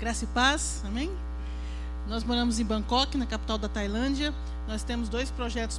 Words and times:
Graça 0.00 0.24
e 0.24 0.28
paz, 0.28 0.80
amém? 0.86 1.14
Nós 2.08 2.24
moramos 2.24 2.58
em 2.58 2.64
Bangkok, 2.64 3.18
na 3.18 3.26
capital 3.26 3.58
da 3.58 3.68
Tailândia. 3.68 4.32
Nós 4.66 4.82
temos 4.82 5.10
dois 5.10 5.30
projetos 5.30 5.78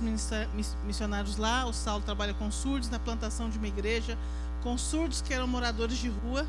missionários 0.85 1.37
lá. 1.37 1.65
O 1.65 1.73
Saulo 1.73 2.03
trabalha 2.03 2.31
com 2.35 2.51
surdos 2.51 2.87
na 2.87 2.99
plantação 2.99 3.49
de 3.49 3.57
uma 3.57 3.67
igreja 3.67 4.15
com 4.61 4.77
surdos 4.77 5.21
que 5.21 5.33
eram 5.33 5.47
moradores 5.47 5.97
de 5.97 6.09
rua. 6.09 6.45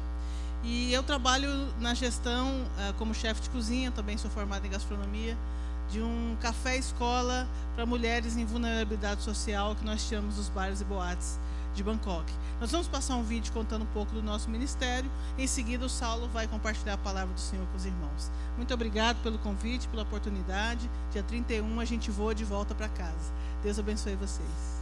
E 0.63 0.93
eu 0.93 1.03
trabalho 1.03 1.49
na 1.81 1.95
gestão 1.95 2.47
uh, 2.47 2.93
como 2.99 3.15
chefe 3.15 3.41
de 3.41 3.49
cozinha, 3.49 3.91
também 3.91 4.19
sou 4.19 4.31
formada 4.31 4.67
em 4.67 4.71
gastronomia, 4.71 5.35
de 5.91 6.03
um 6.03 6.37
café-escola 6.43 7.49
para 7.75 7.87
mulheres 7.87 8.37
em 8.37 8.45
vulnerabilidade 8.45 9.23
social 9.23 9.75
que 9.75 9.85
nós 9.87 10.03
chamamos 10.03 10.39
os 10.39 10.51
bares 10.51 10.83
e 10.83 10.85
boates 10.85 11.39
de 11.75 11.83
Bangkok. 11.83 12.31
Nós 12.61 12.71
vamos 12.71 12.89
passar 12.89 13.17
um 13.17 13.23
vídeo 13.23 13.53
contando 13.53 13.83
um 13.83 13.93
pouco 13.93 14.13
do 14.13 14.23
nosso 14.23 14.49
ministério. 14.51 15.11
Em 15.39 15.47
seguida, 15.47 15.87
o 15.87 15.89
Saulo 15.89 16.29
vai 16.29 16.47
compartilhar 16.47 16.95
a 16.95 16.99
palavra 16.99 17.35
do 17.35 17.41
Senhor 17.41 17.67
com 17.67 17.77
os 17.77 17.87
irmãos. 17.87 18.31
Muito 18.57 18.73
obrigado 18.73 19.23
pelo 19.23 19.39
convite, 19.39 19.89
pela 19.89 20.03
oportunidade. 20.03 20.91
Dia 21.11 21.23
31 21.23 21.81
a 21.81 21.85
gente 21.85 22.11
voa 22.11 22.35
de 22.35 22.45
volta 22.45 22.75
para 22.75 22.89
casa. 22.89 23.33
Deus 23.63 23.79
abençoe 23.79 24.15
vocês. 24.17 24.82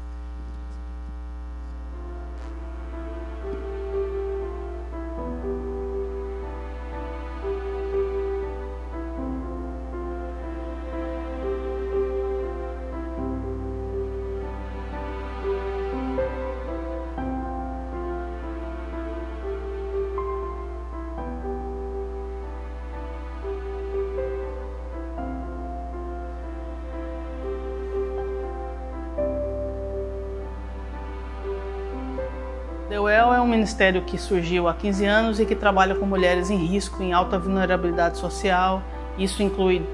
Ministério 33.70 34.02
que 34.02 34.18
surgiu 34.18 34.66
há 34.66 34.74
15 34.74 35.04
anos 35.04 35.40
e 35.40 35.46
que 35.46 35.54
trabalha 35.54 35.94
com 35.94 36.04
mulheres 36.04 36.50
em 36.50 36.56
risco, 36.56 37.00
em 37.02 37.12
alta 37.12 37.38
vulnerabilidade 37.38 38.18
social. 38.18 38.82
Isso 39.16 39.44
inclui 39.44 39.86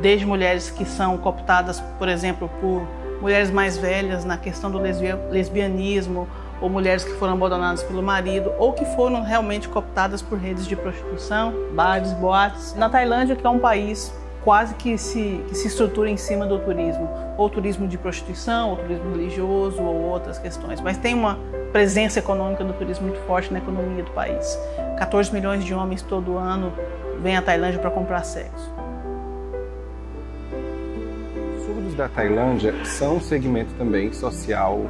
desde 0.00 0.26
mulheres 0.26 0.68
que 0.68 0.84
são 0.84 1.16
cooptadas, 1.16 1.80
por 1.96 2.08
exemplo, 2.08 2.50
por 2.60 2.82
mulheres 3.20 3.50
mais 3.50 3.78
velhas 3.78 4.24
na 4.24 4.36
questão 4.36 4.68
do 4.68 4.78
lesbianismo, 4.78 6.26
ou 6.60 6.68
mulheres 6.68 7.04
que 7.04 7.12
foram 7.12 7.34
abandonadas 7.34 7.84
pelo 7.84 8.02
marido, 8.02 8.52
ou 8.58 8.72
que 8.72 8.84
foram 8.96 9.22
realmente 9.22 9.68
cooptadas 9.68 10.20
por 10.20 10.36
redes 10.36 10.66
de 10.66 10.74
prostituição, 10.74 11.54
bares, 11.72 12.12
boates. 12.14 12.74
Na 12.74 12.88
Tailândia, 12.88 13.36
que 13.36 13.46
é 13.46 13.50
um 13.50 13.60
país 13.60 14.12
quase 14.44 14.74
que 14.74 14.96
se, 14.96 15.42
que 15.48 15.54
se 15.54 15.68
estrutura 15.68 16.08
em 16.08 16.16
cima 16.16 16.46
do 16.46 16.58
turismo, 16.58 17.08
ou 17.36 17.48
turismo 17.48 17.86
de 17.86 17.98
prostituição, 17.98 18.70
ou 18.70 18.76
turismo 18.76 19.10
religioso, 19.10 19.82
ou 19.82 19.94
outras 20.02 20.38
questões. 20.38 20.80
Mas 20.80 20.96
tem 20.96 21.14
uma 21.14 21.38
presença 21.72 22.18
econômica 22.18 22.64
do 22.64 22.72
turismo 22.72 23.08
muito 23.08 23.20
forte 23.26 23.52
na 23.52 23.58
economia 23.58 24.02
do 24.02 24.10
país. 24.12 24.58
14 24.98 25.32
milhões 25.32 25.64
de 25.64 25.74
homens 25.74 26.02
todo 26.02 26.36
ano 26.36 26.72
vêm 27.22 27.36
à 27.36 27.42
Tailândia 27.42 27.78
para 27.78 27.90
comprar 27.90 28.24
sexo. 28.24 28.72
Os 31.56 31.64
surdos 31.64 31.94
da 31.94 32.08
Tailândia 32.08 32.74
são 32.84 33.16
um 33.16 33.20
segmento 33.20 33.72
também 33.74 34.12
social 34.12 34.80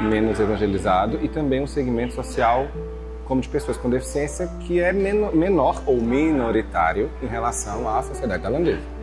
menos 0.00 0.40
evangelizado 0.40 1.18
e 1.22 1.28
também 1.28 1.60
um 1.60 1.66
segmento 1.66 2.14
social 2.14 2.66
como 3.24 3.40
de 3.40 3.48
pessoas 3.48 3.76
com 3.76 3.88
deficiência 3.88 4.48
que 4.60 4.80
é 4.80 4.92
menor 4.92 5.82
ou 5.86 6.00
minoritário 6.00 7.08
em 7.22 7.26
relação 7.26 7.88
à 7.88 8.02
sociedade 8.02 8.42
tailandesa. 8.42 8.99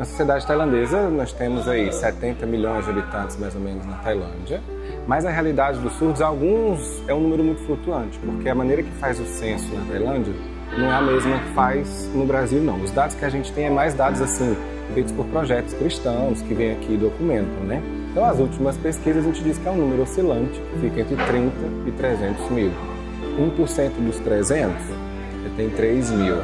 Na 0.00 0.06
sociedade 0.06 0.46
tailandesa, 0.46 1.10
nós 1.10 1.30
temos 1.30 1.68
aí 1.68 1.92
70 1.92 2.46
milhões 2.46 2.86
de 2.86 2.90
habitantes 2.90 3.36
mais 3.36 3.54
ou 3.54 3.60
menos 3.60 3.84
na 3.84 3.96
Tailândia, 3.96 4.62
mas 5.06 5.26
a 5.26 5.30
realidade 5.30 5.78
dos 5.78 5.92
surdos, 5.92 6.22
alguns 6.22 7.04
é 7.06 7.12
um 7.12 7.20
número 7.20 7.44
muito 7.44 7.60
flutuante, 7.66 8.18
porque 8.20 8.48
a 8.48 8.54
maneira 8.54 8.82
que 8.82 8.90
faz 8.92 9.20
o 9.20 9.26
censo 9.26 9.70
na 9.74 9.84
Tailândia 9.92 10.32
não 10.78 10.90
é 10.90 10.94
a 10.94 11.02
mesma 11.02 11.38
que 11.40 11.52
faz 11.52 12.10
no 12.14 12.24
Brasil, 12.24 12.62
não. 12.62 12.80
Os 12.80 12.90
dados 12.92 13.14
que 13.14 13.26
a 13.26 13.28
gente 13.28 13.52
tem 13.52 13.66
é 13.66 13.70
mais 13.70 13.92
dados 13.92 14.22
assim, 14.22 14.56
feitos 14.94 15.12
por 15.12 15.26
projetos 15.26 15.74
cristãos 15.74 16.40
que 16.40 16.54
vêm 16.54 16.72
aqui 16.72 16.94
e 16.94 16.96
documentam, 16.96 17.62
né? 17.64 17.82
Então, 18.10 18.24
as 18.24 18.38
últimas 18.38 18.78
pesquisas 18.78 19.22
a 19.22 19.26
gente 19.26 19.44
diz 19.44 19.58
que 19.58 19.68
é 19.68 19.70
um 19.70 19.76
número 19.76 20.04
oscilante, 20.04 20.58
que 20.72 20.78
fica 20.80 21.00
entre 21.02 21.16
30 21.16 21.52
e 21.86 21.92
300 21.92 22.48
mil. 22.48 22.72
1% 23.38 23.90
dos 24.06 24.18
300 24.20 24.74
tem 25.58 25.68
3 25.68 26.10
mil. 26.12 26.36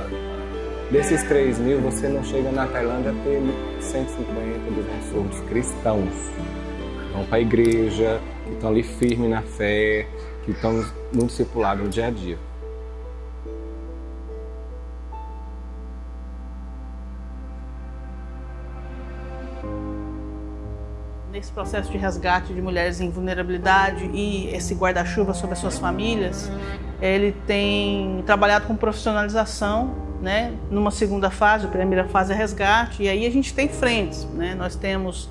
Desses 0.91 1.25
3 1.25 1.59
mil, 1.59 1.81
você 1.81 2.09
não 2.09 2.23
chega 2.23 2.53
na 2.53 2.65
Tailândia 2.65 3.13
ter 3.25 3.43
150, 3.81 4.71
200 4.71 5.09
surdos 5.11 5.41
cristãos. 5.49 6.15
Vão 7.13 7.27
para 7.27 7.39
a 7.39 7.41
igreja, 7.41 8.21
que 8.45 8.53
estão 8.53 8.71
ali 8.71 8.85
firmes 8.85 9.29
na 9.29 9.43
fé, 9.43 10.07
que 10.45 10.53
estão 10.53 10.85
no 11.13 11.27
discipulado 11.27 11.83
no 11.83 11.89
dia 11.89 12.07
a 12.07 12.11
dia. 12.11 12.39
Nesse 21.33 21.51
processo 21.51 21.91
de 21.91 21.99
resgate 21.99 22.55
de 22.55 22.63
mulheres 22.63 23.01
em 23.01 23.11
vulnerabilidade 23.11 24.09
e 24.15 24.55
esse 24.55 24.73
guarda-chuva 24.73 25.35
sobre 25.35 25.55
as 25.55 25.59
suas 25.59 25.79
famílias, 25.79 26.49
ele 27.03 27.33
tem 27.45 28.23
trabalhado 28.25 28.69
com 28.69 28.77
profissionalização, 28.77 30.06
né? 30.21 30.53
Numa 30.71 30.91
segunda 30.91 31.31
fase, 31.31 31.67
a 31.67 31.69
primeira 31.69 32.05
fase 32.07 32.33
é 32.33 32.37
resgate, 32.37 33.03
e 33.03 33.09
aí 33.09 33.27
a 33.27 33.31
gente 33.31 33.53
tem 33.53 33.69
frentes, 33.69 34.25
né? 34.35 34.55
Nós 34.55 34.75
temos 34.75 35.29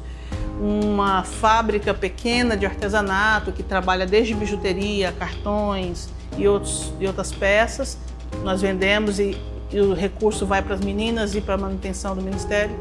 uma 0.59 1.23
fábrica 1.23 1.94
pequena 1.94 2.56
de 2.56 2.66
artesanato 2.66 3.51
que 3.51 3.62
trabalha 3.62 4.06
desde 4.06 4.34
bijuteria, 4.34 5.12
cartões 5.12 6.09
e, 6.38 6.47
outros, 6.47 6.94
e 7.00 7.07
outras 7.07 7.31
peças. 7.31 7.97
Nós 8.44 8.62
vendemos 8.62 9.19
e, 9.19 9.38
e 9.72 9.79
o 9.79 9.94
recurso 9.94 10.45
vai 10.45 10.62
para 10.62 10.75
as 10.75 10.81
meninas 10.81 11.35
e 11.35 11.41
para 11.41 11.56
a 11.56 11.57
manutenção 11.57 12.16
do 12.16 12.22
ministério. 12.22 12.75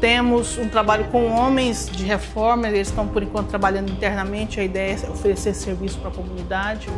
Temos 0.00 0.56
um 0.56 0.68
trabalho 0.68 1.04
com 1.08 1.26
homens 1.26 1.90
de 1.92 2.04
reforma, 2.04 2.68
eles 2.68 2.88
estão 2.88 3.06
por 3.06 3.22
enquanto 3.22 3.48
trabalhando 3.48 3.90
internamente. 3.90 4.58
A 4.58 4.64
ideia 4.64 4.96
é 5.04 5.10
oferecer 5.10 5.54
serviço 5.54 5.98
para 5.98 6.08
a 6.08 6.12
comunidade, 6.12 6.88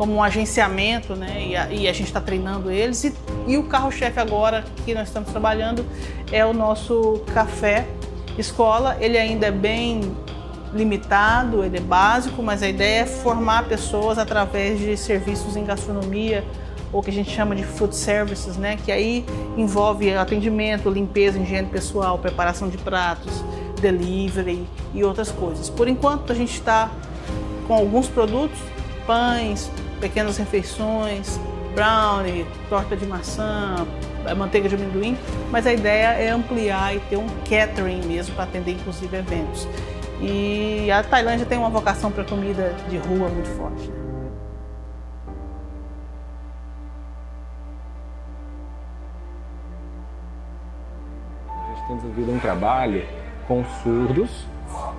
como 0.00 0.14
um 0.14 0.22
agenciamento, 0.22 1.14
né? 1.14 1.48
E 1.48 1.54
a, 1.54 1.70
e 1.70 1.86
a 1.86 1.92
gente 1.92 2.06
está 2.06 2.22
treinando 2.22 2.70
eles. 2.70 3.04
E, 3.04 3.14
e 3.46 3.58
o 3.58 3.64
carro-chefe 3.64 4.18
agora 4.18 4.64
que 4.86 4.94
nós 4.94 5.08
estamos 5.08 5.28
trabalhando 5.28 5.84
é 6.32 6.42
o 6.42 6.54
nosso 6.54 7.20
café 7.34 7.86
Escola, 8.38 8.96
ele 8.98 9.18
ainda 9.18 9.48
é 9.48 9.50
bem 9.50 10.16
limitado, 10.72 11.62
ele 11.62 11.76
é 11.76 11.80
básico, 11.80 12.42
mas 12.42 12.62
a 12.62 12.68
ideia 12.70 13.02
é 13.02 13.04
formar 13.04 13.68
pessoas 13.68 14.16
através 14.16 14.78
de 14.78 14.96
serviços 14.96 15.54
em 15.54 15.66
gastronomia, 15.66 16.42
ou 16.90 17.02
que 17.02 17.10
a 17.10 17.12
gente 17.12 17.30
chama 17.30 17.54
de 17.54 17.62
food 17.62 17.94
services, 17.94 18.56
né? 18.56 18.78
que 18.82 18.90
aí 18.90 19.26
envolve 19.54 20.14
atendimento, 20.14 20.88
limpeza, 20.88 21.38
higiene 21.38 21.68
pessoal, 21.68 22.16
preparação 22.16 22.70
de 22.70 22.78
pratos, 22.78 23.44
delivery 23.82 24.66
e 24.94 25.04
outras 25.04 25.30
coisas. 25.30 25.68
Por 25.68 25.86
enquanto 25.86 26.32
a 26.32 26.34
gente 26.34 26.54
está 26.54 26.90
com 27.68 27.74
alguns 27.74 28.08
produtos, 28.08 28.58
pães, 29.06 29.70
pequenas 30.00 30.36
refeições, 30.38 31.38
brownie, 31.74 32.46
torta 32.68 32.96
de 32.96 33.06
maçã, 33.06 33.86
manteiga 34.36 34.68
de 34.68 34.74
amendoim, 34.74 35.16
mas 35.50 35.66
a 35.66 35.72
ideia 35.72 36.08
é 36.14 36.30
ampliar 36.30 36.94
e 36.94 37.00
ter 37.00 37.16
um 37.16 37.26
catering 37.48 38.04
mesmo 38.06 38.34
para 38.34 38.44
atender 38.44 38.72
inclusive 38.72 39.16
eventos. 39.16 39.68
E 40.20 40.90
a 40.90 41.02
Tailândia 41.02 41.46
tem 41.46 41.58
uma 41.58 41.70
vocação 41.70 42.10
para 42.10 42.24
comida 42.24 42.74
de 42.88 42.98
rua 42.98 43.28
muito 43.28 43.48
forte. 43.56 43.88
Né? 43.88 44.00
A 51.48 51.74
gente 51.74 51.86
tem 51.86 51.96
desenvolvido 51.96 52.32
um 52.32 52.38
trabalho 52.38 53.06
com 53.48 53.64
surdos, 53.82 54.44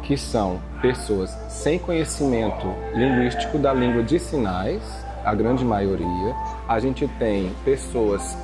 que 0.04 0.18
são 0.18 0.60
pessoas 0.82 1.30
sem 1.50 1.80
conhecimento 1.80 2.68
linguístico 2.94 3.58
da 3.58 3.74
língua 3.74 4.04
de 4.04 4.20
sinais, 4.20 4.82
a 5.24 5.34
grande 5.34 5.64
maioria. 5.64 6.36
A 6.68 6.80
gente 6.80 7.08
tem 7.20 7.52
pessoas 7.64 8.38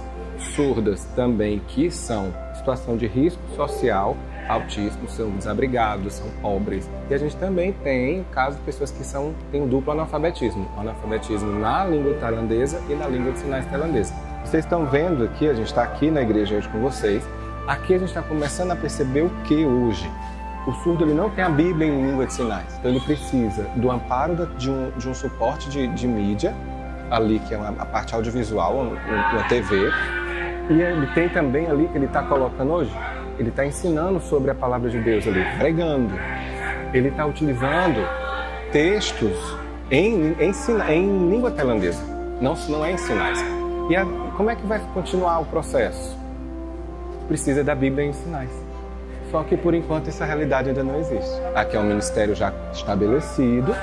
surdas 0.56 1.06
também 1.16 1.60
que 1.68 1.90
são 1.90 2.34
situação 2.56 2.98
de 2.98 3.08
risco 3.08 3.42
social 3.56 4.16
altíssimo, 4.48 5.10
são 5.10 5.30
desabrigados, 5.32 6.14
são 6.14 6.28
pobres. 6.42 6.90
E 7.10 7.14
a 7.14 7.18
gente 7.18 7.36
também 7.36 7.74
tem 7.74 8.24
casos 8.32 8.58
de 8.60 8.66
pessoas 8.66 8.92
que 8.92 9.04
são, 9.04 9.34
têm 9.52 9.68
duplo 9.68 9.92
analfabetismo, 9.92 10.68
analfabetismo 10.78 11.60
na 11.60 11.86
língua 11.86 12.14
tailandesa 12.16 12.82
e 12.90 12.94
na 12.94 13.08
língua 13.08 13.34
de 13.34 13.40
sinais 13.40 13.66
tailandesa. 13.66 14.14
Vocês 14.44 14.64
estão 14.64 14.86
vendo 14.86 15.26
aqui, 15.26 15.50
a 15.50 15.54
gente 15.54 15.68
está 15.68 15.84
aqui 15.84 16.10
na 16.10 16.22
igreja 16.22 16.56
hoje 16.56 16.70
com 16.70 16.80
vocês, 16.80 17.24
aqui 17.68 17.94
a 17.94 17.98
gente 17.98 18.10
está 18.10 18.22
começando 18.22 18.72
a 18.72 18.76
perceber 18.76 19.24
o 19.24 19.30
que 19.44 19.66
hoje? 19.66 20.10
O 20.68 20.74
surdo 20.84 21.06
ele 21.06 21.14
não 21.14 21.30
tem 21.30 21.46
a 21.46 21.50
Bíblia 21.50 21.88
em 21.88 22.08
língua 22.08 22.26
de 22.26 22.34
sinais, 22.34 22.76
então 22.78 22.92
ele 22.92 23.00
precisa 23.00 23.64
do 23.78 23.90
amparo 23.90 24.46
de 24.58 24.70
um, 24.70 24.92
de 24.98 25.08
um 25.08 25.14
suporte 25.14 25.70
de, 25.70 25.88
de 25.88 26.06
mídia, 26.06 26.54
ali 27.10 27.40
que 27.40 27.54
é 27.54 27.58
uma, 27.58 27.70
a 27.70 27.86
parte 27.86 28.14
audiovisual, 28.14 28.76
uma, 28.76 29.44
TV, 29.48 29.90
E 30.70 30.82
ele 30.82 31.08
tem 31.14 31.30
também 31.30 31.68
ali 31.68 31.88
que 31.88 31.98
ele 31.98 32.06
está 32.06 32.22
colocando 32.22 32.70
hoje, 32.74 32.92
ele 33.40 33.48
está 33.48 33.66
ensinando 33.66 34.20
sobre 34.20 34.52
a 34.52 34.56
palavra 34.56 34.90
de 34.90 35.00
Deus 35.00 35.26
ali, 35.26 35.42
pregando. 35.58 36.14
Ele 36.94 37.08
está 37.08 37.26
utilizando 37.26 38.06
textos 38.74 39.38
em, 39.90 40.34
em, 40.34 40.52
em, 40.90 41.30
língua 41.30 41.50
tailandesa, 41.50 42.04
não, 42.42 42.56
não 42.68 42.84
é 42.84 42.92
em 42.92 42.98
sinais. 42.98 43.40
E 43.90 43.96
a, 43.96 44.06
como 44.36 44.50
é 44.50 44.56
que 44.58 44.68
vai 44.68 44.82
continuar 44.94 45.40
o 45.40 45.46
processo? 45.46 46.18
Precisa 47.30 47.64
da 47.64 47.74
Bíblia 47.74 48.06
em 48.06 48.12
sinais. 48.12 48.67
Só 49.32 49.44
que 49.44 49.58
por 49.58 49.74
enquanto 49.74 50.08
essa 50.08 50.26
realidade 50.26 50.70
ainda 50.70 50.84
não 50.84 50.98
existe. 51.00 51.42
Aqui 51.54 51.76
é 51.76 51.80
um 51.80 51.84
ministério 51.84 52.36
já 52.36 52.54
estabelecido, 52.72 53.76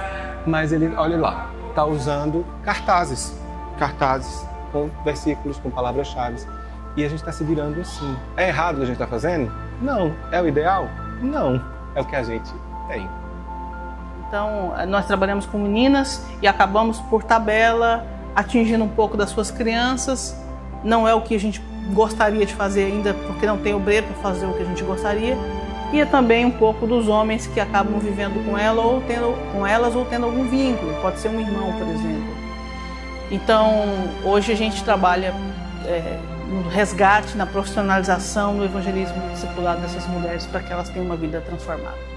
mas 0.46 0.72
ele, 0.72 0.92
olha 0.96 1.18
lá, 1.18 1.50
está 1.68 1.84
usando 1.84 2.44
cartazes, 2.62 3.38
cartazes 3.78 4.46
com 4.72 4.88
versículos, 5.04 5.58
com 5.58 5.70
palavras-chave. 5.70 6.38
E 6.96 7.04
a 7.04 7.08
gente 7.08 7.20
está 7.20 7.32
se 7.32 7.44
virando 7.44 7.80
assim. 7.80 8.16
É 8.36 8.48
errado 8.48 8.74
o 8.74 8.78
que 8.78 8.82
a 8.84 8.86
gente 8.86 8.94
está 8.94 9.06
fazendo? 9.06 9.52
Não. 9.82 10.14
É 10.30 10.40
o 10.40 10.46
ideal? 10.46 10.88
Não. 11.20 11.60
É 11.94 12.00
o 12.00 12.04
que 12.04 12.16
a 12.16 12.22
gente 12.22 12.50
tem. 12.88 13.08
Então, 14.26 14.72
nós 14.88 15.06
trabalhamos 15.06 15.46
com 15.46 15.58
meninas 15.58 16.24
e 16.40 16.46
acabamos 16.46 17.00
por 17.00 17.22
tabela 17.22 18.06
atingindo 18.34 18.82
um 18.82 18.88
pouco 18.88 19.16
das 19.16 19.30
suas 19.30 19.50
crianças. 19.50 20.36
Não 20.84 21.08
é 21.08 21.14
o 21.14 21.22
que 21.22 21.34
a 21.34 21.40
gente 21.40 21.60
gostaria 21.92 22.44
de 22.44 22.54
fazer 22.54 22.84
ainda, 22.84 23.14
porque 23.14 23.46
não 23.46 23.58
tem 23.58 23.74
obreiro 23.74 24.06
para 24.06 24.16
fazer 24.16 24.46
o 24.46 24.52
que 24.52 24.62
a 24.62 24.66
gente 24.66 24.82
gostaria. 24.84 25.36
E 25.92 26.00
é 26.00 26.04
também 26.04 26.44
um 26.44 26.50
pouco 26.50 26.86
dos 26.86 27.08
homens 27.08 27.46
que 27.46 27.60
acabam 27.60 27.98
vivendo 27.98 28.44
com 28.44 28.58
ela 28.58 28.82
ou 28.82 29.00
tendo 29.02 29.34
com 29.52 29.66
elas 29.66 29.94
ou 29.94 30.04
tendo 30.04 30.26
algum 30.26 30.44
vínculo, 30.48 30.92
pode 31.00 31.18
ser 31.20 31.28
um 31.28 31.40
irmão, 31.40 31.72
por 31.72 31.86
exemplo. 31.88 32.34
Então, 33.30 33.84
hoje 34.24 34.52
a 34.52 34.56
gente 34.56 34.82
trabalha 34.84 35.34
é, 35.86 36.18
no 36.48 36.68
resgate, 36.68 37.36
na 37.36 37.46
profissionalização, 37.46 38.54
no 38.54 38.64
evangelismo 38.64 39.16
discipulado 39.32 39.80
dessas 39.80 40.06
mulheres 40.06 40.46
para 40.46 40.60
que 40.60 40.72
elas 40.72 40.88
tenham 40.88 41.06
uma 41.06 41.16
vida 41.16 41.40
transformada. 41.40 42.13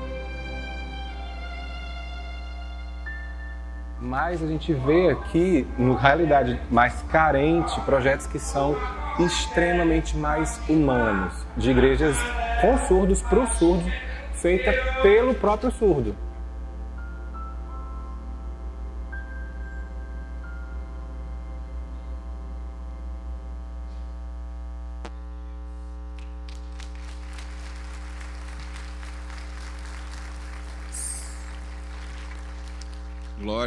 Mas 4.07 4.42
a 4.42 4.48
gente 4.48 4.74
vê 4.74 5.09
aqui, 5.09 5.68
na 5.77 5.98
realidade 5.98 6.57
mais 6.71 6.94
carente, 7.12 7.77
projetos 7.81 8.25
que 8.25 8.39
são 8.39 8.74
extremamente 9.19 10.15
mais 10.15 10.62
humanos, 10.69 11.33
de 11.57 11.71
igrejas 11.71 12.15
com 12.62 12.77
surdos 12.88 13.21
para 13.21 13.39
o 13.39 13.48
surdo, 13.48 13.83
feita 14.31 14.71
pelo 15.01 15.33
próprio 15.33 15.69
surdo. 15.71 16.15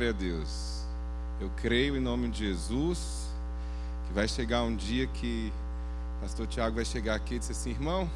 Glória 0.00 0.16
a 0.16 0.18
Deus. 0.18 0.82
Eu 1.38 1.50
creio 1.58 1.94
em 1.94 2.00
nome 2.00 2.30
de 2.30 2.46
Jesus 2.46 3.28
que 4.06 4.14
vai 4.14 4.26
chegar 4.26 4.62
um 4.62 4.74
dia 4.74 5.06
que 5.06 5.52
pastor 6.22 6.46
Tiago 6.46 6.76
vai 6.76 6.86
chegar 6.86 7.16
aqui 7.16 7.34
e 7.34 7.38
dizer 7.38 7.52
assim, 7.52 7.68
irmão, 7.68 8.08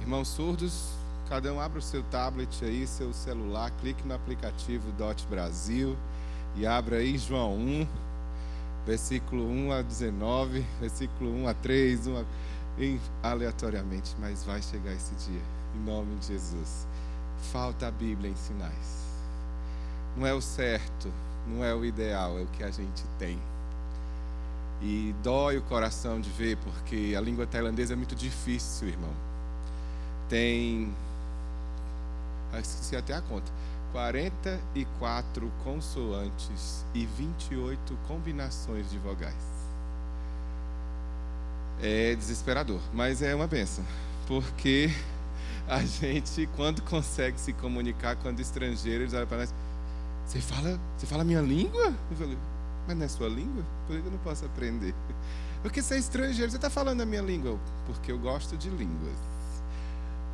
irmãos 0.00 0.26
surdos, 0.28 0.88
cada 1.28 1.52
um 1.52 1.60
abra 1.60 1.80
o 1.80 1.82
seu 1.82 2.02
tablet 2.04 2.64
aí, 2.64 2.86
seu 2.86 3.12
celular, 3.12 3.70
clique 3.72 4.08
no 4.08 4.14
aplicativo 4.14 4.90
Dot 4.92 5.26
Brasil 5.26 5.94
e 6.56 6.66
abra 6.66 6.96
aí 6.96 7.18
João 7.18 7.58
1, 7.58 7.86
versículo 8.86 9.46
1 9.46 9.72
a 9.72 9.82
19, 9.82 10.64
versículo 10.80 11.30
1 11.42 11.48
a 11.48 11.52
3, 11.52 12.06
1 12.06 12.16
a... 12.16 13.28
aleatoriamente, 13.28 14.16
mas 14.18 14.44
vai 14.44 14.62
chegar 14.62 14.94
esse 14.94 15.14
dia, 15.16 15.42
em 15.76 15.84
nome 15.84 16.16
de 16.20 16.28
Jesus. 16.28 16.86
Falta 17.52 17.88
a 17.88 17.90
Bíblia 17.90 18.30
em 18.30 18.36
sinais. 18.36 19.07
Não 20.18 20.26
é 20.26 20.34
o 20.34 20.40
certo, 20.40 21.12
não 21.46 21.64
é 21.64 21.72
o 21.72 21.84
ideal, 21.84 22.36
é 22.38 22.42
o 22.42 22.46
que 22.48 22.64
a 22.64 22.70
gente 22.72 23.04
tem. 23.20 23.38
E 24.82 25.14
dói 25.22 25.58
o 25.58 25.62
coração 25.62 26.20
de 26.20 26.28
ver, 26.30 26.56
porque 26.56 27.14
a 27.16 27.20
língua 27.20 27.46
tailandesa 27.46 27.92
é 27.92 27.96
muito 27.96 28.16
difícil, 28.16 28.88
irmão. 28.88 29.12
Tem. 30.28 30.92
Esqueci 32.52 32.96
até 32.96 33.14
a 33.14 33.20
conta. 33.20 33.50
44 33.92 35.50
consoantes 35.62 36.84
e 36.92 37.06
28 37.06 37.96
combinações 38.08 38.90
de 38.90 38.98
vogais. 38.98 39.34
É 41.80 42.14
desesperador, 42.16 42.80
mas 42.92 43.22
é 43.22 43.34
uma 43.36 43.46
benção, 43.46 43.84
porque 44.26 44.90
a 45.68 45.78
gente, 45.86 46.48
quando 46.56 46.82
consegue 46.82 47.38
se 47.38 47.52
comunicar 47.52 48.16
com 48.16 48.28
o 48.28 48.40
estrangeiro, 48.40 49.04
eles 49.04 49.14
olham 49.14 49.26
para 49.28 49.38
nós: 49.38 49.54
Você 50.28 50.42
fala, 50.42 50.78
você 50.94 51.06
fala 51.06 51.24
minha 51.24 51.40
língua? 51.40 51.94
Eu 52.10 52.16
falei: 52.18 52.38
mas 52.86 52.96
não 52.98 53.04
é 53.06 53.08
sua 53.08 53.28
língua? 53.28 53.64
Por 53.86 53.98
que 53.98 54.06
eu 54.06 54.10
não 54.10 54.18
posso 54.18 54.44
aprender? 54.44 54.94
Porque 55.62 55.80
você 55.80 55.94
é 55.94 55.98
estrangeiro, 55.98 56.50
você 56.50 56.58
está 56.58 56.68
falando 56.68 57.00
a 57.00 57.06
minha 57.06 57.22
língua. 57.22 57.58
Porque 57.86 58.12
eu 58.12 58.18
gosto 58.18 58.54
de 58.54 58.68
línguas. 58.68 59.16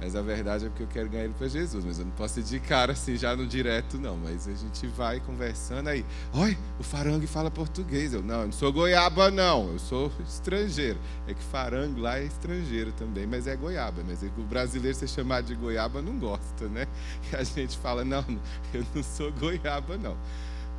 Mas 0.00 0.14
a 0.16 0.22
verdade 0.22 0.66
é 0.66 0.68
porque 0.68 0.82
eu 0.82 0.88
quero 0.88 1.08
ganhar 1.08 1.24
ele 1.24 1.34
para 1.34 1.48
Jesus. 1.48 1.84
Mas 1.84 1.98
eu 1.98 2.04
não 2.04 2.12
posso 2.12 2.40
ir 2.40 2.42
de 2.42 2.60
cara 2.60 2.92
assim, 2.92 3.16
já 3.16 3.34
no 3.36 3.46
direto, 3.46 3.98
não. 3.98 4.16
Mas 4.16 4.46
a 4.48 4.52
gente 4.52 4.86
vai 4.88 5.20
conversando 5.20 5.88
aí. 5.88 6.04
Oi, 6.32 6.56
o 6.78 6.82
farangue 6.82 7.26
fala 7.26 7.50
português. 7.50 8.12
Eu, 8.12 8.22
não, 8.22 8.40
eu 8.40 8.46
não 8.46 8.52
sou 8.52 8.72
goiaba, 8.72 9.30
não. 9.30 9.72
Eu 9.72 9.78
sou 9.78 10.12
estrangeiro. 10.26 10.98
É 11.26 11.34
que 11.34 11.42
farangue 11.42 12.00
lá 12.00 12.18
é 12.18 12.24
estrangeiro 12.24 12.92
também, 12.92 13.26
mas 13.26 13.46
é 13.46 13.56
goiaba. 13.56 14.02
Mas 14.06 14.22
é 14.22 14.26
o 14.36 14.42
brasileiro 14.42 14.96
ser 14.96 15.08
chamado 15.08 15.46
de 15.46 15.54
goiaba 15.54 16.02
não 16.02 16.18
gosta, 16.18 16.68
né? 16.68 16.86
E 17.32 17.36
a 17.36 17.42
gente 17.42 17.78
fala, 17.78 18.04
não, 18.04 18.24
eu 18.72 18.84
não 18.94 19.02
sou 19.02 19.32
goiaba, 19.32 19.96
não. 19.96 20.16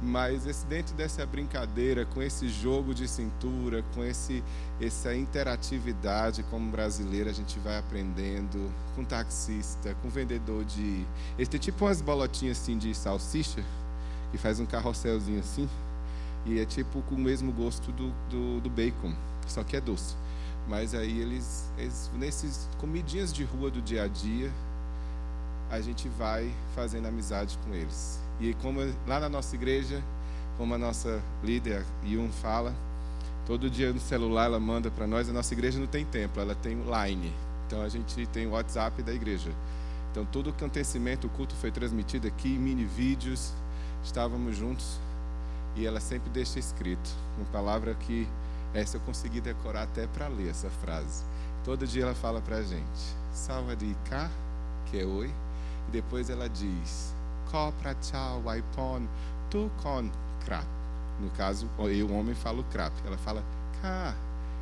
Mas 0.01 0.45
esse, 0.45 0.65
dentro 0.65 0.93
dessa 0.93 1.25
brincadeira, 1.25 2.05
com 2.05 2.21
esse 2.21 2.49
jogo 2.49 2.93
de 2.93 3.07
cintura, 3.07 3.83
com 3.93 4.03
esse, 4.03 4.43
essa 4.79 5.15
interatividade 5.15 6.43
como 6.43 6.69
brasileiro, 6.69 7.29
a 7.29 7.33
gente 7.33 7.57
vai 7.59 7.77
aprendendo 7.77 8.71
com 8.95 9.03
taxista, 9.03 9.95
com 10.01 10.09
vendedor 10.09 10.65
de. 10.65 11.05
Ele 11.37 11.47
tem 11.47 11.59
tipo 11.59 11.85
umas 11.85 12.01
bolotinhas 12.01 12.61
assim 12.61 12.77
de 12.77 12.93
salsicha, 12.93 13.63
que 14.31 14.37
faz 14.37 14.59
um 14.59 14.65
carrosselzinho 14.65 15.39
assim, 15.39 15.69
e 16.45 16.59
é 16.59 16.65
tipo 16.65 17.01
com 17.03 17.15
o 17.15 17.19
mesmo 17.19 17.51
gosto 17.51 17.91
do, 17.93 18.11
do, 18.29 18.59
do 18.59 18.69
bacon, 18.69 19.13
só 19.47 19.63
que 19.63 19.77
é 19.77 19.81
doce. 19.81 20.15
Mas 20.67 20.93
aí 20.93 21.21
eles, 21.21 21.69
eles, 21.77 22.11
nesses 22.15 22.67
comidinhas 22.79 23.31
de 23.31 23.43
rua 23.43 23.71
do 23.71 23.81
dia 23.81 24.03
a 24.03 24.07
dia, 24.07 24.51
a 25.69 25.79
gente 25.79 26.09
vai 26.09 26.51
fazendo 26.75 27.07
amizade 27.07 27.57
com 27.65 27.73
eles. 27.73 28.24
E 28.39 28.53
como 28.55 28.81
lá 29.07 29.19
na 29.19 29.29
nossa 29.29 29.55
igreja, 29.55 30.03
como 30.57 30.73
a 30.73 30.77
nossa 30.77 31.21
líder 31.43 31.85
Yun 32.03 32.29
fala, 32.31 32.73
todo 33.45 33.69
dia 33.69 33.93
no 33.93 33.99
celular 33.99 34.45
ela 34.45 34.59
manda 34.59 34.91
para 34.91 35.07
nós. 35.07 35.29
A 35.29 35.33
nossa 35.33 35.53
igreja 35.53 35.79
não 35.79 35.87
tem 35.87 36.05
templo, 36.05 36.41
ela 36.41 36.55
tem 36.55 36.75
line. 36.75 37.33
Então 37.67 37.81
a 37.81 37.89
gente 37.89 38.25
tem 38.27 38.47
o 38.47 38.51
WhatsApp 38.51 39.01
da 39.01 39.13
igreja. 39.13 39.51
Então 40.11 40.25
todo 40.25 40.47
o 40.47 40.49
acontecimento, 40.49 41.27
o 41.27 41.29
culto 41.29 41.55
foi 41.55 41.71
transmitido 41.71 42.27
aqui, 42.27 42.49
mini 42.49 42.85
vídeos, 42.85 43.53
estávamos 44.03 44.55
juntos 44.55 44.99
e 45.75 45.85
ela 45.85 45.99
sempre 45.99 46.29
deixa 46.29 46.57
escrito 46.59 47.09
uma 47.37 47.45
palavra 47.47 47.93
que 47.95 48.27
essa 48.73 48.97
eu 48.97 49.01
consegui 49.01 49.41
decorar 49.41 49.83
até 49.83 50.07
para 50.07 50.27
ler 50.27 50.49
essa 50.49 50.69
frase. 50.69 51.23
Todo 51.63 51.87
dia 51.87 52.03
ela 52.03 52.15
fala 52.15 52.41
para 52.41 52.57
a 52.57 52.61
gente, 52.61 53.15
salva 53.33 53.75
de 53.75 53.95
cá, 54.09 54.29
que 54.85 54.99
é 54.99 55.05
oi, 55.05 55.33
e 55.87 55.91
depois 55.91 56.29
ela 56.29 56.47
diz, 56.47 57.14
Ko 57.55 57.73
Prachal 57.81 58.41
Waipon 58.43 59.07
Tu 59.49 59.71
Kon 59.81 60.11
Krap. 60.43 60.65
No 61.21 61.29
caso, 61.37 61.69
eu, 61.79 62.07
o 62.07 62.13
homem, 62.13 62.35
falo 62.35 62.65
Krap. 62.65 62.91
Ela 63.05 63.17
fala 63.17 63.41
Ka. 63.81 64.13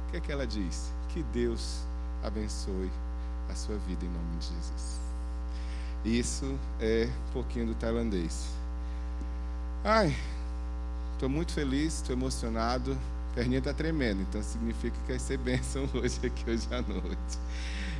O 0.07 0.11
que 0.11 0.17
é 0.17 0.19
que 0.19 0.31
ela 0.31 0.45
diz? 0.45 0.93
Que 1.09 1.23
Deus 1.33 1.79
abençoe 2.23 2.91
a 3.49 3.55
sua 3.55 3.77
vida 3.87 4.05
em 4.05 4.09
nome 4.09 4.37
de 4.37 4.45
Jesus. 4.45 4.99
Isso 6.05 6.59
é 6.79 7.09
um 7.29 7.33
pouquinho 7.33 7.65
do 7.65 7.73
tailandês. 7.73 8.47
Ai, 9.83 10.15
estou 11.13 11.27
muito 11.27 11.51
feliz, 11.51 11.95
estou 11.95 12.15
emocionado. 12.15 12.95
Perninha 13.33 13.57
está 13.57 13.73
tremendo, 13.73 14.21
então 14.21 14.43
significa 14.43 14.95
que 15.03 15.13
vai 15.13 15.19
ser 15.19 15.37
bênção 15.39 15.89
hoje 15.95 16.19
aqui, 16.23 16.47
hoje 16.47 16.67
à 16.69 16.79
noite. 16.83 17.39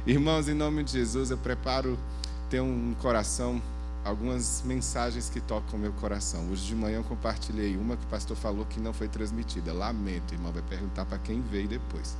Irmãos, 0.05 0.47
em 0.47 0.53
nome 0.53 0.83
de 0.83 0.91
Jesus, 0.91 1.31
eu 1.31 1.37
preparo 1.39 1.97
ter 2.47 2.61
um 2.61 2.93
coração 3.01 3.59
algumas 4.03 4.61
mensagens 4.65 5.29
que 5.29 5.39
tocam 5.39 5.79
meu 5.79 5.93
coração. 5.93 6.49
Hoje 6.51 6.65
de 6.65 6.75
manhã 6.75 6.97
eu 6.97 7.03
compartilhei 7.03 7.77
uma 7.77 7.95
que 7.95 8.03
o 8.03 8.07
pastor 8.07 8.35
falou 8.35 8.65
que 8.65 8.79
não 8.79 8.93
foi 8.93 9.07
transmitida. 9.07 9.73
Lamento, 9.73 10.33
irmão, 10.33 10.51
vai 10.51 10.61
perguntar 10.63 11.05
para 11.05 11.17
quem 11.17 11.41
veio 11.41 11.67
depois. 11.67 12.15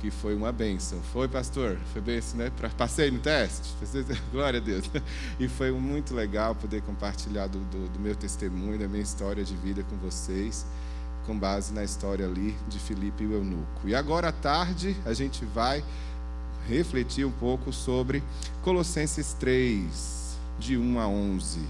Que 0.00 0.10
foi 0.10 0.34
uma 0.34 0.52
benção. 0.52 1.00
Foi, 1.12 1.26
pastor? 1.26 1.78
Foi 1.92 2.02
benção, 2.02 2.38
né? 2.38 2.52
Passei 2.76 3.10
no 3.10 3.20
teste? 3.20 3.70
Glória 4.30 4.60
a 4.60 4.62
Deus. 4.62 4.90
E 5.40 5.48
foi 5.48 5.72
muito 5.72 6.14
legal 6.14 6.54
poder 6.54 6.82
compartilhar 6.82 7.46
do, 7.46 7.58
do, 7.58 7.88
do 7.88 8.00
meu 8.00 8.14
testemunho, 8.14 8.78
da 8.78 8.86
minha 8.86 9.02
história 9.02 9.42
de 9.42 9.56
vida 9.56 9.82
com 9.84 9.96
vocês. 9.96 10.66
com 11.26 11.38
base 11.38 11.72
na 11.72 11.82
história 11.82 12.26
ali 12.26 12.54
de 12.68 12.78
Filipe 12.78 13.24
e 13.24 13.26
o 13.26 13.32
eunuco. 13.32 13.88
E 13.88 13.94
agora 13.94 14.28
à 14.28 14.32
tarde 14.32 14.94
a 15.06 15.14
gente 15.14 15.44
vai 15.44 15.82
refletir 16.68 17.24
um 17.24 17.30
pouco 17.30 17.72
sobre 17.72 18.22
Colossenses 18.62 19.34
3, 19.34 20.23
de 20.58 20.76
1 20.76 20.98
a 20.98 21.06
11, 21.06 21.60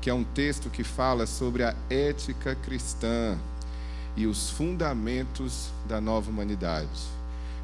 que 0.00 0.10
é 0.10 0.14
um 0.14 0.24
texto 0.24 0.70
que 0.70 0.84
fala 0.84 1.26
sobre 1.26 1.64
a 1.64 1.74
ética 1.88 2.54
cristã 2.54 3.38
e 4.16 4.26
os 4.26 4.50
fundamentos 4.50 5.70
da 5.86 6.00
nova 6.00 6.30
humanidade. 6.30 6.88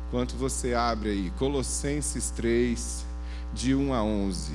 Enquanto 0.09 0.35
você 0.37 0.75
abre 0.75 1.11
aí 1.11 1.33
Colossenses 1.39 2.31
3, 2.31 3.07
de 3.53 3.75
1 3.75 3.95
a 3.95 4.03
11. 4.03 4.53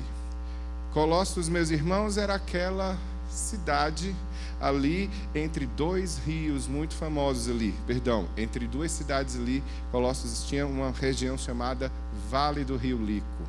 Colossos, 0.93 1.49
meus 1.49 1.69
irmãos, 1.69 2.17
era 2.17 2.35
aquela 2.35 2.97
cidade 3.29 4.15
ali 4.61 5.09
entre 5.33 5.65
dois 5.65 6.17
rios 6.17 6.67
muito 6.67 6.93
famosos 6.93 7.49
ali, 7.49 7.73
perdão, 7.85 8.27
entre 8.37 8.65
duas 8.67 8.91
cidades 8.91 9.35
ali, 9.35 9.61
Colossos 9.91 10.45
tinha 10.47 10.65
uma 10.65 10.91
região 10.91 11.37
chamada 11.37 11.91
Vale 12.29 12.63
do 12.63 12.77
Rio 12.77 12.97
Lico, 12.97 13.43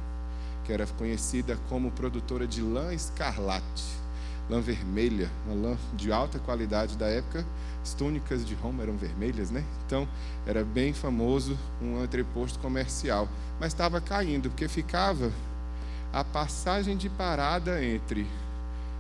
que 0.67 0.73
era 0.73 0.87
conhecida 0.87 1.57
como 1.69 1.93
produtora 1.93 2.47
de 2.47 2.61
lã 2.61 2.93
escarlate, 2.93 3.85
lã 4.51 4.61
vermelha, 4.61 5.31
uma 5.47 5.69
lã 5.69 5.79
de 5.95 6.11
alta 6.11 6.41
qualidade 6.41 6.97
da 6.97 7.07
época. 7.07 7.47
As 7.83 7.95
túnicas 7.95 8.45
de 8.45 8.55
Roma 8.55 8.83
eram 8.83 8.97
vermelhas, 8.97 9.49
né? 9.49 9.65
Então 9.87 10.09
era 10.45 10.65
bem 10.65 10.93
famoso 10.93 11.57
um 11.81 12.03
entreposto 12.03 12.59
comercial, 12.59 13.29
mas 13.61 13.73
estava 13.73 14.01
caindo 14.01 14.51
porque 14.51 14.67
ficava 14.67 15.31
a 16.13 16.25
passagem 16.25 16.97
de 16.97 17.09
parada 17.09 17.85
entre 17.85 18.27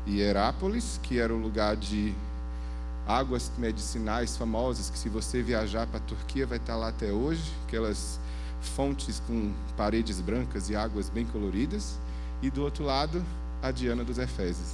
Hierápolis, 0.06 1.00
que 1.02 1.18
era 1.18 1.34
o 1.34 1.38
lugar 1.38 1.74
de 1.74 2.14
águas 3.08 3.50
medicinais 3.58 4.36
famosas, 4.36 4.88
que 4.88 4.98
se 4.98 5.08
você 5.08 5.42
viajar 5.42 5.86
para 5.88 5.98
a 5.98 6.02
Turquia 6.02 6.46
vai 6.46 6.58
estar 6.58 6.76
lá 6.76 6.88
até 6.88 7.10
hoje, 7.10 7.42
aquelas 7.66 8.20
fontes 8.66 9.20
com 9.26 9.52
paredes 9.76 10.20
brancas 10.20 10.68
e 10.68 10.76
águas 10.76 11.08
bem 11.08 11.24
coloridas, 11.26 11.98
e 12.42 12.50
do 12.50 12.62
outro 12.62 12.84
lado, 12.84 13.24
a 13.62 13.70
Diana 13.70 14.04
dos 14.04 14.18
Efésios, 14.18 14.72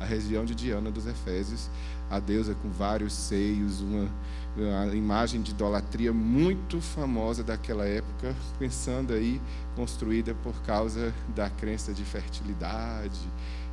a 0.00 0.04
região 0.04 0.44
de 0.44 0.54
Diana 0.54 0.90
dos 0.90 1.06
Efésios, 1.06 1.68
a 2.10 2.18
deusa 2.18 2.54
com 2.54 2.70
vários 2.70 3.12
seios, 3.12 3.80
uma, 3.80 4.08
uma 4.56 4.94
imagem 4.94 5.42
de 5.42 5.50
idolatria 5.50 6.12
muito 6.12 6.80
famosa 6.80 7.42
daquela 7.42 7.86
época, 7.86 8.34
pensando 8.58 9.12
aí 9.12 9.40
construída 9.74 10.34
por 10.42 10.54
causa 10.62 11.12
da 11.34 11.50
crença 11.50 11.92
de 11.92 12.04
fertilidade 12.04 13.20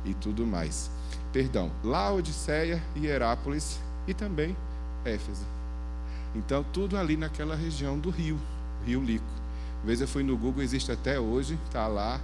e 0.04 0.14
tudo 0.14 0.46
mais. 0.46 0.90
Perdão, 1.32 1.70
Laodiceia 1.82 2.82
Herápolis 2.96 3.80
e 4.06 4.14
também 4.14 4.56
Éfeso. 5.04 5.46
Então, 6.34 6.64
tudo 6.72 6.96
ali 6.96 7.16
naquela 7.16 7.54
região 7.54 7.98
do 7.98 8.10
rio, 8.10 8.38
Rio 8.86 9.02
Lico. 9.02 9.41
Uma 9.82 9.88
vez 9.88 10.00
eu 10.00 10.06
fui 10.06 10.22
no 10.22 10.36
Google, 10.36 10.62
existe 10.62 10.92
até 10.92 11.18
hoje, 11.18 11.58
está 11.66 11.88
lá, 11.88 12.20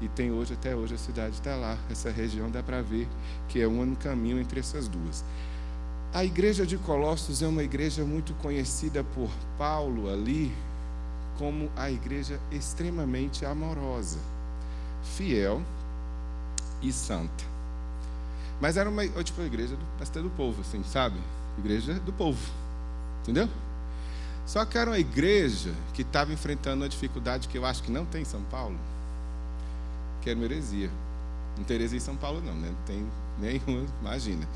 e 0.00 0.08
tem 0.08 0.30
hoje, 0.30 0.52
até 0.52 0.76
hoje, 0.76 0.94
a 0.94 0.98
cidade 0.98 1.34
está 1.34 1.56
lá. 1.56 1.78
Essa 1.90 2.10
região 2.10 2.50
dá 2.50 2.62
para 2.62 2.82
ver 2.82 3.08
que 3.48 3.60
é 3.60 3.66
um 3.66 3.94
caminho 3.94 4.38
entre 4.38 4.60
essas 4.60 4.86
duas. 4.88 5.24
A 6.12 6.22
igreja 6.22 6.66
de 6.66 6.76
Colossos 6.76 7.42
é 7.42 7.46
uma 7.46 7.62
igreja 7.62 8.04
muito 8.04 8.34
conhecida 8.34 9.02
por 9.02 9.30
Paulo 9.56 10.10
ali 10.10 10.52
como 11.38 11.70
a 11.76 11.90
igreja 11.90 12.38
extremamente 12.50 13.46
amorosa, 13.46 14.18
fiel 15.16 15.62
e 16.82 16.92
santa. 16.92 17.44
Mas 18.60 18.76
era 18.76 18.90
uma 18.90 19.06
tipo, 19.22 19.40
a 19.40 19.44
igreja 19.44 19.76
do, 19.76 20.22
do 20.22 20.30
povo, 20.30 20.60
assim, 20.60 20.82
sabe? 20.82 21.16
Igreja 21.58 21.94
do 21.94 22.12
povo. 22.12 22.40
Entendeu? 23.22 23.48
Só 24.48 24.64
que 24.64 24.78
era 24.78 24.88
uma 24.90 24.98
igreja 24.98 25.74
que 25.92 26.00
estava 26.00 26.32
enfrentando 26.32 26.82
uma 26.82 26.88
dificuldade 26.88 27.46
que 27.48 27.58
eu 27.58 27.66
acho 27.66 27.82
que 27.82 27.92
não 27.92 28.06
tem 28.06 28.22
em 28.22 28.24
São 28.24 28.40
Paulo, 28.44 28.78
que 30.22 30.30
era 30.30 30.38
uma 30.38 30.46
heresia. 30.46 30.90
Não 31.58 31.64
tem 31.64 31.74
heresia 31.74 31.98
em 31.98 32.00
São 32.00 32.16
Paulo, 32.16 32.40
não, 32.40 32.54
né? 32.54 32.68
Não 32.68 32.84
tem 32.86 33.06
nenhuma, 33.38 33.86
imagina. 34.00 34.48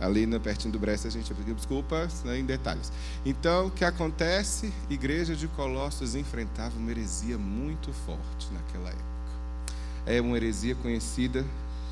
Ali 0.00 0.24
no, 0.24 0.40
pertinho 0.40 0.72
do 0.72 0.78
Brest, 0.78 1.04
a 1.04 1.10
gente 1.10 1.32
desculpa 1.34 2.08
né, 2.24 2.38
em 2.38 2.44
detalhes. 2.46 2.90
Então, 3.22 3.66
o 3.66 3.70
que 3.70 3.84
acontece? 3.84 4.72
Igreja 4.88 5.36
de 5.36 5.46
Colossos 5.48 6.14
enfrentava 6.14 6.78
uma 6.78 6.90
heresia 6.90 7.36
muito 7.36 7.92
forte 7.92 8.48
naquela 8.50 8.88
época. 8.88 9.04
É 10.06 10.22
uma 10.22 10.38
heresia 10.38 10.74
conhecida 10.74 11.44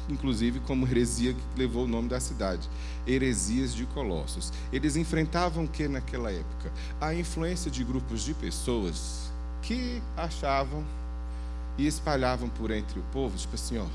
inclusive 0.09 0.61
como 0.61 0.87
heresia 0.87 1.35
que 1.35 1.40
levou 1.56 1.85
o 1.85 1.88
nome 1.88 2.09
da 2.09 2.21
cidade, 2.21 2.68
heresias 3.06 3.75
de 3.75 3.87
Colossos. 3.87 4.52
Eles 4.73 4.97
enfrentavam 4.97 5.64
o 5.64 5.68
que 5.68 5.88
naquela 5.88 6.30
época? 6.30 6.73
A 7.00 7.14
influência 7.14 7.71
de 7.71 7.85
grupos 7.85 8.23
de 8.23 8.35
pessoas 8.35 9.30
que 9.62 10.02
achavam 10.16 10.85
e 11.78 11.87
espalhavam 11.87 12.49
por 12.49 12.71
entre 12.71 12.99
o 12.99 13.02
povo, 13.12 13.37
tipo 13.37 13.54
assim, 13.54 13.78
ó, 13.78 13.87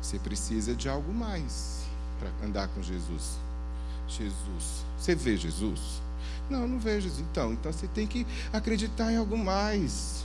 você 0.00 0.18
precisa 0.18 0.74
de 0.74 0.88
algo 0.88 1.12
mais 1.12 1.84
para 2.18 2.46
andar 2.46 2.68
com 2.68 2.82
Jesus. 2.82 3.38
Jesus, 4.08 4.84
você 4.96 5.14
vê 5.14 5.36
Jesus? 5.36 6.00
Não, 6.48 6.66
não 6.68 6.78
vejo. 6.78 7.08
Então, 7.18 7.52
então 7.52 7.72
você 7.72 7.88
tem 7.88 8.06
que 8.06 8.26
acreditar 8.52 9.12
em 9.12 9.16
algo 9.16 9.36
mais 9.36 10.24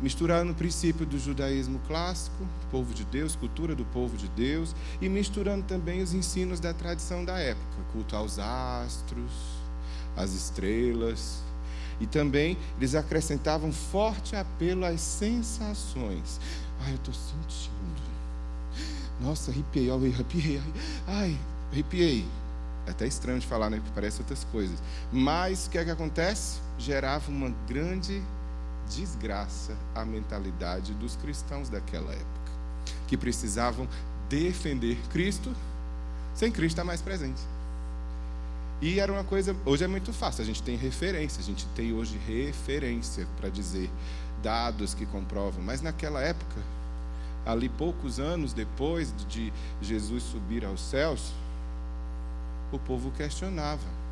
misturando 0.00 0.52
o 0.52 0.54
princípio 0.54 1.06
do 1.06 1.18
judaísmo 1.18 1.80
clássico, 1.86 2.46
povo 2.70 2.92
de 2.92 3.04
Deus, 3.04 3.36
cultura 3.36 3.74
do 3.74 3.84
povo 3.86 4.16
de 4.16 4.28
Deus, 4.28 4.74
e 5.00 5.08
misturando 5.08 5.64
também 5.64 6.02
os 6.02 6.12
ensinos 6.12 6.60
da 6.60 6.72
tradição 6.74 7.24
da 7.24 7.38
época, 7.38 7.82
culto 7.92 8.16
aos 8.16 8.38
astros, 8.38 9.32
às 10.16 10.32
estrelas. 10.32 11.42
E 12.00 12.06
também 12.06 12.58
eles 12.76 12.94
acrescentavam 12.94 13.72
forte 13.72 14.34
apelo 14.34 14.84
às 14.84 15.00
sensações. 15.00 16.40
Ai, 16.80 16.92
eu 16.92 16.96
estou 16.96 17.14
sentindo. 17.14 17.74
Nossa, 19.20 19.50
arrepiei, 19.50 19.90
arrepiei. 19.90 20.60
Ai, 21.06 21.38
arrepiei. 21.72 22.26
É 22.86 22.90
até 22.90 23.06
estranho 23.06 23.38
de 23.38 23.46
falar, 23.46 23.70
né? 23.70 23.78
Porque 23.78 23.92
parece 23.94 24.20
outras 24.20 24.44
coisas. 24.44 24.82
Mas 25.10 25.66
o 25.66 25.70
que 25.70 25.78
é 25.78 25.84
que 25.84 25.90
acontece? 25.90 26.58
Gerava 26.78 27.30
uma 27.30 27.50
grande 27.66 28.22
desgraça 28.88 29.76
a 29.94 30.04
mentalidade 30.04 30.94
dos 30.94 31.16
cristãos 31.16 31.68
daquela 31.68 32.12
época, 32.12 32.52
que 33.06 33.16
precisavam 33.16 33.88
defender 34.28 34.98
Cristo 35.10 35.54
sem 36.34 36.50
Cristo 36.50 36.72
estar 36.72 36.84
mais 36.84 37.00
presente. 37.00 37.40
E 38.82 38.98
era 38.98 39.12
uma 39.12 39.24
coisa, 39.24 39.56
hoje 39.64 39.84
é 39.84 39.86
muito 39.86 40.12
fácil, 40.12 40.42
a 40.42 40.44
gente 40.44 40.62
tem 40.62 40.76
referência, 40.76 41.40
a 41.40 41.44
gente 41.44 41.64
tem 41.68 41.92
hoje 41.92 42.18
referência 42.26 43.26
para 43.36 43.48
dizer 43.48 43.88
dados 44.42 44.94
que 44.94 45.06
comprovam, 45.06 45.62
mas 45.62 45.80
naquela 45.80 46.20
época, 46.20 46.60
ali 47.46 47.68
poucos 47.68 48.18
anos 48.18 48.52
depois 48.52 49.14
de 49.28 49.52
Jesus 49.80 50.22
subir 50.24 50.64
aos 50.64 50.80
céus, 50.80 51.32
o 52.72 52.78
povo 52.78 53.10
questionava 53.12 54.04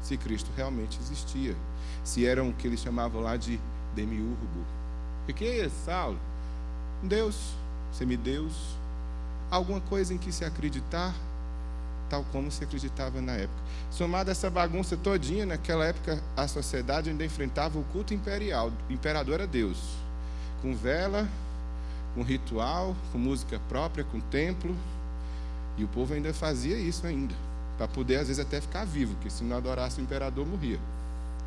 se 0.00 0.16
Cristo 0.16 0.50
realmente 0.56 0.98
existia, 1.00 1.56
se 2.04 2.24
eram 2.24 2.50
o 2.50 2.52
que 2.52 2.66
eles 2.66 2.80
chamavam 2.80 3.20
lá 3.20 3.36
de 3.36 3.58
demiurgo. 3.94 4.36
É 5.28 5.68
Saulo? 5.84 6.18
Deus, 7.02 7.54
semideus, 7.92 8.76
alguma 9.50 9.80
coisa 9.80 10.12
em 10.12 10.18
que 10.18 10.32
se 10.32 10.44
acreditar, 10.44 11.14
tal 12.10 12.24
como 12.32 12.50
se 12.50 12.62
acreditava 12.64 13.20
na 13.20 13.32
época. 13.32 13.60
Somada 13.90 14.30
essa 14.30 14.50
bagunça 14.50 14.96
todinha, 14.96 15.46
naquela 15.46 15.84
época 15.84 16.22
a 16.36 16.46
sociedade 16.46 17.10
ainda 17.10 17.24
enfrentava 17.24 17.78
o 17.78 17.84
culto 17.84 18.12
imperial, 18.12 18.72
imperador 18.90 19.34
era 19.34 19.46
Deus, 19.46 19.78
com 20.60 20.74
vela, 20.74 21.28
com 22.14 22.22
ritual, 22.22 22.94
com 23.12 23.18
música 23.18 23.60
própria, 23.68 24.04
com 24.04 24.20
templo, 24.20 24.74
e 25.76 25.84
o 25.84 25.88
povo 25.88 26.14
ainda 26.14 26.32
fazia 26.32 26.78
isso 26.78 27.06
ainda, 27.06 27.34
para 27.76 27.88
poder 27.88 28.16
às 28.16 28.28
vezes 28.28 28.44
até 28.44 28.60
ficar 28.60 28.84
vivo, 28.84 29.14
porque 29.14 29.30
se 29.30 29.42
não 29.42 29.56
adorasse 29.56 30.00
o 30.00 30.02
imperador 30.02 30.46
morria. 30.46 30.78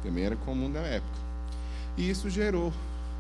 Também 0.04 0.26
era 0.26 0.36
comum 0.36 0.70
na 0.70 0.82
época. 0.82 1.27
E 1.98 2.10
isso 2.10 2.30
gerou, 2.30 2.72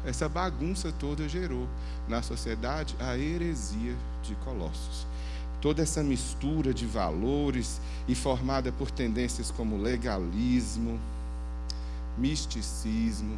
essa 0.05 0.29
bagunça 0.29 0.93
toda 1.00 1.27
gerou 1.27 1.67
na 2.07 2.22
sociedade 2.22 2.96
a 3.00 3.17
heresia 3.17 3.96
de 4.22 4.36
Colossos. 4.36 5.07
Toda 5.60 5.81
essa 5.81 6.03
mistura 6.03 6.72
de 6.72 6.86
valores 6.86 7.81
e 8.07 8.13
formada 8.13 8.72
por 8.72 8.91
tendências 8.91 9.50
como 9.50 9.75
legalismo, 9.75 11.00
misticismo, 12.15 13.38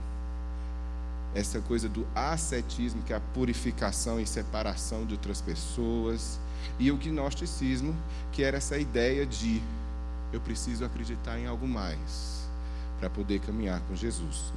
essa 1.33 1.61
coisa 1.61 1.87
do 1.87 2.05
ascetismo, 2.13 3.01
que 3.03 3.13
é 3.13 3.15
a 3.15 3.21
purificação 3.21 4.19
e 4.19 4.27
separação 4.27 5.05
de 5.05 5.13
outras 5.13 5.41
pessoas, 5.41 6.39
e 6.77 6.91
o 6.91 6.97
gnosticismo, 6.97 7.95
que 8.31 8.43
era 8.43 8.57
essa 8.57 8.77
ideia 8.77 9.25
de 9.25 9.61
eu 10.33 10.41
preciso 10.41 10.83
acreditar 10.85 11.39
em 11.39 11.47
algo 11.47 11.67
mais 11.67 12.47
para 12.99 13.09
poder 13.09 13.39
caminhar 13.39 13.79
com 13.81 13.95
Jesus. 13.95 14.51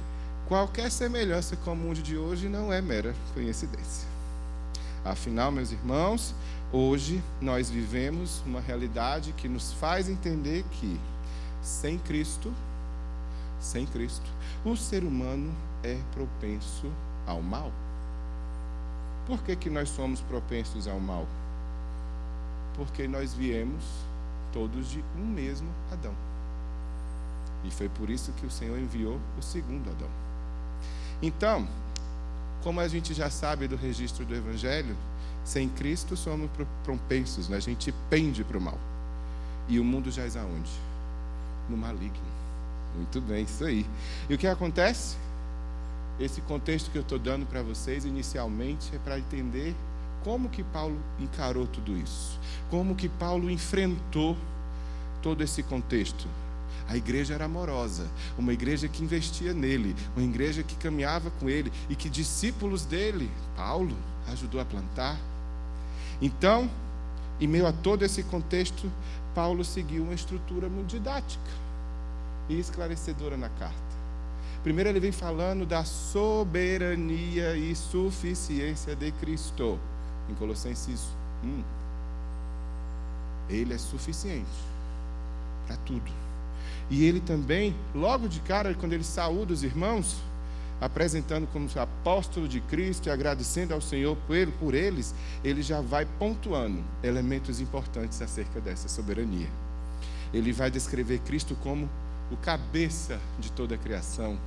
Qualquer 0.47 0.91
semelhança 0.91 1.55
com 1.55 1.71
o 1.71 1.75
mundo 1.75 2.01
de 2.01 2.17
hoje 2.17 2.49
não 2.49 2.71
é 2.71 2.81
mera 2.81 3.15
coincidência. 3.33 4.05
Afinal, 5.05 5.51
meus 5.51 5.71
irmãos, 5.71 6.35
hoje 6.71 7.23
nós 7.41 7.69
vivemos 7.69 8.41
uma 8.45 8.59
realidade 8.59 9.31
que 9.33 9.47
nos 9.47 9.71
faz 9.73 10.09
entender 10.09 10.65
que 10.71 10.99
sem 11.61 11.97
Cristo, 11.97 12.53
sem 13.59 13.85
Cristo, 13.85 14.29
o 14.65 14.75
ser 14.75 15.05
humano 15.05 15.53
é 15.81 15.97
propenso 16.13 16.91
ao 17.25 17.41
mal. 17.41 17.71
Por 19.25 19.41
que, 19.43 19.55
que 19.55 19.69
nós 19.69 19.87
somos 19.87 20.19
propensos 20.19 20.89
ao 20.89 20.99
mal? 20.99 21.25
Porque 22.75 23.07
nós 23.07 23.33
viemos 23.33 23.83
todos 24.51 24.89
de 24.89 25.01
um 25.17 25.25
mesmo 25.25 25.69
Adão. 25.89 26.13
E 27.63 27.71
foi 27.71 27.87
por 27.87 28.09
isso 28.09 28.33
que 28.33 28.45
o 28.45 28.51
Senhor 28.51 28.77
enviou 28.77 29.17
o 29.37 29.41
segundo 29.41 29.89
Adão. 29.89 30.22
Então, 31.23 31.65
como 32.63 32.81
a 32.81 32.87
gente 32.89 33.13
já 33.13 33.29
sabe 33.29 33.65
do 33.65 33.77
registro 33.77 34.25
do 34.25 34.35
Evangelho, 34.35 34.93
sem 35.45 35.69
Cristo 35.69 36.17
somos 36.17 36.49
propensos, 36.83 37.47
né? 37.47 37.55
a 37.55 37.61
gente 37.61 37.93
pende 38.09 38.43
para 38.43 38.57
o 38.57 38.61
mal. 38.61 38.77
E 39.69 39.79
o 39.79 39.85
mundo 39.85 40.11
já 40.11 40.23
é 40.23 40.37
aonde? 40.37 40.71
No 41.69 41.77
maligno. 41.77 42.33
Muito 42.97 43.21
bem, 43.21 43.45
isso 43.45 43.63
aí. 43.63 43.85
E 44.29 44.33
o 44.33 44.37
que 44.37 44.45
acontece? 44.45 45.15
Esse 46.19 46.41
contexto 46.41 46.91
que 46.91 46.97
eu 46.97 47.01
estou 47.01 47.17
dando 47.17 47.45
para 47.45 47.61
vocês 47.61 48.03
inicialmente 48.03 48.93
é 48.93 48.99
para 48.99 49.17
entender 49.17 49.73
como 50.25 50.49
que 50.49 50.61
Paulo 50.61 50.99
encarou 51.21 51.65
tudo 51.67 51.97
isso. 51.97 52.37
Como 52.69 52.95
que 52.95 53.07
Paulo 53.07 53.49
enfrentou 53.49 54.35
todo 55.21 55.41
esse 55.41 55.63
contexto. 55.63 56.27
A 56.87 56.97
igreja 56.97 57.33
era 57.33 57.45
amorosa, 57.45 58.07
uma 58.37 58.53
igreja 58.53 58.87
que 58.87 59.03
investia 59.03 59.53
nele, 59.53 59.95
uma 60.15 60.25
igreja 60.25 60.63
que 60.63 60.75
caminhava 60.75 61.31
com 61.31 61.49
ele 61.49 61.71
e 61.89 61.95
que 61.95 62.09
discípulos 62.09 62.85
dele, 62.85 63.31
Paulo, 63.55 63.95
ajudou 64.27 64.59
a 64.59 64.65
plantar. 64.65 65.17
Então, 66.21 66.69
em 67.39 67.47
meio 67.47 67.65
a 67.65 67.73
todo 67.73 68.03
esse 68.03 68.23
contexto, 68.23 68.91
Paulo 69.33 69.63
seguiu 69.63 70.03
uma 70.03 70.13
estrutura 70.13 70.69
muito 70.69 70.89
didática 70.89 71.41
e 72.47 72.59
esclarecedora 72.59 73.37
na 73.37 73.49
carta. 73.49 73.93
Primeiro, 74.63 74.89
ele 74.89 74.99
vem 74.99 75.11
falando 75.11 75.65
da 75.65 75.83
soberania 75.83 77.55
e 77.55 77.75
suficiência 77.75 78.95
de 78.95 79.11
Cristo, 79.13 79.77
em 80.29 80.35
Colossenses 80.35 81.01
1. 81.43 81.63
Ele 83.49 83.73
é 83.73 83.77
suficiente 83.77 84.47
para 85.67 85.75
tudo. 85.77 86.09
E 86.89 87.05
ele 87.05 87.19
também, 87.19 87.75
logo 87.93 88.27
de 88.27 88.39
cara, 88.41 88.73
quando 88.73 88.93
ele 88.93 89.03
saúda 89.03 89.53
os 89.53 89.63
irmãos, 89.63 90.17
apresentando 90.79 91.47
como 91.47 91.67
apóstolo 91.79 92.47
de 92.47 92.59
Cristo 92.59 93.07
e 93.07 93.11
agradecendo 93.11 93.73
ao 93.73 93.81
Senhor 93.81 94.17
por, 94.27 94.35
ele, 94.35 94.51
por 94.59 94.73
eles, 94.73 95.15
ele 95.43 95.61
já 95.61 95.79
vai 95.79 96.05
pontuando 96.05 96.83
elementos 97.01 97.61
importantes 97.61 98.21
acerca 98.21 98.59
dessa 98.59 98.89
soberania. 98.89 99.47
Ele 100.33 100.51
vai 100.51 100.69
descrever 100.69 101.19
Cristo 101.19 101.55
como 101.63 101.89
o 102.31 102.37
cabeça 102.37 103.19
de 103.39 103.51
toda 103.51 103.75
a 103.75 103.77
criação, 103.77 104.37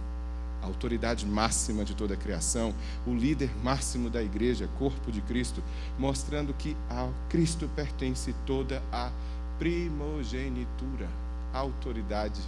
a 0.62 0.66
autoridade 0.66 1.24
máxima 1.24 1.84
de 1.84 1.94
toda 1.94 2.14
a 2.14 2.16
criação, 2.16 2.74
o 3.06 3.14
líder 3.14 3.50
máximo 3.62 4.10
da 4.10 4.22
igreja, 4.22 4.68
corpo 4.78 5.10
de 5.10 5.20
Cristo, 5.22 5.62
mostrando 5.98 6.52
que 6.52 6.76
ao 6.90 7.14
Cristo 7.28 7.70
pertence 7.74 8.34
toda 8.44 8.82
a 8.92 9.10
primogenitura, 9.58 11.08
a 11.52 11.58
autoridade 11.58 12.40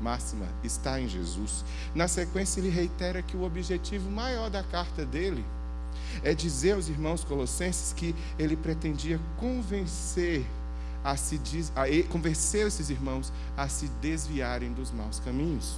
máxima 0.00 0.46
está 0.64 1.00
em 1.00 1.08
Jesus. 1.08 1.64
Na 1.94 2.08
sequência, 2.08 2.60
ele 2.60 2.68
reitera 2.68 3.22
que 3.22 3.36
o 3.36 3.44
objetivo 3.44 4.10
maior 4.10 4.50
da 4.50 4.62
carta 4.62 5.06
dele 5.06 5.44
é 6.22 6.34
dizer 6.34 6.72
aos 6.72 6.88
irmãos 6.88 7.24
colossenses 7.24 7.92
que 7.92 8.14
ele 8.38 8.56
pretendia 8.56 9.20
convencer 9.38 10.44
a 11.04 11.16
se 11.16 11.40
a 11.74 12.08
convencer 12.08 12.66
esses 12.66 12.90
irmãos 12.90 13.32
a 13.56 13.68
se 13.68 13.88
desviarem 14.00 14.72
dos 14.72 14.90
maus 14.90 15.18
caminhos. 15.20 15.76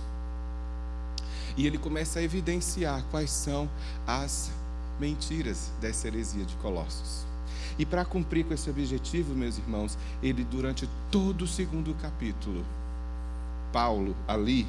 E 1.56 1.66
ele 1.66 1.78
começa 1.78 2.18
a 2.18 2.22
evidenciar 2.22 3.02
quais 3.10 3.30
são 3.30 3.70
as 4.06 4.50
mentiras 4.98 5.70
dessa 5.80 6.08
heresia 6.08 6.44
de 6.44 6.54
Colossos. 6.56 7.24
E 7.78 7.84
para 7.84 8.04
cumprir 8.04 8.44
com 8.44 8.54
esse 8.54 8.70
objetivo, 8.70 9.34
meus 9.34 9.58
irmãos, 9.58 9.98
ele 10.22 10.44
durante 10.44 10.88
todo 11.10 11.42
o 11.42 11.46
segundo 11.46 11.94
capítulo, 11.94 12.64
Paulo 13.72 14.14
ali, 14.28 14.66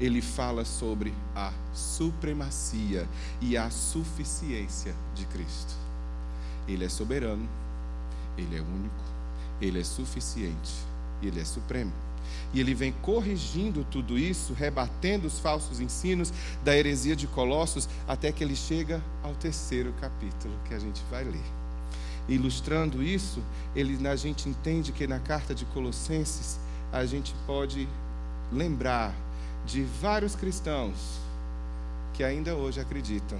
ele 0.00 0.20
fala 0.20 0.64
sobre 0.64 1.12
a 1.34 1.52
supremacia 1.72 3.08
e 3.40 3.56
a 3.56 3.70
suficiência 3.70 4.94
de 5.14 5.24
Cristo. 5.26 5.74
Ele 6.68 6.84
é 6.84 6.88
soberano, 6.88 7.48
ele 8.36 8.56
é 8.56 8.60
único, 8.60 9.04
ele 9.60 9.80
é 9.80 9.84
suficiente 9.84 10.88
ele 11.22 11.40
é 11.40 11.44
supremo. 11.44 11.92
E 12.52 12.60
ele 12.60 12.74
vem 12.74 12.92
corrigindo 13.02 13.86
tudo 13.90 14.18
isso, 14.18 14.52
rebatendo 14.52 15.26
os 15.26 15.38
falsos 15.38 15.80
ensinos 15.80 16.32
da 16.64 16.76
heresia 16.76 17.16
de 17.16 17.26
Colossos, 17.26 17.88
até 18.06 18.32
que 18.32 18.42
ele 18.42 18.56
chega 18.56 19.02
ao 19.22 19.34
terceiro 19.34 19.92
capítulo 20.00 20.54
que 20.66 20.74
a 20.74 20.78
gente 20.78 21.02
vai 21.10 21.24
ler. 21.24 21.57
Ilustrando 22.28 23.02
isso, 23.02 23.42
ele, 23.74 24.06
a 24.06 24.16
gente 24.16 24.48
entende 24.48 24.92
que 24.92 25.06
na 25.06 25.18
carta 25.18 25.54
de 25.54 25.64
Colossenses 25.66 26.58
a 26.92 27.04
gente 27.06 27.34
pode 27.46 27.88
lembrar 28.52 29.14
de 29.66 29.82
vários 29.82 30.34
cristãos 30.34 31.18
que 32.14 32.24
ainda 32.24 32.54
hoje 32.54 32.80
acreditam 32.80 33.38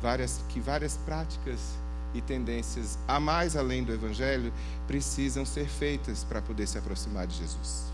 várias, 0.00 0.40
que 0.48 0.58
várias 0.58 0.96
práticas 0.96 1.74
e 2.14 2.20
tendências 2.20 2.98
a 3.06 3.20
mais 3.20 3.56
além 3.56 3.84
do 3.84 3.92
Evangelho 3.92 4.52
precisam 4.86 5.44
ser 5.44 5.68
feitas 5.68 6.24
para 6.24 6.42
poder 6.42 6.66
se 6.66 6.78
aproximar 6.78 7.26
de 7.26 7.36
Jesus. 7.36 7.84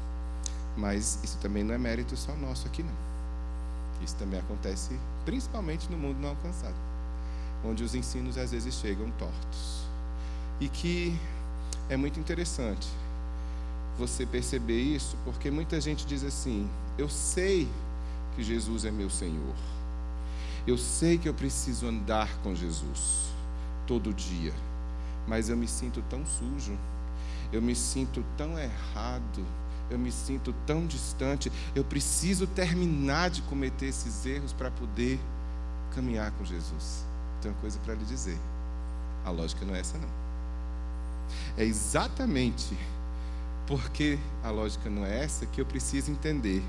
Mas 0.77 1.19
isso 1.23 1.39
também 1.39 1.65
não 1.65 1.75
é 1.75 1.79
mérito 1.79 2.17
só 2.17 2.35
nosso 2.37 2.67
aqui, 2.67 2.83
não. 2.83 3.07
Isso 4.03 4.15
também 4.17 4.39
acontece 4.39 4.99
principalmente 5.25 5.91
no 5.91 5.99
mundo 5.99 6.19
não 6.21 6.31
alcançado, 6.31 6.77
onde 7.65 7.83
os 7.83 7.95
ensinos 7.95 8.39
às 8.39 8.53
vezes 8.53 8.75
chegam 8.75 9.11
tortos. 9.13 9.86
E 10.61 10.69
que 10.69 11.19
é 11.89 11.97
muito 11.97 12.19
interessante 12.19 12.89
você 13.99 14.27
perceber 14.27 14.81
isso, 14.81 15.17
porque 15.25 15.51
muita 15.51 15.81
gente 15.81 16.07
diz 16.07 16.25
assim: 16.25 16.69
eu 16.99 17.09
sei 17.09 17.69
que 18.35 18.43
Jesus 18.43 18.85
é 18.85 18.91
meu 18.91 19.11
Senhor, 19.11 19.55
eu 20.67 20.77
sei 20.77 21.19
que 21.19 21.29
eu 21.29 21.35
preciso 21.35 21.87
andar 21.87 22.29
com 22.39 22.55
Jesus 22.55 23.31
todo 23.87 24.13
dia, 24.13 24.53
mas 25.27 25.49
eu 25.49 25.57
me 25.57 25.69
sinto 25.69 26.03
tão 26.09 26.25
sujo, 26.27 26.77
eu 27.53 27.63
me 27.63 27.75
sinto 27.75 28.25
tão 28.37 28.59
errado, 28.59 29.45
eu 29.91 29.99
me 29.99 30.11
sinto 30.11 30.55
tão 30.67 30.87
distante, 30.87 31.51
eu 31.75 31.85
preciso 31.85 32.47
terminar 32.47 33.31
de 33.31 33.43
cometer 33.43 33.87
esses 33.87 34.27
erros 34.27 34.53
para 34.53 34.71
poder 34.71 35.19
caminhar 35.95 36.31
com 36.33 36.45
Jesus. 36.45 37.05
Tenho 37.41 37.55
coisa 37.57 37.79
para 37.81 37.95
lhe 37.95 38.05
dizer: 38.05 38.39
a 39.25 39.31
lógica 39.31 39.65
não 39.65 39.75
é 39.75 39.81
essa, 39.81 39.97
não. 39.99 40.26
É 41.57 41.65
exatamente 41.65 42.77
porque 43.67 44.19
a 44.45 44.51
lógica 44.51 44.89
não 44.89 45.05
é 45.05 45.25
essa 45.25 45.47
que 45.47 45.61
eu 45.61 45.67
preciso 45.67 46.11
entender 46.11 46.63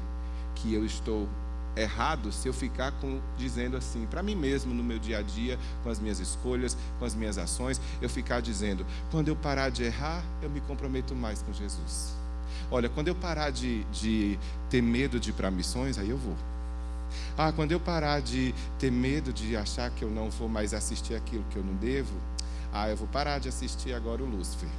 que 0.56 0.74
eu 0.74 0.86
estou 0.86 1.28
errado 1.76 2.32
se 2.32 2.48
eu 2.48 2.54
ficar 2.54 2.92
com, 2.94 3.22
dizendo 3.38 3.78
assim 3.78 4.08
para 4.08 4.24
mim 4.24 4.36
mesmo 4.36 4.74
no 4.74 4.84
meu 4.84 4.98
dia 4.98 5.20
a 5.20 5.22
dia, 5.22 5.60
com 5.84 5.90
as 5.90 6.00
minhas 6.00 6.20
escolhas, 6.20 6.76
com 6.98 7.06
as 7.06 7.14
minhas 7.14 7.38
ações, 7.38 7.80
eu 8.02 8.10
ficar 8.10 8.42
dizendo: 8.42 8.86
quando 9.12 9.28
eu 9.28 9.36
parar 9.36 9.70
de 9.70 9.84
errar, 9.84 10.24
eu 10.42 10.50
me 10.50 10.62
comprometo 10.62 11.16
mais 11.16 11.42
com 11.42 11.54
Jesus. 11.54 12.16
Olha, 12.70 12.90
quando 12.90 13.08
eu 13.08 13.16
parar 13.16 13.52
de, 13.52 13.84
de 13.86 14.38
ter 14.70 14.82
medo 14.82 15.20
de 15.20 15.30
ir 15.30 15.34
para 15.34 15.50
missões, 15.52 15.98
aí 15.98 16.10
eu 16.10 16.18
vou. 16.18 16.36
Ah, 17.38 17.52
quando 17.52 17.72
eu 17.72 17.80
parar 17.80 18.22
de 18.22 18.54
ter 18.78 18.92
medo 18.92 19.32
de 19.32 19.56
achar 19.56 19.90
que 19.92 20.04
eu 20.04 20.10
não 20.10 20.30
vou 20.30 20.50
mais 20.50 20.74
assistir 20.74 21.16
aquilo 21.16 21.46
que 21.50 21.56
eu 21.56 21.64
não 21.64 21.76
devo, 21.76 22.14
ah, 22.74 22.90
eu 22.90 22.98
vou 22.98 23.08
parar 23.08 23.40
de 23.40 23.50
assistir 23.50 23.94
agora 23.94 24.24
o 24.24 24.26
Lúcifer. 24.26 24.70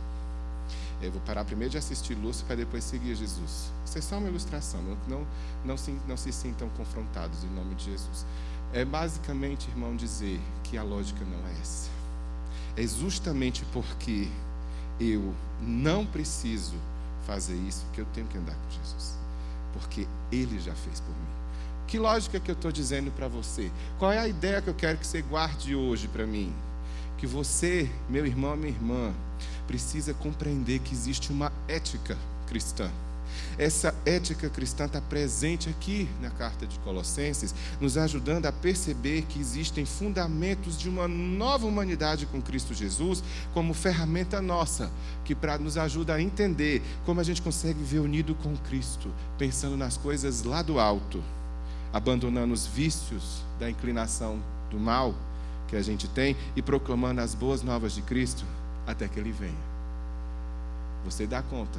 Eu 1.01 1.13
vou 1.13 1.21
parar 1.21 1.45
primeiro 1.45 1.71
de 1.71 1.79
assistir 1.79 2.15
Lúcifer 2.15 2.47
para 2.47 2.57
depois 2.57 2.85
seguir 2.85 3.15
Jesus. 3.15 3.71
Isso 3.85 3.99
é 3.99 4.01
só 4.01 4.19
uma 4.19 4.29
ilustração. 4.29 4.83
Não, 4.83 4.97
não, 5.09 5.27
não, 5.65 5.77
se, 5.77 5.97
não 6.07 6.17
se 6.17 6.33
sintam 6.33 6.69
confrontados 6.71 7.45
em 7.45 7.49
nome 7.49 7.75
de 7.77 7.85
Jesus. 7.85 8.27
É 8.73 8.85
basicamente, 8.85 9.69
irmão, 9.71 9.97
dizer 9.97 10.41
que 10.65 10.77
a 10.77 10.83
lógica 10.83 11.25
não 11.25 11.49
é 11.49 11.61
essa. 11.61 11.89
É 12.77 12.87
justamente 12.87 13.65
porque 13.73 14.29
eu 15.01 15.35
não 15.61 16.05
preciso 16.05 16.77
fazer 17.27 17.57
isso 17.57 17.87
que 17.93 18.01
eu 18.01 18.07
tenho 18.13 18.27
que 18.27 18.37
andar 18.37 18.55
com 18.55 18.71
Jesus. 18.71 19.17
Porque 19.73 20.07
Ele 20.31 20.59
já 20.59 20.75
fez 20.75 21.01
por 21.01 21.11
mim. 21.11 21.39
Que 21.87 21.99
lógica 21.99 22.39
que 22.39 22.51
eu 22.51 22.55
estou 22.55 22.71
dizendo 22.71 23.11
para 23.13 23.29
você? 23.29 23.71
Qual 23.99 24.13
é 24.13 24.19
a 24.19 24.29
ideia 24.29 24.61
que 24.61 24.69
eu 24.69 24.75
quero 24.75 24.99
que 24.99 25.07
você 25.07 25.23
guarde 25.23 25.75
hoje 25.75 26.07
para 26.09 26.27
mim? 26.27 26.55
Que 27.19 27.27
você, 27.27 27.91
meu 28.09 28.25
irmão, 28.25 28.57
minha 28.57 28.71
irmã, 28.71 29.13
precisa 29.67 30.15
compreender 30.15 30.79
que 30.79 30.95
existe 30.95 31.31
uma 31.31 31.53
ética 31.69 32.17
cristã. 32.47 32.91
Essa 33.59 33.95
ética 34.07 34.49
cristã 34.49 34.87
está 34.87 35.01
presente 35.01 35.69
aqui 35.69 36.09
na 36.21 36.31
carta 36.31 36.67
de 36.67 36.79
Colossenses, 36.81 37.55
nos 37.81 37.99
ajudando 37.99 38.47
a 38.47 38.53
perceber 38.53 39.23
que 39.23 39.39
existem 39.39 39.85
fundamentos 39.85 40.79
de 40.79 40.89
uma 40.89 41.09
nova 41.09 41.67
humanidade 41.67 42.25
com 42.27 42.41
Cristo 42.41 42.73
Jesus 42.73 43.23
como 43.53 43.75
ferramenta 43.75 44.41
nossa, 44.41 44.91
que 45.25 45.35
para 45.35 45.59
nos 45.59 45.77
ajuda 45.77 46.15
a 46.15 46.23
entender 46.23 46.83
como 47.05 47.21
a 47.21 47.25
gente 47.25 47.43
consegue 47.43 47.79
viver 47.81 48.01
unido 48.01 48.35
com 48.37 48.57
Cristo, 48.57 49.11
pensando 49.37 49.77
nas 49.77 49.97
coisas 49.97 50.45
lá 50.45 50.63
do 50.63 50.79
alto, 50.79 51.23
abandonando 51.93 52.55
os 52.55 52.67
vícios 52.67 53.43
da 53.59 53.69
inclinação 53.69 54.41
do 54.71 54.79
mal 54.79 55.15
que 55.69 55.77
a 55.77 55.83
gente 55.83 56.09
tem 56.09 56.37
e 56.57 56.63
proclamando 56.63 57.21
as 57.21 57.35
boas 57.35 57.63
novas 57.63 57.93
de 57.93 58.03
Cristo 58.03 58.45
até 58.87 59.07
que 59.07 59.21
Ele 59.21 59.31
venha. 59.31 59.69
Você 61.05 61.27
dá 61.27 61.43
conta, 61.43 61.79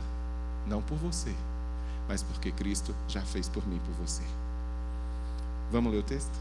não 0.65 0.82
por 0.82 0.97
você 0.97 1.34
mas 2.10 2.23
porque 2.23 2.52
Cristo 2.52 2.93
já 3.08 3.21
fez 3.21 3.47
por 3.47 3.65
mim 3.67 3.75
e 3.75 3.80
por 3.80 3.93
você. 3.93 4.23
Vamos 5.71 5.93
ler 5.93 5.99
o 5.99 6.04
texto? 6.04 6.32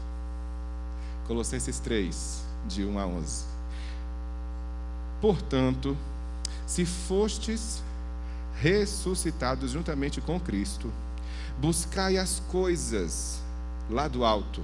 Colossenses 1.27 1.79
3, 1.79 2.43
de 2.67 2.83
1 2.83 2.97
a 2.97 3.05
11. 3.05 3.45
Portanto, 5.21 5.95
se 6.65 6.87
fostes 6.87 7.83
ressuscitados 8.55 9.71
juntamente 9.71 10.19
com 10.19 10.39
Cristo, 10.39 10.91
buscai 11.59 12.17
as 12.17 12.39
coisas 12.49 13.39
lá 13.91 14.07
do 14.07 14.25
alto, 14.25 14.63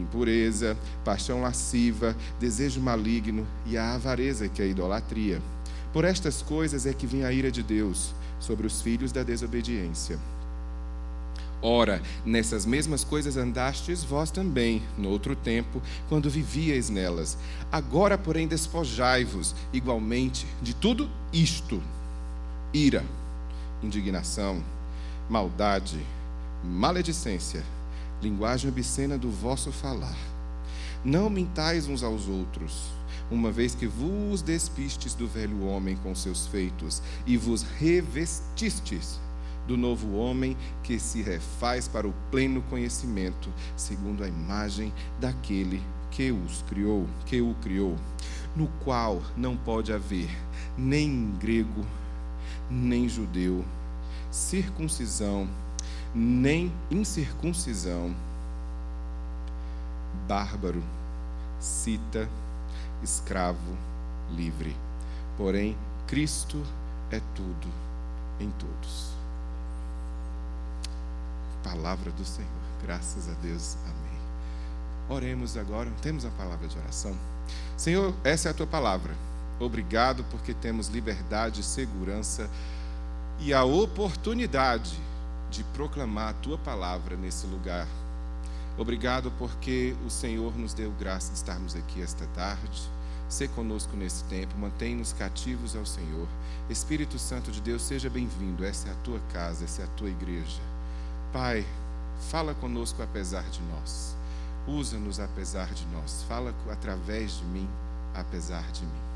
impureza, 0.00 0.76
paixão 1.04 1.42
lasciva, 1.42 2.16
desejo 2.38 2.80
maligno 2.80 3.46
e 3.66 3.76
a 3.76 3.94
avareza, 3.94 4.48
que 4.48 4.62
é 4.62 4.64
a 4.64 4.68
idolatria. 4.68 5.40
Por 5.92 6.04
estas 6.04 6.42
coisas 6.42 6.86
é 6.86 6.92
que 6.92 7.06
vem 7.06 7.24
a 7.24 7.32
ira 7.32 7.50
de 7.50 7.62
Deus 7.62 8.14
sobre 8.38 8.66
os 8.66 8.82
filhos 8.82 9.12
da 9.12 9.22
desobediência. 9.22 10.18
Ora, 11.62 12.02
nessas 12.24 12.66
mesmas 12.66 13.02
coisas 13.02 13.36
andastes 13.36 14.04
vós 14.04 14.30
também, 14.30 14.82
no 14.96 15.08
outro 15.08 15.34
tempo, 15.34 15.82
quando 16.08 16.28
vivíeis 16.28 16.90
nelas. 16.90 17.38
Agora, 17.72 18.18
porém, 18.18 18.46
despojai-vos 18.46 19.54
igualmente 19.72 20.46
de 20.60 20.74
tudo 20.74 21.10
isto: 21.32 21.82
ira, 22.74 23.02
indignação, 23.82 24.62
maldade, 25.30 25.98
maledicência, 26.62 27.64
linguagem 28.22 28.70
obscena 28.70 29.18
do 29.18 29.30
vosso 29.30 29.70
falar. 29.72 30.16
Não 31.04 31.30
mintais 31.30 31.86
uns 31.86 32.02
aos 32.02 32.28
outros, 32.28 32.90
uma 33.30 33.50
vez 33.50 33.74
que 33.74 33.86
vos 33.86 34.42
despistes 34.42 35.14
do 35.14 35.26
velho 35.26 35.64
homem 35.64 35.96
com 35.96 36.14
seus 36.14 36.46
feitos 36.46 37.02
e 37.26 37.36
vos 37.36 37.62
revestistes 37.62 39.20
do 39.66 39.76
novo 39.76 40.16
homem 40.16 40.56
que 40.82 40.98
se 40.98 41.22
refaz 41.22 41.88
para 41.88 42.06
o 42.06 42.14
pleno 42.30 42.62
conhecimento, 42.62 43.52
segundo 43.76 44.22
a 44.22 44.28
imagem 44.28 44.92
daquele 45.20 45.82
que 46.10 46.30
os 46.30 46.62
criou, 46.62 47.06
que 47.26 47.40
o 47.40 47.54
criou, 47.62 47.96
no 48.54 48.68
qual 48.84 49.20
não 49.36 49.56
pode 49.56 49.92
haver 49.92 50.30
nem 50.78 51.32
grego, 51.38 51.84
nem 52.70 53.08
judeu, 53.08 53.64
circuncisão, 54.30 55.48
nem 56.16 56.72
incircuncisão, 56.90 58.14
bárbaro, 60.26 60.82
cita, 61.60 62.28
escravo, 63.02 63.76
livre. 64.30 64.74
Porém, 65.36 65.76
Cristo 66.06 66.62
é 67.10 67.20
tudo 67.34 67.68
em 68.40 68.50
todos 68.52 69.16
palavra 71.66 72.12
do 72.12 72.24
Senhor. 72.24 72.48
Graças 72.80 73.28
a 73.28 73.32
Deus. 73.42 73.76
Amém. 73.84 74.20
Oremos 75.08 75.56
agora. 75.56 75.90
Temos 76.00 76.24
a 76.24 76.30
palavra 76.30 76.68
de 76.68 76.78
oração. 76.78 77.16
Senhor, 77.76 78.14
essa 78.22 78.48
é 78.48 78.50
a 78.52 78.54
tua 78.54 78.66
palavra. 78.66 79.12
Obrigado 79.58 80.24
porque 80.30 80.54
temos 80.54 80.88
liberdade, 80.88 81.62
segurança 81.62 82.48
e 83.40 83.52
a 83.52 83.64
oportunidade 83.64 84.98
de 85.50 85.64
proclamar 85.64 86.30
a 86.30 86.34
tua 86.34 86.58
palavra 86.58 87.16
nesse 87.16 87.46
lugar. 87.46 87.86
Obrigado 88.78 89.32
porque 89.38 89.96
o 90.06 90.10
Senhor 90.10 90.56
nos 90.56 90.74
deu 90.74 90.90
graça 90.92 91.30
de 91.32 91.38
estarmos 91.38 91.74
aqui 91.74 92.02
esta 92.02 92.26
tarde. 92.28 92.82
Ser 93.28 93.48
conosco 93.50 93.96
nesse 93.96 94.22
tempo, 94.24 94.56
mantém-nos 94.56 95.12
cativos 95.12 95.74
ao 95.74 95.84
Senhor. 95.84 96.28
Espírito 96.70 97.18
Santo 97.18 97.50
de 97.50 97.60
Deus, 97.60 97.82
seja 97.82 98.10
bem-vindo. 98.10 98.64
Essa 98.64 98.88
é 98.88 98.92
a 98.92 98.96
tua 98.96 99.18
casa, 99.32 99.64
essa 99.64 99.82
é 99.82 99.84
a 99.84 99.88
tua 99.88 100.08
igreja. 100.08 100.60
Pai, 101.32 101.66
fala 102.30 102.54
conosco 102.54 103.02
apesar 103.02 103.42
de 103.50 103.60
nós. 103.62 104.14
Usa-nos 104.66 105.18
apesar 105.18 105.72
de 105.72 105.86
nós. 105.86 106.24
Fala 106.28 106.54
através 106.70 107.38
de 107.38 107.44
mim, 107.44 107.68
apesar 108.14 108.70
de 108.72 108.82
mim. 108.82 109.15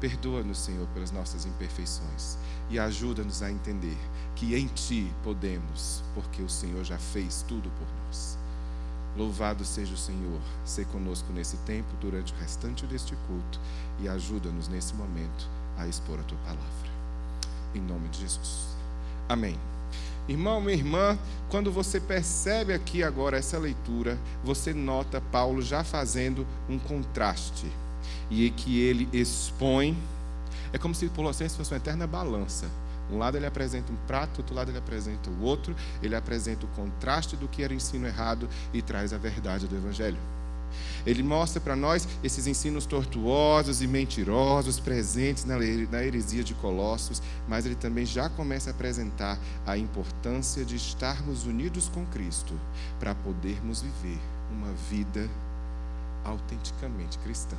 Perdoa-nos, 0.00 0.58
Senhor, 0.58 0.86
pelas 0.88 1.12
nossas 1.12 1.44
imperfeições 1.44 2.38
e 2.70 2.78
ajuda-nos 2.78 3.42
a 3.42 3.50
entender 3.50 3.98
que 4.34 4.54
em 4.54 4.66
Ti 4.68 5.12
podemos, 5.22 6.02
porque 6.14 6.42
o 6.42 6.48
Senhor 6.48 6.82
já 6.84 6.96
fez 6.96 7.44
tudo 7.46 7.70
por 7.78 7.86
nós. 8.06 8.38
Louvado 9.16 9.64
seja 9.64 9.92
o 9.92 9.98
Senhor, 9.98 10.40
ser 10.64 10.86
conosco 10.86 11.32
nesse 11.32 11.56
tempo, 11.58 11.88
durante 12.00 12.32
o 12.32 12.36
restante 12.36 12.86
deste 12.86 13.14
culto 13.26 13.60
e 14.00 14.08
ajuda-nos 14.08 14.68
nesse 14.68 14.94
momento 14.94 15.48
a 15.76 15.86
expor 15.86 16.18
a 16.18 16.22
Tua 16.22 16.38
palavra. 16.38 16.90
Em 17.74 17.80
nome 17.80 18.08
de 18.08 18.20
Jesus. 18.20 18.68
Amém. 19.28 19.58
Irmão, 20.28 20.60
minha 20.60 20.76
irmã, 20.76 21.18
quando 21.48 21.72
você 21.72 22.00
percebe 22.00 22.72
aqui 22.72 23.02
agora 23.02 23.36
essa 23.36 23.58
leitura, 23.58 24.18
você 24.44 24.72
nota 24.72 25.20
Paulo 25.20 25.60
já 25.60 25.82
fazendo 25.82 26.46
um 26.68 26.78
contraste. 26.78 27.70
E 28.30 28.50
que 28.50 28.80
ele 28.80 29.08
expõe. 29.12 29.96
É 30.72 30.78
como 30.78 30.94
se 30.94 31.08
Colossenses 31.08 31.56
fosse 31.56 31.72
uma 31.72 31.78
eterna 31.78 32.06
balança. 32.06 32.66
Um 33.10 33.18
lado 33.18 33.36
ele 33.36 33.46
apresenta 33.46 33.92
um 33.92 33.96
prato, 34.06 34.38
outro 34.38 34.54
lado 34.54 34.70
ele 34.70 34.78
apresenta 34.78 35.28
o 35.30 35.42
outro, 35.42 35.74
ele 36.00 36.14
apresenta 36.14 36.64
o 36.64 36.68
contraste 36.68 37.36
do 37.36 37.48
que 37.48 37.62
era 37.62 37.74
ensino 37.74 38.06
errado 38.06 38.48
e 38.72 38.80
traz 38.80 39.12
a 39.12 39.18
verdade 39.18 39.66
do 39.66 39.76
Evangelho. 39.76 40.18
Ele 41.04 41.22
mostra 41.22 41.60
para 41.60 41.74
nós 41.74 42.06
esses 42.22 42.46
ensinos 42.46 42.86
tortuosos 42.86 43.82
e 43.82 43.86
mentirosos 43.86 44.78
presentes 44.78 45.44
na 45.44 46.04
heresia 46.04 46.44
de 46.44 46.54
Colossos, 46.54 47.22
mas 47.48 47.66
ele 47.66 47.74
também 47.74 48.06
já 48.06 48.28
começa 48.28 48.70
a 48.70 48.72
apresentar 48.72 49.38
a 49.66 49.76
importância 49.76 50.64
de 50.64 50.76
estarmos 50.76 51.44
unidos 51.44 51.88
com 51.88 52.06
Cristo 52.06 52.54
para 53.00 53.14
podermos 53.14 53.82
viver 53.82 54.18
uma 54.52 54.72
vida 54.88 55.28
autenticamente 56.24 57.18
cristã. 57.18 57.56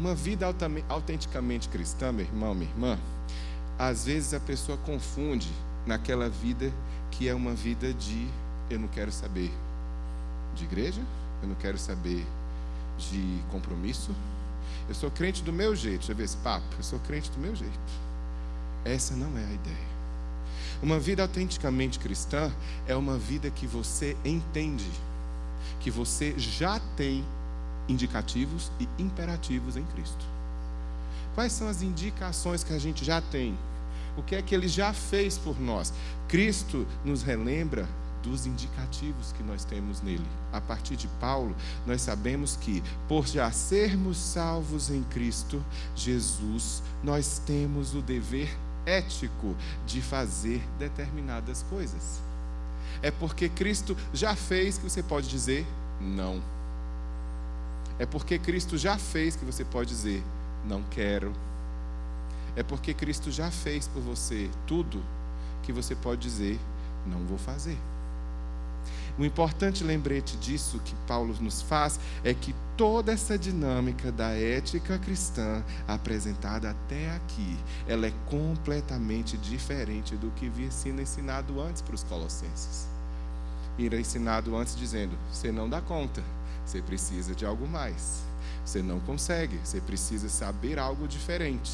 Uma 0.00 0.14
vida 0.14 0.46
autenticamente 0.88 1.68
cristã, 1.68 2.10
meu 2.10 2.24
irmão, 2.24 2.54
minha 2.54 2.70
irmã, 2.70 2.98
às 3.78 4.06
vezes 4.06 4.32
a 4.32 4.40
pessoa 4.40 4.78
confunde 4.78 5.52
naquela 5.86 6.26
vida 6.26 6.72
que 7.10 7.28
é 7.28 7.34
uma 7.34 7.52
vida 7.52 7.92
de 7.92 8.26
eu 8.70 8.78
não 8.78 8.88
quero 8.88 9.12
saber 9.12 9.52
de 10.54 10.64
igreja, 10.64 11.02
eu 11.42 11.48
não 11.48 11.54
quero 11.54 11.76
saber 11.76 12.24
de 12.96 13.42
compromisso. 13.50 14.10
Eu 14.88 14.94
sou 14.94 15.10
crente 15.10 15.42
do 15.42 15.52
meu 15.52 15.76
jeito. 15.76 16.06
Já 16.06 16.14
vê 16.14 16.24
esse 16.24 16.36
papo? 16.38 16.64
Eu 16.78 16.82
sou 16.82 16.98
crente 17.00 17.30
do 17.32 17.38
meu 17.38 17.54
jeito. 17.54 17.78
Essa 18.86 19.14
não 19.14 19.36
é 19.36 19.44
a 19.44 19.52
ideia. 19.52 19.90
Uma 20.82 20.98
vida 20.98 21.20
autenticamente 21.20 21.98
cristã 21.98 22.50
é 22.88 22.96
uma 22.96 23.18
vida 23.18 23.50
que 23.50 23.66
você 23.66 24.16
entende 24.24 24.90
que 25.78 25.90
você 25.90 26.34
já 26.38 26.80
tem 26.96 27.22
indicativos 27.90 28.70
e 28.78 28.88
imperativos 28.98 29.76
em 29.76 29.84
Cristo. 29.84 30.24
Quais 31.34 31.52
são 31.52 31.68
as 31.68 31.82
indicações 31.82 32.64
que 32.64 32.72
a 32.72 32.78
gente 32.78 33.04
já 33.04 33.20
tem? 33.20 33.56
O 34.16 34.22
que 34.22 34.34
é 34.34 34.42
que 34.42 34.54
ele 34.54 34.68
já 34.68 34.92
fez 34.92 35.38
por 35.38 35.58
nós? 35.60 35.92
Cristo 36.28 36.86
nos 37.04 37.22
relembra 37.22 37.88
dos 38.22 38.46
indicativos 38.46 39.32
que 39.32 39.42
nós 39.42 39.64
temos 39.64 40.02
nele. 40.02 40.26
A 40.52 40.60
partir 40.60 40.96
de 40.96 41.08
Paulo, 41.20 41.54
nós 41.86 42.02
sabemos 42.02 42.56
que, 42.56 42.82
por 43.08 43.26
já 43.26 43.50
sermos 43.50 44.18
salvos 44.18 44.90
em 44.90 45.02
Cristo 45.04 45.64
Jesus, 45.96 46.82
nós 47.02 47.40
temos 47.46 47.94
o 47.94 48.02
dever 48.02 48.54
ético 48.84 49.56
de 49.86 50.02
fazer 50.02 50.62
determinadas 50.78 51.62
coisas. 51.70 52.20
É 53.02 53.10
porque 53.10 53.48
Cristo 53.48 53.96
já 54.12 54.34
fez 54.36 54.76
que 54.76 54.84
você 54.84 55.02
pode 55.02 55.28
dizer 55.28 55.66
não. 56.00 56.42
É 58.00 58.06
porque 58.06 58.38
Cristo 58.38 58.78
já 58.78 58.96
fez 58.96 59.36
que 59.36 59.44
você 59.44 59.62
pode 59.62 59.90
dizer 59.90 60.24
não 60.64 60.82
quero. 60.84 61.34
É 62.56 62.62
porque 62.62 62.94
Cristo 62.94 63.30
já 63.30 63.50
fez 63.50 63.86
por 63.86 64.00
você 64.00 64.48
tudo 64.66 65.04
que 65.62 65.70
você 65.70 65.94
pode 65.94 66.22
dizer 66.22 66.58
não 67.06 67.26
vou 67.26 67.36
fazer. 67.36 67.76
O 69.18 69.24
importante 69.24 69.84
lembrete 69.84 70.34
disso 70.38 70.80
que 70.82 70.94
Paulo 71.06 71.36
nos 71.42 71.60
faz 71.60 72.00
é 72.24 72.32
que 72.32 72.54
toda 72.74 73.12
essa 73.12 73.36
dinâmica 73.36 74.10
da 74.10 74.30
ética 74.30 74.98
cristã 74.98 75.62
apresentada 75.86 76.70
até 76.70 77.14
aqui, 77.14 77.58
ela 77.86 78.06
é 78.06 78.12
completamente 78.30 79.36
diferente 79.36 80.16
do 80.16 80.30
que 80.30 80.46
havia 80.46 80.70
sido 80.70 81.02
ensinado 81.02 81.60
antes 81.60 81.82
para 81.82 81.94
os 81.94 82.02
colossenses. 82.02 82.88
Era 83.78 84.00
ensinado 84.00 84.56
antes 84.56 84.74
dizendo: 84.74 85.18
você 85.30 85.52
não 85.52 85.68
dá 85.68 85.82
conta, 85.82 86.22
você 86.70 86.80
precisa 86.80 87.34
de 87.34 87.44
algo 87.44 87.66
mais. 87.66 88.22
Você 88.64 88.80
não 88.80 89.00
consegue, 89.00 89.58
você 89.64 89.80
precisa 89.80 90.28
saber 90.28 90.78
algo 90.78 91.08
diferente. 91.08 91.72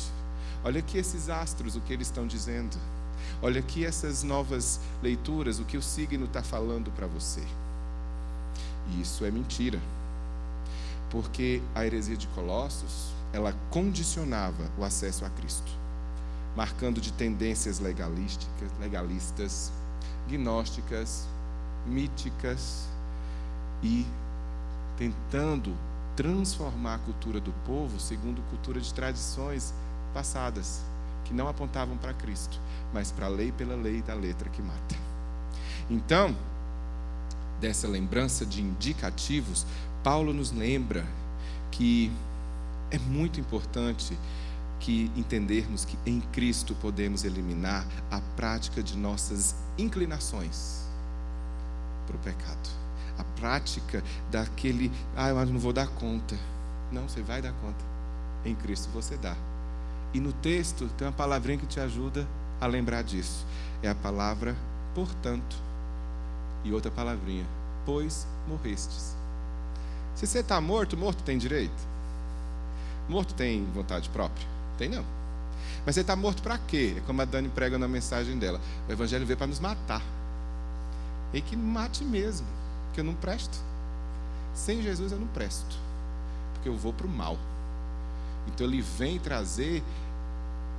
Olha 0.64 0.78
aqui 0.78 0.96
esses 0.96 1.28
astros, 1.28 1.76
o 1.76 1.80
que 1.82 1.92
eles 1.92 2.06
estão 2.06 2.26
dizendo. 2.26 2.76
Olha 3.42 3.60
aqui 3.60 3.84
essas 3.84 4.22
novas 4.22 4.80
leituras, 5.02 5.58
o 5.58 5.64
que 5.64 5.76
o 5.76 5.82
signo 5.82 6.24
está 6.24 6.42
falando 6.42 6.90
para 6.92 7.06
você. 7.06 7.42
E 8.90 9.02
isso 9.02 9.24
é 9.26 9.30
mentira. 9.30 9.78
Porque 11.10 11.60
a 11.74 11.84
heresia 11.84 12.16
de 12.16 12.26
Colossos, 12.28 13.10
ela 13.32 13.54
condicionava 13.70 14.70
o 14.78 14.84
acesso 14.84 15.26
a 15.26 15.30
Cristo, 15.30 15.70
marcando 16.56 17.00
de 17.02 17.12
tendências 17.12 17.80
legalísticas, 17.80 18.70
legalistas, 18.80 19.70
gnósticas, 20.26 21.26
míticas 21.86 22.86
e 23.82 24.06
tentando 24.96 25.76
transformar 26.14 26.94
a 26.94 26.98
cultura 26.98 27.40
do 27.40 27.52
povo 27.64 28.00
segundo 28.00 28.40
cultura 28.48 28.80
de 28.80 28.92
tradições 28.92 29.74
passadas 30.14 30.82
que 31.24 31.34
não 31.34 31.48
apontavam 31.48 31.96
para 31.96 32.14
Cristo, 32.14 32.58
mas 32.92 33.10
para 33.10 33.26
a 33.26 33.28
lei 33.28 33.52
pela 33.52 33.74
lei 33.74 34.00
da 34.00 34.14
letra 34.14 34.48
que 34.48 34.62
mata. 34.62 34.96
Então, 35.90 36.34
dessa 37.60 37.86
lembrança 37.86 38.46
de 38.46 38.62
indicativos, 38.62 39.66
Paulo 40.02 40.32
nos 40.32 40.52
lembra 40.52 41.06
que 41.70 42.10
é 42.90 42.98
muito 42.98 43.40
importante 43.40 44.16
que 44.78 45.10
entendermos 45.16 45.84
que 45.84 45.98
em 46.06 46.20
Cristo 46.20 46.74
podemos 46.76 47.24
eliminar 47.24 47.86
a 48.10 48.20
prática 48.36 48.82
de 48.82 48.96
nossas 48.96 49.54
inclinações 49.76 50.86
para 52.06 52.16
o 52.16 52.18
pecado. 52.20 52.85
A 53.18 53.24
prática 53.38 54.02
daquele, 54.30 54.92
ah, 55.16 55.28
eu 55.28 55.46
não 55.46 55.58
vou 55.58 55.72
dar 55.72 55.88
conta. 55.88 56.36
Não, 56.92 57.08
você 57.08 57.22
vai 57.22 57.40
dar 57.40 57.52
conta. 57.52 57.84
Em 58.44 58.54
Cristo 58.54 58.88
você 58.92 59.16
dá. 59.16 59.36
E 60.14 60.20
no 60.20 60.32
texto 60.32 60.88
tem 60.96 61.06
uma 61.06 61.12
palavrinha 61.12 61.58
que 61.58 61.66
te 61.66 61.80
ajuda 61.80 62.26
a 62.60 62.66
lembrar 62.66 63.02
disso. 63.02 63.44
É 63.82 63.88
a 63.88 63.94
palavra 63.94 64.56
portanto. 64.96 65.54
E 66.64 66.72
outra 66.72 66.90
palavrinha, 66.90 67.44
pois 67.84 68.26
morrestes. 68.48 69.14
Se 70.14 70.26
você 70.26 70.38
está 70.38 70.58
morto, 70.58 70.96
morto 70.96 71.22
tem 71.22 71.36
direito? 71.36 71.86
Morto 73.06 73.34
tem 73.34 73.64
vontade 73.74 74.08
própria? 74.08 74.46
Tem 74.78 74.88
não. 74.88 75.04
Mas 75.84 75.94
você 75.94 76.00
está 76.00 76.16
morto 76.16 76.42
para 76.42 76.56
quê? 76.56 76.94
É 76.96 77.00
como 77.00 77.20
a 77.20 77.24
Dani 77.26 77.50
prega 77.50 77.78
na 77.78 77.86
mensagem 77.86 78.38
dela. 78.38 78.58
O 78.88 78.92
Evangelho 78.92 79.26
veio 79.26 79.36
para 79.36 79.46
nos 79.46 79.60
matar. 79.60 80.02
E 81.32 81.40
que 81.42 81.54
mate 81.54 82.02
mesmo, 82.02 82.46
porque 82.96 83.00
eu 83.02 83.04
não 83.04 83.14
presto. 83.14 83.58
Sem 84.54 84.80
Jesus 84.80 85.12
eu 85.12 85.20
não 85.20 85.26
presto, 85.26 85.76
porque 86.54 86.66
eu 86.66 86.74
vou 86.74 86.94
para 86.94 87.06
o 87.06 87.10
mal. 87.10 87.36
Então 88.46 88.66
ele 88.66 88.80
vem 88.80 89.18
trazer 89.18 89.84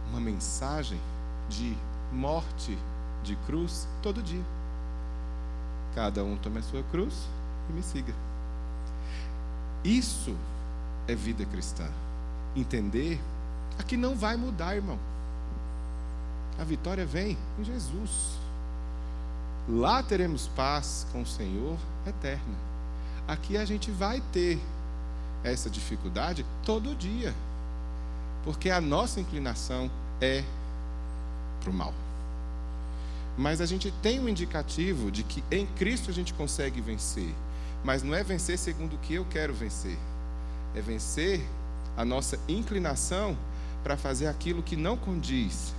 uma 0.09 0.19
mensagem 0.19 0.99
de 1.47 1.77
morte 2.11 2.75
de 3.23 3.35
cruz 3.45 3.87
todo 4.01 4.23
dia. 4.23 4.43
Cada 5.93 6.23
um 6.23 6.35
tome 6.37 6.57
a 6.57 6.63
sua 6.63 6.81
cruz 6.83 7.13
e 7.69 7.73
me 7.73 7.83
siga. 7.83 8.13
Isso 9.83 10.35
é 11.07 11.13
vida 11.13 11.45
cristã. 11.45 11.87
Entender 12.55 13.21
a 13.77 13.83
que 13.83 13.95
não 13.95 14.15
vai 14.15 14.35
mudar, 14.35 14.75
irmão. 14.75 14.97
A 16.57 16.63
vitória 16.63 17.05
vem 17.05 17.37
em 17.59 17.63
Jesus. 17.63 18.39
Lá 19.67 20.01
teremos 20.01 20.47
paz 20.49 21.05
com 21.11 21.21
o 21.21 21.25
Senhor 21.25 21.77
eterna. 22.05 22.55
Aqui 23.27 23.57
a 23.57 23.65
gente 23.65 23.91
vai 23.91 24.21
ter 24.31 24.59
essa 25.43 25.69
dificuldade 25.69 26.45
todo 26.65 26.95
dia 26.95 27.33
porque 28.47 28.69
a 28.69 28.79
nossa 28.79 29.19
inclinação 29.19 29.91
é 30.21 30.41
para 31.59 31.69
o 31.69 31.73
mal. 31.73 31.93
Mas 33.37 33.59
a 33.59 33.65
gente 33.65 33.91
tem 34.01 34.21
um 34.21 34.29
indicativo 34.29 35.11
de 35.11 35.21
que 35.21 35.43
em 35.51 35.65
Cristo 35.65 36.09
a 36.09 36.13
gente 36.13 36.33
consegue 36.33 36.79
vencer. 36.79 37.35
Mas 37.83 38.03
não 38.03 38.15
é 38.15 38.23
vencer 38.23 38.57
segundo 38.57 38.95
o 38.95 38.99
que 38.99 39.15
eu 39.15 39.25
quero 39.29 39.53
vencer. 39.53 39.97
É 40.73 40.79
vencer 40.79 41.45
a 41.97 42.05
nossa 42.05 42.39
inclinação 42.47 43.37
para 43.83 43.97
fazer 43.97 44.27
aquilo 44.27 44.63
que 44.63 44.77
não 44.77 44.95
condiz 44.95 45.73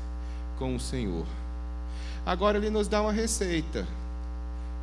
com 0.59 0.77
o 0.77 0.81
Senhor. 0.81 1.27
Agora 2.29 2.59
ele 2.59 2.69
nos 2.69 2.89
dá 2.89 3.01
uma 3.01 3.11
receita. 3.11 3.89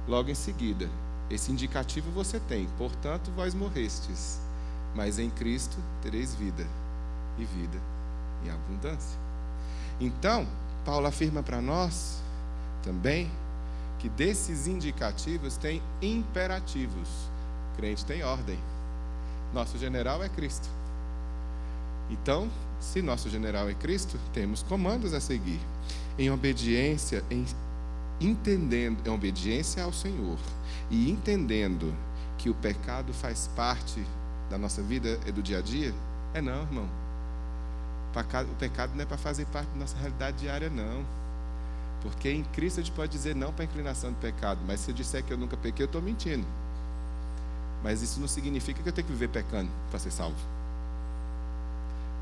Logo 0.07 0.31
em 0.31 0.33
seguida, 0.33 0.89
esse 1.29 1.51
indicativo 1.51 2.09
você 2.09 2.39
tem. 2.39 2.67
Portanto, 2.75 3.29
vós 3.35 3.53
morrestes, 3.53 4.41
mas 4.95 5.19
em 5.19 5.29
Cristo 5.29 5.77
tereis 6.01 6.33
vida 6.33 6.65
e 7.37 7.45
vida 7.45 7.79
em 8.43 8.49
abundância. 8.49 9.19
Então, 10.01 10.47
Paulo 10.83 11.05
afirma 11.05 11.43
para 11.43 11.61
nós 11.61 12.19
também 12.81 13.29
que 13.99 14.09
desses 14.09 14.65
indicativos 14.65 15.55
tem 15.55 15.83
imperativos. 16.01 17.29
Crente 17.77 18.03
tem 18.05 18.23
ordem. 18.23 18.57
Nosso 19.53 19.77
general 19.77 20.23
é 20.23 20.29
Cristo. 20.29 20.67
Então, 22.09 22.49
se 22.79 23.01
nosso 23.01 23.29
general 23.29 23.69
é 23.69 23.73
Cristo, 23.73 24.19
temos 24.33 24.61
comandos 24.63 25.13
a 25.13 25.19
seguir. 25.19 25.59
Em 26.17 26.29
obediência, 26.29 27.23
em 27.29 27.45
entendendo, 28.19 29.05
em 29.05 29.09
obediência 29.09 29.83
ao 29.83 29.91
Senhor 29.91 30.37
e 30.89 31.09
entendendo 31.09 31.93
que 32.37 32.49
o 32.49 32.53
pecado 32.53 33.13
faz 33.13 33.49
parte 33.55 34.05
da 34.49 34.57
nossa 34.57 34.81
vida 34.81 35.19
e 35.25 35.31
do 35.31 35.41
dia 35.41 35.59
a 35.59 35.61
dia, 35.61 35.93
é 36.33 36.41
não, 36.41 36.61
irmão. 36.61 36.89
O 38.11 38.55
pecado 38.55 38.93
não 38.95 39.01
é 39.01 39.05
para 39.05 39.17
fazer 39.17 39.45
parte 39.47 39.67
da 39.71 39.79
nossa 39.79 39.97
realidade 39.97 40.37
diária, 40.37 40.69
não. 40.69 41.03
Porque 42.01 42.29
em 42.29 42.43
Cristo 42.43 42.79
a 42.79 42.83
gente 42.83 42.95
pode 42.95 43.11
dizer 43.11 43.35
não 43.35 43.51
para 43.51 43.63
a 43.63 43.65
inclinação 43.65 44.11
do 44.11 44.17
pecado, 44.17 44.61
mas 44.65 44.79
se 44.79 44.91
eu 44.91 44.95
disser 44.95 45.23
que 45.23 45.33
eu 45.33 45.37
nunca 45.37 45.57
pequei, 45.57 45.83
eu 45.83 45.87
estou 45.87 46.01
mentindo. 46.01 46.45
Mas 47.83 48.01
isso 48.01 48.19
não 48.19 48.27
significa 48.27 48.81
que 48.81 48.87
eu 48.87 48.93
tenho 48.93 49.07
que 49.07 49.13
viver 49.13 49.29
pecando 49.29 49.69
para 49.89 49.99
ser 49.99 50.11
salvo. 50.11 50.54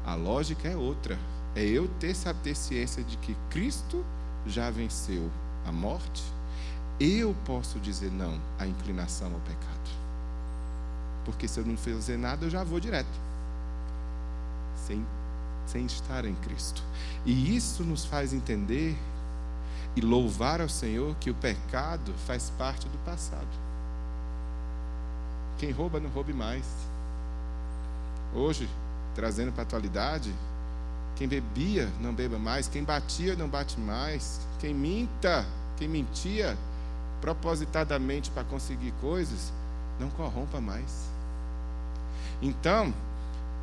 A 0.06 0.16
lógica 0.16 0.68
é 0.68 0.76
outra. 0.76 1.18
É 1.56 1.64
eu 1.64 1.88
ter 2.00 2.12
essa 2.12 2.36
ciência 2.56 3.04
de 3.04 3.18
que 3.18 3.36
Cristo 3.50 4.04
já 4.46 4.70
venceu 4.70 5.30
a 5.66 5.72
morte. 5.72 6.24
Eu 7.00 7.36
posso 7.46 7.80
dizer 7.80 8.12
não 8.12 8.40
à 8.60 8.66
inclinação 8.66 9.34
ao 9.34 9.40
pecado. 9.42 9.90
Porque 11.26 11.48
se 11.48 11.60
eu 11.60 11.66
não 11.66 11.78
fazer 11.78 12.18
nada, 12.18 12.46
eu 12.46 12.50
já 12.50 12.64
vou 12.64 12.80
direto. 12.80 13.20
Sem 14.88 15.06
sem 15.66 15.86
estar 15.86 16.26
em 16.26 16.36
Cristo. 16.36 16.84
E 17.26 17.56
isso 17.56 17.84
nos 17.84 18.06
faz 18.06 18.34
entender 18.34 18.98
e 19.96 20.02
louvar 20.02 20.62
ao 20.62 20.70
Senhor 20.70 21.16
que 21.20 21.30
o 21.30 21.36
pecado 21.36 22.14
faz 22.26 22.50
parte 22.58 22.88
do 22.88 22.98
passado. 23.00 23.48
Quem 25.58 25.72
rouba, 25.72 26.00
não 26.00 26.10
roube 26.10 26.34
mais. 26.34 26.66
Hoje, 28.34 28.68
trazendo 29.16 29.52
para 29.52 29.62
a 29.62 29.66
atualidade, 29.66 30.34
quem 31.16 31.28
bebia, 31.28 31.90
não 32.02 32.14
beba 32.14 32.40
mais. 32.40 32.68
Quem 32.68 32.84
batia, 32.84 33.36
não 33.36 33.48
bate 33.48 33.80
mais. 33.80 34.42
Quem 34.60 34.74
minta, 34.74 35.46
quem 35.78 35.88
mentia 35.88 36.58
propositadamente 37.22 38.30
para 38.32 38.44
conseguir 38.44 38.92
coisas, 39.00 39.54
não 40.00 40.10
corrompa 40.10 40.60
mais. 40.60 41.08
Então, 42.42 42.94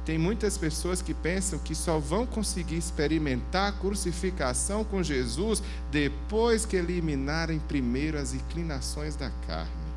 tem 0.06 0.18
muitas 0.18 0.56
pessoas 0.56 1.02
que 1.02 1.12
pensam 1.12 1.58
que 1.58 1.74
só 1.74 1.98
vão 1.98 2.24
conseguir 2.24 2.76
experimentar 2.76 3.68
a 3.68 3.72
crucificação 3.72 4.82
com 4.82 5.02
Jesus 5.02 5.62
depois 5.90 6.64
que 6.64 6.76
eliminarem 6.76 7.58
primeiro 7.58 8.18
as 8.18 8.32
inclinações 8.32 9.14
da 9.14 9.30
carne. 9.46 9.90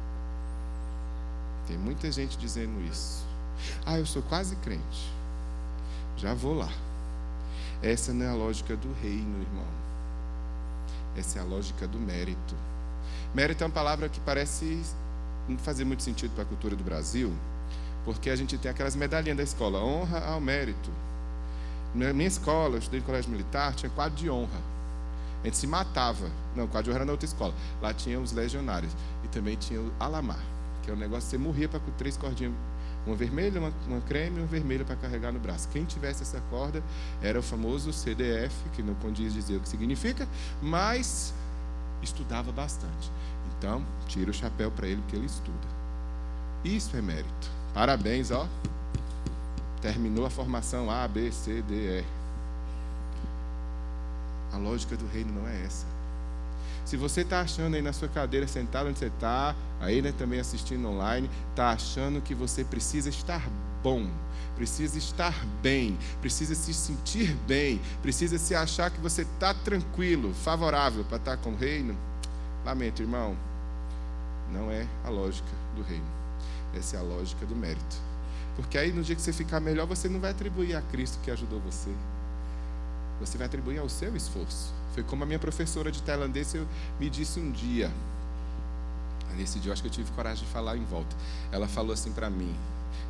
Tem 1.67 1.77
muita 1.77 2.11
gente 2.11 2.37
dizendo 2.37 2.81
isso. 2.91 3.23
Ah, 3.85 3.97
eu 3.97 4.05
sou 4.05 4.21
quase 4.23 4.55
crente. 4.57 5.13
Já 6.23 6.33
vou 6.33 6.53
lá. 6.53 6.69
Essa 7.81 8.13
não 8.13 8.25
é 8.25 8.29
a 8.29 8.33
lógica 8.33 8.77
do 8.77 8.87
reino, 9.01 9.41
irmão. 9.41 9.67
Essa 11.17 11.39
é 11.39 11.41
a 11.41 11.45
lógica 11.45 11.85
do 11.85 11.99
mérito. 11.99 12.55
Mérito 13.35 13.61
é 13.61 13.67
uma 13.67 13.73
palavra 13.73 14.07
que 14.07 14.21
parece 14.21 14.81
não 15.49 15.57
fazer 15.57 15.83
muito 15.83 16.01
sentido 16.01 16.33
para 16.33 16.43
a 16.43 16.45
cultura 16.45 16.77
do 16.77 16.83
Brasil, 16.83 17.33
porque 18.05 18.29
a 18.29 18.37
gente 18.37 18.57
tem 18.57 18.71
aquelas 18.71 18.95
medalhinhas 18.95 19.35
da 19.35 19.43
escola, 19.43 19.83
honra 19.83 20.19
ao 20.19 20.39
mérito. 20.39 20.89
Na 21.93 22.13
minha 22.13 22.29
escola, 22.29 22.75
eu 22.75 22.79
estudei 22.79 23.01
no 23.01 23.05
colégio 23.05 23.29
militar, 23.29 23.75
tinha 23.75 23.89
quadro 23.89 24.17
de 24.17 24.29
honra. 24.29 24.61
A 25.41 25.47
gente 25.47 25.57
se 25.57 25.67
matava. 25.67 26.31
Não, 26.55 26.67
quadro 26.67 26.83
de 26.83 26.89
honra 26.91 26.99
era 26.99 27.05
na 27.05 27.11
outra 27.11 27.25
escola. 27.25 27.53
Lá 27.81 27.93
tinha 27.93 28.17
os 28.17 28.31
legionários. 28.31 28.93
E 29.25 29.27
também 29.27 29.57
tinha 29.57 29.81
o 29.81 29.91
alamar, 29.99 30.39
que 30.83 30.89
é 30.89 30.93
um 30.93 30.97
negócio 30.97 31.25
que 31.25 31.31
você 31.31 31.37
morria 31.37 31.67
para 31.67 31.81
com 31.81 31.91
três 31.91 32.15
cordinhas. 32.15 32.53
Uma 33.05 33.15
vermelha, 33.15 33.59
uma, 33.59 33.73
uma 33.87 34.01
creme 34.01 34.37
e 34.37 34.39
uma 34.39 34.47
vermelha 34.47 34.85
para 34.85 34.95
carregar 34.95 35.31
no 35.31 35.39
braço. 35.39 35.67
Quem 35.69 35.83
tivesse 35.83 36.23
essa 36.23 36.39
corda 36.49 36.81
era 37.21 37.37
o 37.37 37.43
famoso 37.43 37.91
CDF, 37.91 38.55
que 38.73 38.81
não 38.81 38.95
condiz 38.95 39.33
dizer 39.33 39.57
o 39.57 39.59
que 39.59 39.67
significa, 39.67 40.27
mas 40.61 41.33
estudava 42.01 42.51
bastante. 42.51 43.11
Então, 43.57 43.85
tira 44.07 44.31
o 44.31 44.33
chapéu 44.33 44.71
para 44.71 44.87
ele, 44.87 45.01
porque 45.01 45.15
ele 45.15 45.25
estuda. 45.25 45.67
Isso 46.63 46.95
é 46.95 47.01
mérito. 47.01 47.49
Parabéns, 47.73 48.31
ó. 48.31 48.47
Terminou 49.81 50.25
a 50.25 50.29
formação 50.29 50.89
A, 50.89 51.07
B, 51.07 51.31
C, 51.31 51.61
D, 51.61 51.99
E. 51.99 52.05
A 54.53 54.57
lógica 54.57 54.95
do 54.95 55.05
reino 55.07 55.33
não 55.33 55.47
é 55.47 55.65
essa. 55.65 55.92
Se 56.85 56.97
você 56.97 57.21
está 57.21 57.41
achando 57.41 57.75
aí 57.75 57.81
na 57.81 57.93
sua 57.93 58.07
cadeira, 58.07 58.47
sentado 58.47 58.89
onde 58.89 58.99
você 58.99 59.07
está, 59.07 59.55
aí 59.79 60.01
né, 60.01 60.13
também 60.17 60.39
assistindo 60.39 60.87
online, 60.87 61.29
está 61.51 61.71
achando 61.71 62.21
que 62.21 62.35
você 62.35 62.63
precisa 62.63 63.09
estar 63.09 63.41
bom, 63.81 64.07
precisa 64.55 64.97
estar 64.97 65.33
bem, 65.61 65.97
precisa 66.21 66.55
se 66.55 66.73
sentir 66.73 67.35
bem, 67.47 67.81
precisa 68.01 68.37
se 68.37 68.53
achar 68.53 68.91
que 68.91 68.99
você 68.99 69.21
está 69.21 69.53
tranquilo, 69.53 70.33
favorável 70.33 71.03
para 71.05 71.17
estar 71.17 71.37
tá 71.37 71.43
com 71.43 71.51
o 71.51 71.55
reino, 71.55 71.97
lamento, 72.65 73.01
irmão, 73.01 73.35
não 74.51 74.69
é 74.69 74.87
a 75.03 75.09
lógica 75.09 75.49
do 75.75 75.81
reino. 75.81 76.05
Essa 76.75 76.97
é 76.97 76.99
a 76.99 77.03
lógica 77.03 77.45
do 77.45 77.55
mérito. 77.55 77.95
Porque 78.55 78.77
aí 78.77 78.91
no 78.91 79.03
dia 79.03 79.15
que 79.15 79.21
você 79.21 79.33
ficar 79.33 79.59
melhor, 79.59 79.87
você 79.87 80.07
não 80.07 80.19
vai 80.19 80.31
atribuir 80.31 80.75
a 80.75 80.81
Cristo 80.81 81.19
que 81.23 81.31
ajudou 81.31 81.59
você. 81.59 81.89
Você 83.19 83.37
vai 83.37 83.47
atribuir 83.47 83.79
ao 83.79 83.89
seu 83.89 84.15
esforço. 84.15 84.73
Foi 84.93 85.03
como 85.03 85.23
a 85.23 85.25
minha 85.25 85.39
professora 85.39 85.91
de 85.91 86.01
tailandês 86.01 86.55
me 86.99 87.09
disse 87.09 87.39
um 87.39 87.51
dia. 87.51 87.91
Nesse 89.35 89.59
dia 89.59 89.69
eu 89.69 89.73
acho 89.73 89.81
que 89.81 89.87
eu 89.87 89.91
tive 89.91 90.11
coragem 90.11 90.45
de 90.45 90.51
falar 90.51 90.77
em 90.77 90.85
volta. 90.85 91.15
Ela 91.51 91.67
falou 91.67 91.91
assim 91.91 92.11
para 92.11 92.29
mim. 92.29 92.55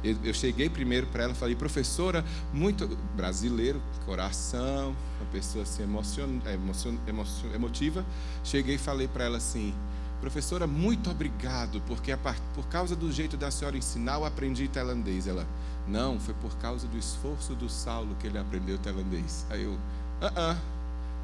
Eu, 0.01 0.33
cheguei 0.33 0.69
primeiro 0.69 1.07
para 1.07 1.23
ela, 1.23 1.33
falei, 1.33 1.55
professora, 1.55 2.25
muito 2.53 2.87
brasileiro, 3.15 3.81
coração, 4.05 4.95
uma 5.19 5.29
pessoa 5.31 5.63
assim 5.63 5.83
emocion, 5.83 6.39
emocion, 6.45 6.97
emocion, 7.07 7.53
emotiva. 7.53 8.05
Cheguei 8.43 8.75
e 8.75 8.77
falei 8.77 9.07
para 9.07 9.25
ela 9.25 9.37
assim, 9.37 9.73
professora, 10.19 10.67
muito 10.67 11.09
obrigado, 11.09 11.81
porque 11.87 12.13
por 12.53 12.67
causa 12.67 12.95
do 12.95 13.11
jeito 13.11 13.37
da 13.37 13.49
senhora 13.49 13.77
ensinar, 13.77 14.15
eu 14.15 14.25
aprendi 14.25 14.67
tailandês. 14.67 15.27
Ela, 15.27 15.47
não, 15.87 16.19
foi 16.19 16.33
por 16.35 16.55
causa 16.57 16.85
do 16.87 16.97
esforço 16.97 17.55
do 17.55 17.69
Saulo 17.69 18.15
que 18.19 18.27
ele 18.27 18.37
aprendeu 18.37 18.77
tailandês. 18.77 19.45
Aí 19.49 19.63
eu, 19.63 19.77
ah, 20.21 20.27
uh, 20.27 20.53
-uh 20.53 20.82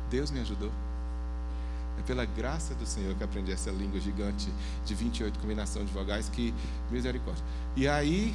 Deus 0.10 0.32
me 0.32 0.40
ajudou. 0.40 0.72
É 2.00 2.02
pela 2.04 2.26
graça 2.26 2.74
do 2.76 2.86
Senhor 2.86 3.14
que 3.16 3.24
aprendi 3.24 3.52
essa 3.52 3.70
língua 3.70 4.00
gigante 4.00 4.52
de 4.86 4.96
28 4.96 5.38
combinação 5.40 5.84
de 5.84 5.92
vogais 5.92 6.30
que 6.30 6.54
misericórdia. 6.90 7.44
E 7.76 7.88
aí 7.88 8.34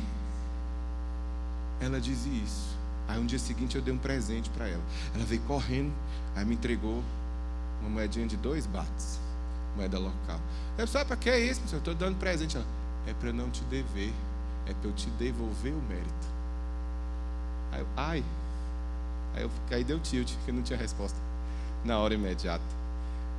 ela 1.80 2.00
dizia 2.00 2.42
isso. 2.42 2.76
Aí 3.08 3.18
um 3.18 3.26
dia 3.26 3.38
seguinte 3.38 3.76
eu 3.76 3.82
dei 3.82 3.92
um 3.92 3.98
presente 3.98 4.50
para 4.50 4.68
ela. 4.68 4.82
Ela 5.14 5.24
veio 5.24 5.40
correndo, 5.42 5.92
aí 6.36 6.44
me 6.44 6.54
entregou 6.54 7.02
uma 7.80 7.90
moedinha 7.90 8.26
de 8.26 8.36
dois 8.36 8.66
bates, 8.66 9.18
moeda 9.76 9.98
local. 9.98 10.40
Eu 10.76 10.86
sabe 10.86 11.06
para 11.06 11.16
que 11.16 11.30
é 11.30 11.38
isso? 11.38 11.62
Eu 11.72 11.78
estou 11.78 11.94
dando 11.94 12.16
presente. 12.18 12.56
Ela, 12.56 12.66
é 13.06 13.12
para 13.14 13.32
não 13.32 13.50
te 13.50 13.62
dever, 13.64 14.12
é 14.66 14.72
para 14.72 14.88
eu 14.88 14.92
te 14.92 15.08
devolver 15.10 15.72
o 15.72 15.82
mérito. 15.88 16.34
Aí 17.72 17.80
eu, 17.80 17.86
ai, 17.96 18.24
aí, 19.34 19.42
eu, 19.42 19.50
aí 19.70 19.84
deu 19.84 19.98
tilt, 20.00 20.32
que 20.44 20.52
não 20.52 20.62
tinha 20.62 20.78
resposta 20.78 21.18
na 21.84 21.98
hora 21.98 22.14
imediata. 22.14 22.64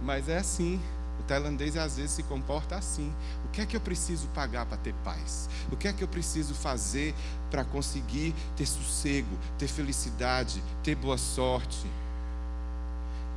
Mas 0.01 0.29
é 0.29 0.37
assim. 0.37 0.79
O 1.19 1.23
tailandês 1.23 1.77
às 1.77 1.95
vezes 1.95 2.11
se 2.11 2.23
comporta 2.23 2.75
assim. 2.75 3.11
O 3.45 3.47
que 3.49 3.61
é 3.61 3.65
que 3.65 3.75
eu 3.75 3.81
preciso 3.81 4.27
pagar 4.27 4.65
para 4.65 4.77
ter 4.77 4.93
paz? 5.03 5.49
O 5.71 5.77
que 5.77 5.87
é 5.87 5.93
que 5.93 6.03
eu 6.03 6.07
preciso 6.07 6.53
fazer 6.53 7.15
para 7.49 7.63
conseguir 7.63 8.35
ter 8.55 8.65
sossego, 8.65 9.37
ter 9.57 9.67
felicidade, 9.67 10.61
ter 10.83 10.95
boa 10.95 11.17
sorte? 11.17 11.87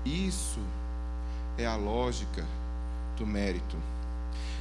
Isso 0.05 0.61
é 1.57 1.67
a 1.67 1.77
lógica 1.77 2.45
do 3.17 3.27
mérito. 3.27 3.77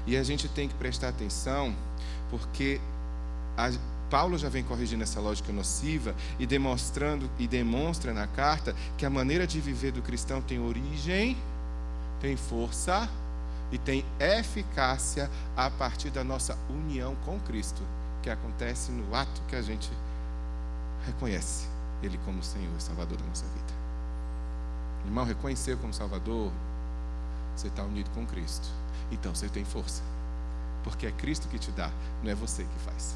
E 0.05 0.15
a 0.15 0.23
gente 0.23 0.47
tem 0.47 0.67
que 0.67 0.75
prestar 0.75 1.10
atenção, 1.10 1.75
porque 2.29 2.79
a, 3.57 3.71
Paulo 4.09 4.37
já 4.37 4.49
vem 4.49 4.63
corrigindo 4.63 5.03
essa 5.03 5.19
lógica 5.19 5.51
nociva 5.51 6.15
e 6.39 6.45
demonstrando 6.45 7.29
e 7.37 7.47
demonstra 7.47 8.13
na 8.13 8.27
carta 8.27 8.75
que 8.97 9.05
a 9.05 9.09
maneira 9.09 9.45
de 9.45 9.59
viver 9.59 9.91
do 9.91 10.01
cristão 10.01 10.41
tem 10.41 10.59
origem, 10.59 11.37
tem 12.19 12.35
força 12.37 13.09
e 13.71 13.77
tem 13.77 14.05
eficácia 14.19 15.29
a 15.55 15.69
partir 15.69 16.09
da 16.09 16.23
nossa 16.23 16.57
união 16.69 17.15
com 17.25 17.39
Cristo, 17.41 17.81
que 18.23 18.29
acontece 18.29 18.91
no 18.91 19.13
ato 19.13 19.41
que 19.47 19.55
a 19.55 19.61
gente 19.61 19.89
reconhece 21.05 21.67
Ele 22.01 22.17
como 22.25 22.41
Senhor 22.43 22.71
e 22.77 22.81
Salvador 22.81 23.17
da 23.17 23.25
nossa 23.25 23.45
vida. 23.45 23.77
Irmão, 25.05 25.25
reconhecer 25.25 25.77
como 25.77 25.93
Salvador, 25.93 26.51
você 27.55 27.67
está 27.67 27.83
unido 27.83 28.09
com 28.11 28.25
Cristo. 28.25 28.67
Então 29.11 29.33
você 29.33 29.47
tem 29.47 29.63
força. 29.63 30.01
Porque 30.83 31.07
é 31.07 31.11
Cristo 31.11 31.47
que 31.47 31.59
te 31.59 31.71
dá, 31.71 31.91
não 32.23 32.31
é 32.31 32.35
você 32.35 32.63
que 32.63 32.79
faz. 32.79 33.15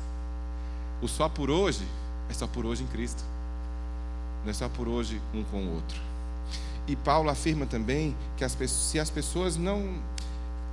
O 1.02 1.08
só 1.08 1.28
por 1.28 1.50
hoje 1.50 1.86
é 2.30 2.34
só 2.34 2.46
por 2.48 2.66
hoje 2.66 2.84
em 2.84 2.88
Cristo. 2.88 3.24
Não 4.44 4.52
é 4.52 4.54
só 4.54 4.70
por 4.70 4.88
hoje 4.88 5.22
um 5.34 5.44
com 5.44 5.64
o 5.64 5.76
outro. 5.76 6.00
E 6.88 6.96
Paulo 6.96 7.30
afirma 7.30 7.66
também 7.66 8.16
que 8.38 8.44
as 8.44 8.56
pessoas, 8.56 8.82
se 8.92 9.00
as 9.00 9.10
pessoas 9.10 9.58
não 9.58 10.00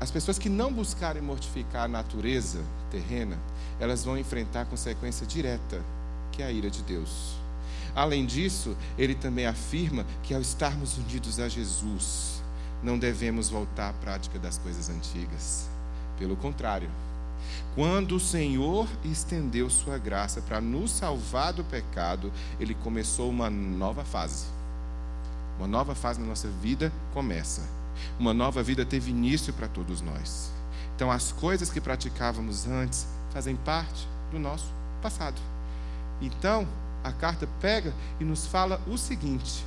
as 0.01 0.13
pessoas 0.13 0.39
que 0.39 0.49
não 0.49 0.73
buscarem 0.73 1.21
mortificar 1.21 1.85
a 1.85 1.89
natureza 1.89 2.63
terrena, 2.89 3.37
elas 3.81 4.05
vão 4.05 4.17
enfrentar 4.17 4.61
a 4.61 4.65
consequência 4.65 5.27
direta, 5.27 5.83
que 6.31 6.41
é 6.41 6.47
a 6.47 6.53
ira 6.53 6.71
de 6.71 6.83
Deus. 6.85 7.35
Além 7.97 8.25
disso, 8.25 8.77
ele 8.97 9.15
também 9.15 9.47
afirma 9.47 10.07
que 10.23 10.33
ao 10.33 10.41
estarmos 10.41 10.97
unidos 10.99 11.41
a 11.41 11.49
Jesus, 11.49 12.41
não 12.81 12.97
devemos 12.97 13.49
voltar 13.49 13.91
à 13.91 13.93
prática 13.93 14.39
das 14.39 14.57
coisas 14.57 14.89
antigas. 14.89 15.69
Pelo 16.17 16.37
contrário, 16.37 16.89
quando 17.75 18.17
o 18.17 18.21
Senhor 18.21 18.89
estendeu 19.05 19.71
sua 19.71 19.99
graça 19.99 20.41
para 20.41 20.61
nos 20.61 20.91
salvar 20.91 21.53
do 21.53 21.65
pecado, 21.65 22.33
ele 22.59 22.75
começou 22.75 23.31
uma 23.31 23.49
nova 23.49 24.05
fase. 24.05 24.47
Uma 25.59 25.67
nova 25.67 25.95
fase 25.95 26.21
na 26.21 26.27
nossa 26.27 26.49
vida 26.49 26.93
começa. 27.13 27.69
Uma 28.19 28.33
nova 28.33 28.63
vida 28.63 28.85
teve 28.85 29.11
início 29.11 29.53
para 29.53 29.69
todos 29.69 30.01
nós. 30.01 30.51
Então, 30.95 31.11
as 31.11 31.33
coisas 31.33 31.71
que 31.71 31.81
praticávamos 31.81 32.67
antes 32.67 33.07
fazem 33.31 33.57
parte 33.57 34.07
do 34.31 34.39
nosso 34.39 34.67
passado. 35.01 35.41
Então, 36.21 36.67
a 37.05 37.13
carta 37.13 37.49
pega 37.61 37.95
e 38.21 38.25
nos 38.25 38.47
fala 38.47 38.81
o 38.87 38.97
seguinte: 38.97 39.65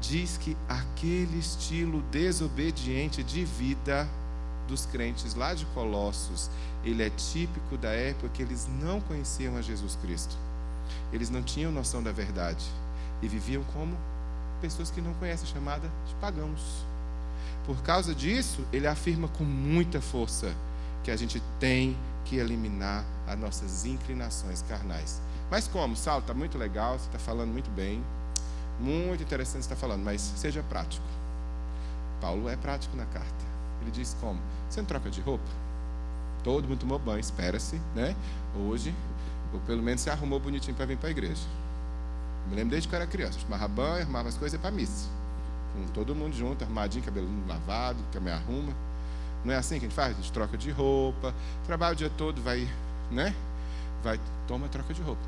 diz 0.00 0.36
que 0.38 0.56
aquele 0.68 1.38
estilo 1.38 2.02
desobediente 2.10 3.22
de 3.22 3.44
vida 3.44 4.08
dos 4.66 4.86
crentes 4.86 5.34
lá 5.34 5.52
de 5.52 5.66
Colossos, 5.66 6.50
ele 6.84 7.02
é 7.02 7.10
típico 7.10 7.76
da 7.76 7.90
época 7.90 8.28
que 8.30 8.42
eles 8.42 8.68
não 8.80 9.00
conheciam 9.00 9.56
a 9.56 9.62
Jesus 9.62 9.96
Cristo. 9.96 10.36
Eles 11.12 11.30
não 11.30 11.42
tinham 11.42 11.70
noção 11.70 12.02
da 12.02 12.12
verdade 12.12 12.64
e 13.22 13.28
viviam 13.28 13.62
como 13.74 13.96
pessoas 14.60 14.90
que 14.90 15.00
não 15.00 15.14
conhecem, 15.14 15.46
chamada 15.46 15.90
de 16.06 16.14
pagãos. 16.16 16.84
Por 17.64 17.82
causa 17.82 18.14
disso, 18.14 18.64
ele 18.72 18.86
afirma 18.86 19.28
com 19.28 19.44
muita 19.44 20.00
força 20.00 20.54
que 21.02 21.10
a 21.10 21.16
gente 21.16 21.42
tem 21.58 21.96
que 22.24 22.36
eliminar 22.36 23.04
as 23.26 23.38
nossas 23.38 23.84
inclinações 23.84 24.62
carnais. 24.62 25.20
Mas 25.50 25.66
como? 25.66 25.96
Saulo, 25.96 26.20
está 26.20 26.34
muito 26.34 26.56
legal, 26.56 26.98
você 26.98 27.06
está 27.06 27.18
falando 27.18 27.50
muito 27.50 27.70
bem, 27.70 28.02
muito 28.78 29.22
interessante 29.22 29.64
você 29.64 29.72
está 29.72 29.76
falando, 29.76 30.02
mas 30.02 30.20
seja 30.20 30.62
prático. 30.62 31.04
Paulo 32.20 32.48
é 32.48 32.56
prático 32.56 32.96
na 32.96 33.06
carta. 33.06 33.44
Ele 33.80 33.90
diz 33.90 34.16
como? 34.20 34.40
Você 34.68 34.80
não 34.80 34.86
troca 34.86 35.10
de 35.10 35.20
roupa? 35.20 35.69
Todo 36.42 36.66
mundo 36.66 36.78
tomou 36.78 36.98
banho, 36.98 37.20
espera-se, 37.20 37.80
né? 37.94 38.16
Hoje, 38.56 38.94
ou 39.52 39.60
pelo 39.60 39.82
menos 39.82 40.00
se 40.00 40.10
arrumou 40.10 40.40
bonitinho 40.40 40.76
para 40.76 40.86
vir 40.86 40.96
para 40.96 41.08
a 41.08 41.10
igreja. 41.10 41.42
Me 42.48 42.56
lembro 42.56 42.70
desde 42.70 42.88
que 42.88 42.94
eu 42.94 43.00
era 43.00 43.06
criança. 43.06 43.38
Eu 43.38 43.44
tomava 43.44 43.68
banho, 43.68 44.02
arrumava 44.02 44.28
as 44.28 44.36
coisas 44.36 44.58
e 44.58 44.60
para 44.60 44.70
a 44.70 44.72
missa. 44.72 45.08
Com 45.74 45.86
todo 45.92 46.14
mundo 46.14 46.34
junto, 46.34 46.64
arrumadinho, 46.64 47.04
cabelo 47.04 47.28
lavado, 47.46 47.98
que 48.10 48.18
me 48.18 48.30
arruma. 48.30 48.72
Não 49.44 49.54
é 49.54 49.56
assim 49.56 49.78
que 49.78 49.86
a 49.86 49.88
gente 49.88 49.94
faz? 49.94 50.12
A 50.12 50.20
gente 50.20 50.32
troca 50.32 50.56
de 50.56 50.70
roupa, 50.70 51.34
trabalha 51.66 51.92
o 51.92 51.96
dia 51.96 52.10
todo, 52.10 52.42
vai, 52.42 52.68
né? 53.10 53.34
Vai, 54.02 54.18
toma, 54.46 54.68
troca 54.68 54.92
de 54.92 55.02
roupa. 55.02 55.22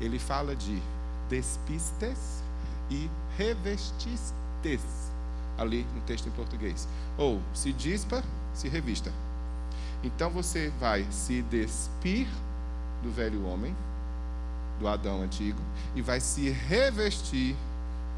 Ele 0.00 0.18
fala 0.18 0.54
de 0.54 0.80
despistes 1.28 2.42
e 2.90 3.10
revestistes 3.36 5.12
ali 5.56 5.86
no 5.94 6.00
texto 6.02 6.28
em 6.28 6.32
português. 6.32 6.88
Ou 7.16 7.40
se 7.52 7.72
dispa, 7.72 8.22
se 8.54 8.68
revista. 8.68 9.12
Então 10.02 10.30
você 10.30 10.72
vai 10.78 11.06
se 11.10 11.42
despir 11.42 12.28
do 13.02 13.10
velho 13.10 13.44
homem, 13.46 13.74
do 14.78 14.86
Adão 14.86 15.22
antigo, 15.22 15.60
e 15.94 16.02
vai 16.02 16.20
se 16.20 16.50
revestir 16.50 17.56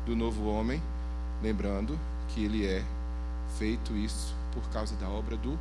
do 0.05 0.15
novo 0.15 0.47
homem, 0.47 0.83
lembrando 1.43 1.99
que 2.29 2.45
ele 2.45 2.67
é 2.67 2.85
feito 3.59 3.97
isso 3.97 4.35
por 4.53 4.63
causa 4.71 4.95
da 4.97 5.09
obra 5.09 5.37
do 5.37 5.59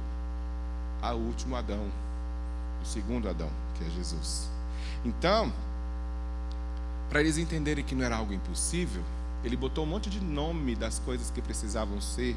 a 1.01 1.13
último 1.13 1.55
Adão, 1.55 1.87
o 2.81 2.85
segundo 2.85 3.29
Adão, 3.29 3.49
que 3.75 3.85
é 3.85 3.89
Jesus. 3.89 4.49
Então, 5.05 5.51
para 7.09 7.21
eles 7.21 7.37
entenderem 7.37 7.83
que 7.83 7.95
não 7.95 8.03
era 8.03 8.17
algo 8.17 8.33
impossível, 8.33 9.01
ele 9.43 9.55
botou 9.55 9.85
um 9.85 9.87
monte 9.87 10.09
de 10.09 10.19
nome 10.19 10.75
das 10.75 10.99
coisas 10.99 11.31
que 11.31 11.41
precisavam 11.41 12.01
ser 12.01 12.35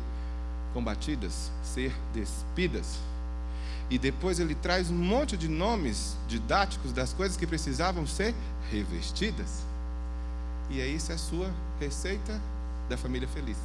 combatidas, 0.72 1.50
ser 1.62 1.92
despidas. 2.14 2.98
E 3.90 3.98
depois 3.98 4.40
ele 4.40 4.54
traz 4.54 4.90
um 4.90 4.96
monte 4.96 5.36
de 5.36 5.48
nomes 5.48 6.16
didáticos 6.26 6.92
das 6.92 7.12
coisas 7.12 7.36
que 7.36 7.46
precisavam 7.46 8.06
ser 8.06 8.34
revestidas. 8.70 9.62
E 10.70 10.80
é 10.80 10.86
isso 10.86 11.12
a 11.12 11.18
sua 11.18 11.50
receita 11.78 12.40
da 12.88 12.96
família 12.96 13.28
feliz. 13.28 13.58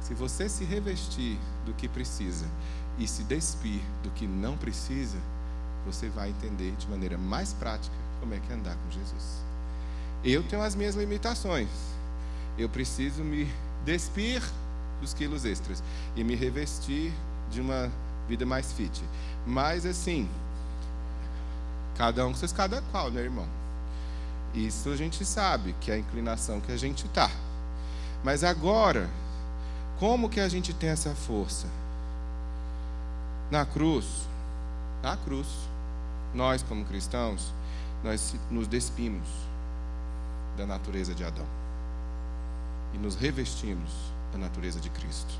Se 0.00 0.14
você 0.14 0.48
se 0.48 0.64
revestir 0.64 1.36
do 1.66 1.74
que 1.74 1.88
precisa 1.88 2.46
e 2.98 3.06
se 3.06 3.22
despir 3.24 3.80
do 4.02 4.10
que 4.10 4.26
não 4.26 4.56
precisa, 4.56 5.18
você 5.84 6.08
vai 6.08 6.30
entender 6.30 6.72
de 6.76 6.88
maneira 6.88 7.18
mais 7.18 7.52
prática 7.52 7.94
como 8.20 8.34
é 8.34 8.38
que 8.38 8.52
é 8.52 8.56
andar 8.56 8.76
com 8.76 8.90
Jesus. 8.90 9.42
Eu 10.24 10.42
tenho 10.42 10.62
as 10.62 10.74
minhas 10.74 10.94
limitações. 10.94 11.68
Eu 12.56 12.68
preciso 12.68 13.22
me 13.22 13.48
despir 13.84 14.42
dos 15.00 15.14
quilos 15.14 15.44
extras 15.44 15.82
e 16.16 16.24
me 16.24 16.34
revestir 16.34 17.12
de 17.50 17.60
uma 17.60 17.90
vida 18.28 18.46
mais 18.46 18.72
fit. 18.72 19.02
Mas 19.46 19.86
assim, 19.86 20.28
cada 21.96 22.26
um 22.26 22.32
com 22.32 22.38
seus 22.38 22.52
cada 22.52 22.82
qual, 22.92 23.10
né, 23.10 23.22
irmão? 23.22 23.46
Isso 24.54 24.90
a 24.90 24.96
gente 24.96 25.24
sabe 25.24 25.74
que 25.80 25.90
é 25.90 25.94
a 25.94 25.98
inclinação 25.98 26.60
que 26.60 26.70
a 26.70 26.76
gente 26.76 27.06
está. 27.06 27.30
Mas 28.22 28.44
agora, 28.44 29.08
como 29.98 30.28
que 30.28 30.40
a 30.40 30.48
gente 30.48 30.72
tem 30.72 30.90
essa 30.90 31.14
força? 31.14 31.66
Na 33.50 33.64
cruz, 33.64 34.06
na 35.02 35.16
cruz, 35.16 35.48
nós 36.34 36.62
como 36.62 36.84
cristãos, 36.84 37.52
nós 38.04 38.34
nos 38.50 38.68
despimos 38.68 39.26
da 40.56 40.66
natureza 40.66 41.14
de 41.14 41.24
Adão 41.24 41.46
e 42.92 42.98
nos 42.98 43.16
revestimos 43.16 43.90
da 44.32 44.38
natureza 44.38 44.80
de 44.80 44.90
Cristo. 44.90 45.32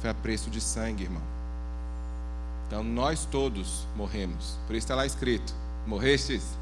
Foi 0.00 0.10
a 0.10 0.14
preço 0.14 0.50
de 0.50 0.60
sangue, 0.60 1.04
irmão. 1.04 1.35
Então 2.66 2.82
nós 2.82 3.24
todos 3.24 3.86
morremos. 3.94 4.58
Por 4.66 4.74
isso 4.74 4.84
está 4.84 4.94
lá 4.94 5.06
escrito: 5.06 5.54
morrestes 5.86 6.56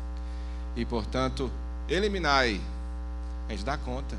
e, 0.77 0.85
portanto, 0.85 1.51
eliminai. 1.89 2.61
A 3.49 3.53
gente 3.53 3.65
dá 3.65 3.77
conta. 3.77 4.17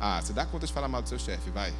Ah, 0.00 0.20
você 0.20 0.32
dá 0.32 0.44
conta 0.44 0.66
de 0.66 0.72
falar 0.72 0.88
mal 0.88 1.02
do 1.02 1.08
seu 1.08 1.18
chefe, 1.18 1.50
vai. 1.50 1.72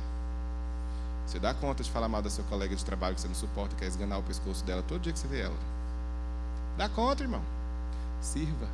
Você 1.26 1.38
dá 1.38 1.55
conta 1.55 1.82
de 1.82 1.90
falar 1.90 2.09
mal 2.09 2.22
da 2.22 2.30
sua 2.30 2.45
colega 2.45 2.76
de 2.76 2.84
trabalho 2.84 3.14
que 3.14 3.20
você 3.20 3.28
não 3.28 3.34
suporta, 3.34 3.74
quer 3.76 3.86
esganar 3.86 4.18
o 4.18 4.22
pescoço 4.22 4.64
dela 4.64 4.82
todo 4.82 5.01
dia 5.01 5.12
que 5.12 5.18
você 5.18 5.26
vê 5.26 5.40
ela. 5.40 5.57
Dá 6.76 6.88
conta, 6.88 7.22
irmão. 7.22 7.42
Sirva. 8.20 8.68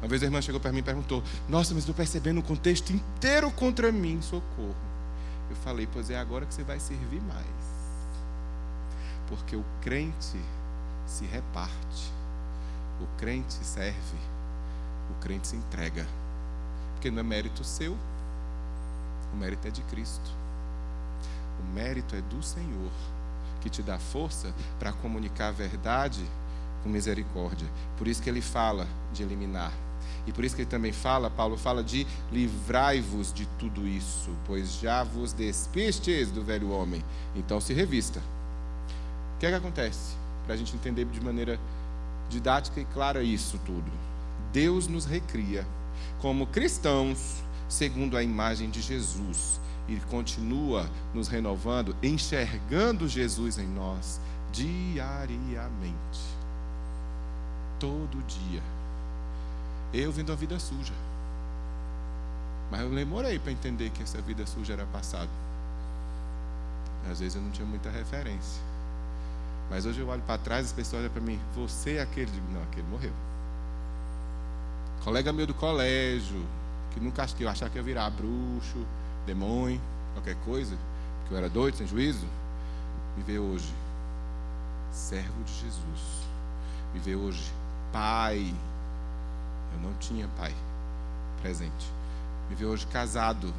Uma 0.00 0.08
vez 0.08 0.22
a 0.22 0.26
irmã 0.26 0.42
chegou 0.42 0.60
para 0.60 0.72
mim 0.72 0.78
e 0.78 0.82
perguntou: 0.82 1.22
Nossa, 1.48 1.74
mas 1.74 1.82
estou 1.82 1.94
percebendo 1.94 2.40
o 2.40 2.42
contexto 2.42 2.90
inteiro 2.92 3.50
contra 3.52 3.92
mim, 3.92 4.20
socorro. 4.20 4.74
Eu 5.48 5.56
falei: 5.56 5.88
Pois 5.92 6.10
é 6.10 6.18
agora 6.18 6.46
que 6.46 6.54
você 6.54 6.62
vai 6.62 6.80
servir 6.80 7.20
mais. 7.22 7.81
Porque 9.32 9.56
o 9.56 9.64
crente 9.80 10.38
se 11.06 11.24
reparte, 11.24 12.12
o 13.00 13.06
crente 13.16 13.54
serve, 13.64 14.18
o 15.10 15.14
crente 15.22 15.48
se 15.48 15.56
entrega. 15.56 16.06
Porque 16.92 17.10
não 17.10 17.20
é 17.20 17.22
mérito 17.22 17.64
seu, 17.64 17.96
o 19.32 19.36
mérito 19.38 19.66
é 19.66 19.70
de 19.70 19.80
Cristo. 19.84 20.30
O 21.58 21.74
mérito 21.74 22.14
é 22.14 22.20
do 22.20 22.42
Senhor, 22.42 22.92
que 23.62 23.70
te 23.70 23.82
dá 23.82 23.98
força 23.98 24.52
para 24.78 24.92
comunicar 24.92 25.48
a 25.48 25.52
verdade 25.52 26.22
com 26.82 26.90
misericórdia. 26.90 27.66
Por 27.96 28.06
isso 28.06 28.20
que 28.20 28.28
ele 28.28 28.42
fala 28.42 28.86
de 29.14 29.22
eliminar. 29.22 29.72
E 30.26 30.32
por 30.32 30.44
isso 30.44 30.54
que 30.54 30.60
ele 30.60 30.70
também 30.70 30.92
fala, 30.92 31.30
Paulo 31.30 31.56
fala 31.56 31.82
de 31.82 32.06
livrai-vos 32.30 33.32
de 33.32 33.46
tudo 33.58 33.88
isso, 33.88 34.28
pois 34.46 34.74
já 34.74 35.02
vos 35.02 35.32
despistes 35.32 36.30
do 36.30 36.44
velho 36.44 36.70
homem. 36.70 37.02
Então 37.34 37.62
se 37.62 37.72
revista. 37.72 38.20
Que 39.42 39.46
é 39.46 39.50
que 39.50 39.56
acontece? 39.56 40.14
Para 40.44 40.54
a 40.54 40.56
gente 40.56 40.72
entender 40.76 41.04
de 41.04 41.20
maneira 41.20 41.58
didática 42.30 42.80
e 42.80 42.84
clara 42.84 43.24
isso 43.24 43.58
tudo. 43.66 43.90
Deus 44.52 44.86
nos 44.86 45.04
recria 45.04 45.66
como 46.20 46.46
cristãos 46.46 47.42
segundo 47.68 48.16
a 48.16 48.22
imagem 48.22 48.70
de 48.70 48.80
Jesus 48.80 49.60
e 49.88 49.96
continua 50.08 50.88
nos 51.12 51.26
renovando, 51.26 51.96
enxergando 52.00 53.08
Jesus 53.08 53.58
em 53.58 53.66
nós 53.66 54.20
diariamente. 54.52 56.20
Todo 57.80 58.24
dia. 58.24 58.62
Eu 59.92 60.12
vim 60.12 60.22
da 60.22 60.36
vida 60.36 60.56
suja. 60.60 60.94
Mas 62.70 62.80
eu 62.82 62.90
demorei 62.90 63.40
para 63.40 63.50
entender 63.50 63.90
que 63.90 64.04
essa 64.04 64.22
vida 64.22 64.46
suja 64.46 64.74
era 64.74 64.86
passado. 64.86 65.30
Às 67.10 67.18
vezes 67.18 67.34
eu 67.34 67.42
não 67.42 67.50
tinha 67.50 67.66
muita 67.66 67.90
referência. 67.90 68.71
Mas 69.70 69.86
hoje 69.86 70.00
eu 70.00 70.08
olho 70.08 70.22
para 70.22 70.38
trás 70.38 70.66
e 70.66 70.66
as 70.66 70.72
pessoas 70.72 71.02
olham 71.02 71.12
para 71.12 71.22
mim, 71.22 71.40
você 71.54 71.94
é 71.94 72.02
aquele? 72.02 72.30
Digo, 72.30 72.46
não, 72.52 72.62
aquele 72.62 72.86
morreu. 72.88 73.12
Colega 75.02 75.32
meu 75.32 75.46
do 75.46 75.54
colégio, 75.54 76.44
que 76.92 77.00
nunca 77.00 77.26
eu 77.40 77.48
achava 77.48 77.70
que 77.70 77.78
ia 77.78 77.82
virar 77.82 78.10
bruxo, 78.10 78.86
demônio, 79.26 79.80
qualquer 80.14 80.36
coisa, 80.44 80.76
porque 81.20 81.34
eu 81.34 81.38
era 81.38 81.48
doido, 81.48 81.76
sem 81.76 81.86
juízo, 81.86 82.26
me 83.16 83.22
vê 83.22 83.38
hoje 83.38 83.72
servo 84.92 85.42
de 85.44 85.52
Jesus. 85.52 86.22
Me 86.94 87.00
vê 87.00 87.16
hoje 87.16 87.52
pai. 87.92 88.54
Eu 89.74 89.80
não 89.80 89.94
tinha 89.94 90.28
pai 90.36 90.54
presente. 91.40 91.90
Me 92.48 92.54
vê 92.54 92.64
hoje 92.64 92.86
casado. 92.86 93.52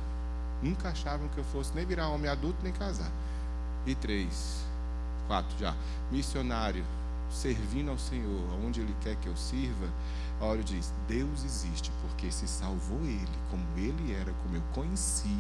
Nunca 0.62 0.90
achavam 0.90 1.28
que 1.30 1.38
eu 1.38 1.44
fosse 1.44 1.74
nem 1.74 1.86
virar 1.86 2.10
homem 2.10 2.30
adulto 2.30 2.58
nem 2.64 2.72
casar. 2.72 3.12
E 3.86 3.94
três, 3.96 4.64
quatro 5.28 5.58
já. 5.60 5.76
Missionário, 6.12 6.84
servindo 7.30 7.92
ao 7.92 7.98
Senhor, 7.98 8.42
aonde 8.54 8.82
Ele 8.82 8.96
quer 9.02 9.16
que 9.18 9.28
eu 9.28 9.36
sirva. 9.36 9.88
Olha, 10.40 10.64
diz: 10.64 10.94
Deus 11.08 11.44
existe 11.44 11.92
porque 12.02 12.32
se 12.32 12.48
salvou 12.48 13.00
Ele, 13.02 13.28
como 13.50 13.66
Ele 13.78 14.14
era, 14.14 14.32
como 14.44 14.56
eu 14.56 14.64
conheci 14.74 15.38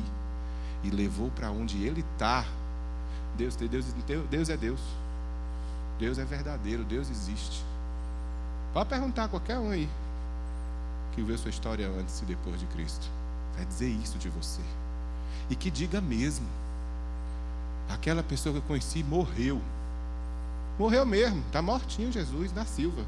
e 0.83 0.89
levou 0.89 1.31
para 1.31 1.49
onde 1.49 1.83
ele 1.83 2.01
está, 2.13 2.45
Deus, 3.37 3.55
Deus, 3.55 3.85
Deus 4.29 4.49
é 4.49 4.57
Deus. 4.57 4.79
Deus 5.97 6.17
é 6.17 6.25
verdadeiro, 6.25 6.83
Deus 6.83 7.09
existe. 7.09 7.63
Pode 8.73 8.89
perguntar 8.89 9.25
a 9.25 9.27
qualquer 9.27 9.57
um 9.57 9.71
aí 9.71 9.89
que 11.13 11.21
viu 11.21 11.37
sua 11.37 11.49
história 11.49 11.87
antes 11.87 12.21
e 12.21 12.25
depois 12.25 12.59
de 12.59 12.65
Cristo. 12.67 13.07
Vai 13.55 13.65
dizer 13.65 13.89
isso 13.89 14.17
de 14.17 14.29
você. 14.29 14.61
E 15.49 15.55
que 15.55 15.71
diga 15.71 16.01
mesmo. 16.01 16.45
Aquela 17.89 18.23
pessoa 18.23 18.53
que 18.53 18.59
eu 18.59 18.67
conheci 18.67 19.03
morreu. 19.03 19.61
Morreu 20.77 21.05
mesmo. 21.05 21.39
Está 21.47 21.61
mortinho 21.61 22.11
Jesus 22.11 22.51
na 22.53 22.65
Silva. 22.65 23.03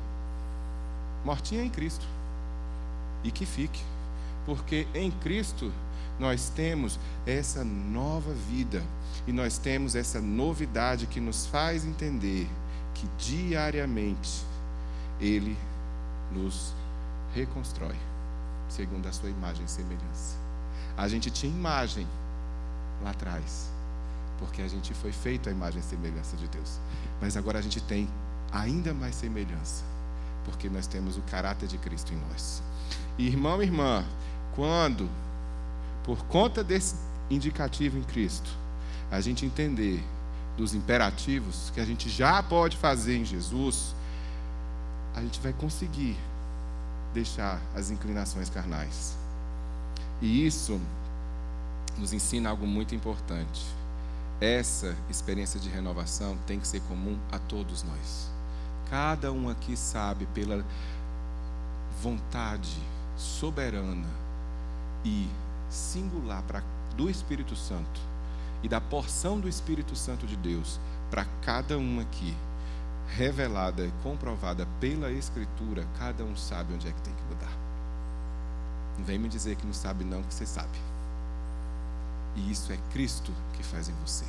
Mortinha 1.24 1.64
em 1.64 1.70
Cristo. 1.70 2.06
E 3.24 3.32
que 3.32 3.46
fique. 3.46 3.82
Porque 4.46 4.88
em 4.94 5.12
Cristo 5.12 5.72
nós 6.20 6.50
temos 6.50 7.00
essa 7.26 7.64
nova 7.64 8.34
vida 8.34 8.82
e 9.28 9.34
nós 9.34 9.58
temos 9.58 9.96
essa 9.96 10.22
novidade 10.22 11.08
que 11.08 11.20
nos 11.20 11.46
faz 11.48 11.84
entender 11.84 12.48
que 12.94 13.08
diariamente 13.18 14.44
Ele 15.20 15.58
nos 16.32 16.74
reconstrói 17.34 17.96
segundo 18.70 19.08
a 19.08 19.12
sua 19.12 19.30
imagem 19.30 19.66
e 19.66 19.70
semelhança. 19.70 20.38
A 20.98 21.08
gente 21.08 21.30
tinha 21.30 21.52
imagem 21.52 22.08
lá 23.04 23.12
atrás, 23.12 23.70
porque 24.38 24.62
a 24.62 24.68
gente 24.68 24.94
foi 24.94 25.12
feito 25.12 25.50
à 25.50 25.52
imagem 25.52 25.80
e 25.80 25.84
semelhança 25.84 26.36
de 26.36 26.48
Deus. 26.48 26.80
Mas 27.22 27.38
agora 27.38 27.60
a 27.60 27.62
gente 27.62 27.82
tem 27.82 28.10
ainda 28.52 28.94
mais 28.94 29.16
semelhança, 29.16 29.84
porque 30.44 30.70
nós 30.70 30.88
temos 30.88 31.18
o 31.18 31.22
caráter 31.22 31.68
de 31.68 31.78
Cristo 31.78 32.14
em 32.14 32.18
nós. 32.30 32.62
irmão 33.18 33.62
e 33.62 33.66
irmã, 33.66 34.06
quando 34.56 35.10
por 36.04 36.24
conta 36.26 36.64
desse 36.64 36.96
indicativo 37.30 37.98
em 37.98 38.04
Cristo, 38.04 38.50
a 39.12 39.20
gente 39.20 39.46
entender 39.46 40.04
dos 40.56 40.74
imperativos 40.74 41.72
que 41.74 41.80
a 41.80 41.86
gente 41.86 42.10
já 42.10 42.42
pode 42.42 42.78
fazer 42.78 43.18
em 43.18 43.26
Jesus, 43.26 43.96
a 45.16 45.22
gente 45.22 45.40
vai 45.40 45.54
conseguir 45.54 46.18
deixar 47.14 47.60
as 47.76 47.90
inclinações 47.90 48.50
carnais. 48.50 49.18
E 50.22 50.46
isso 50.46 50.80
nos 51.98 52.14
ensina 52.14 52.50
algo 52.50 52.68
muito 52.68 52.94
importante. 52.94 53.66
Essa 54.42 54.96
experiência 55.10 55.60
de 55.60 55.70
renovação 55.70 56.38
tem 56.46 56.60
que 56.60 56.68
ser 56.68 56.82
comum 56.82 57.18
a 57.32 57.40
todos 57.40 57.84
nós. 57.84 58.30
Cada 58.90 59.32
um 59.32 59.50
aqui 59.50 59.78
sabe 59.78 60.26
pela 60.28 60.64
vontade 62.02 62.78
soberana 63.16 64.08
e 65.06 65.28
singular 65.70 66.44
pra, 66.44 66.62
do 66.98 67.10
Espírito 67.10 67.56
Santo 67.56 68.02
e 68.62 68.68
da 68.68 68.82
porção 68.82 69.40
do 69.40 69.48
Espírito 69.48 69.96
Santo 69.96 70.28
de 70.28 70.36
Deus 70.36 70.80
para 71.10 71.26
cada 71.42 71.78
um 71.78 72.00
aqui, 72.02 72.36
revelada 73.08 73.86
e 73.86 73.94
comprovada 74.04 74.68
pela 74.80 75.12
Escritura, 75.12 75.88
cada 75.98 76.24
um 76.24 76.36
sabe 76.36 76.74
onde 76.74 76.88
é 76.88 76.92
que 76.92 77.02
tem 77.02 77.14
que 77.14 77.24
mudar. 77.24 77.58
Não 78.98 79.06
vem 79.06 79.18
me 79.18 79.30
dizer 79.30 79.56
que 79.56 79.66
não 79.66 79.74
sabe, 79.74 80.04
não, 80.04 80.24
que 80.24 80.34
você 80.34 80.46
sabe. 80.46 80.78
E 82.36 82.52
isso 82.52 82.72
é 82.72 82.78
Cristo 82.92 83.32
que 83.54 83.64
faz 83.64 83.90
em 83.90 83.94
você. 84.06 84.26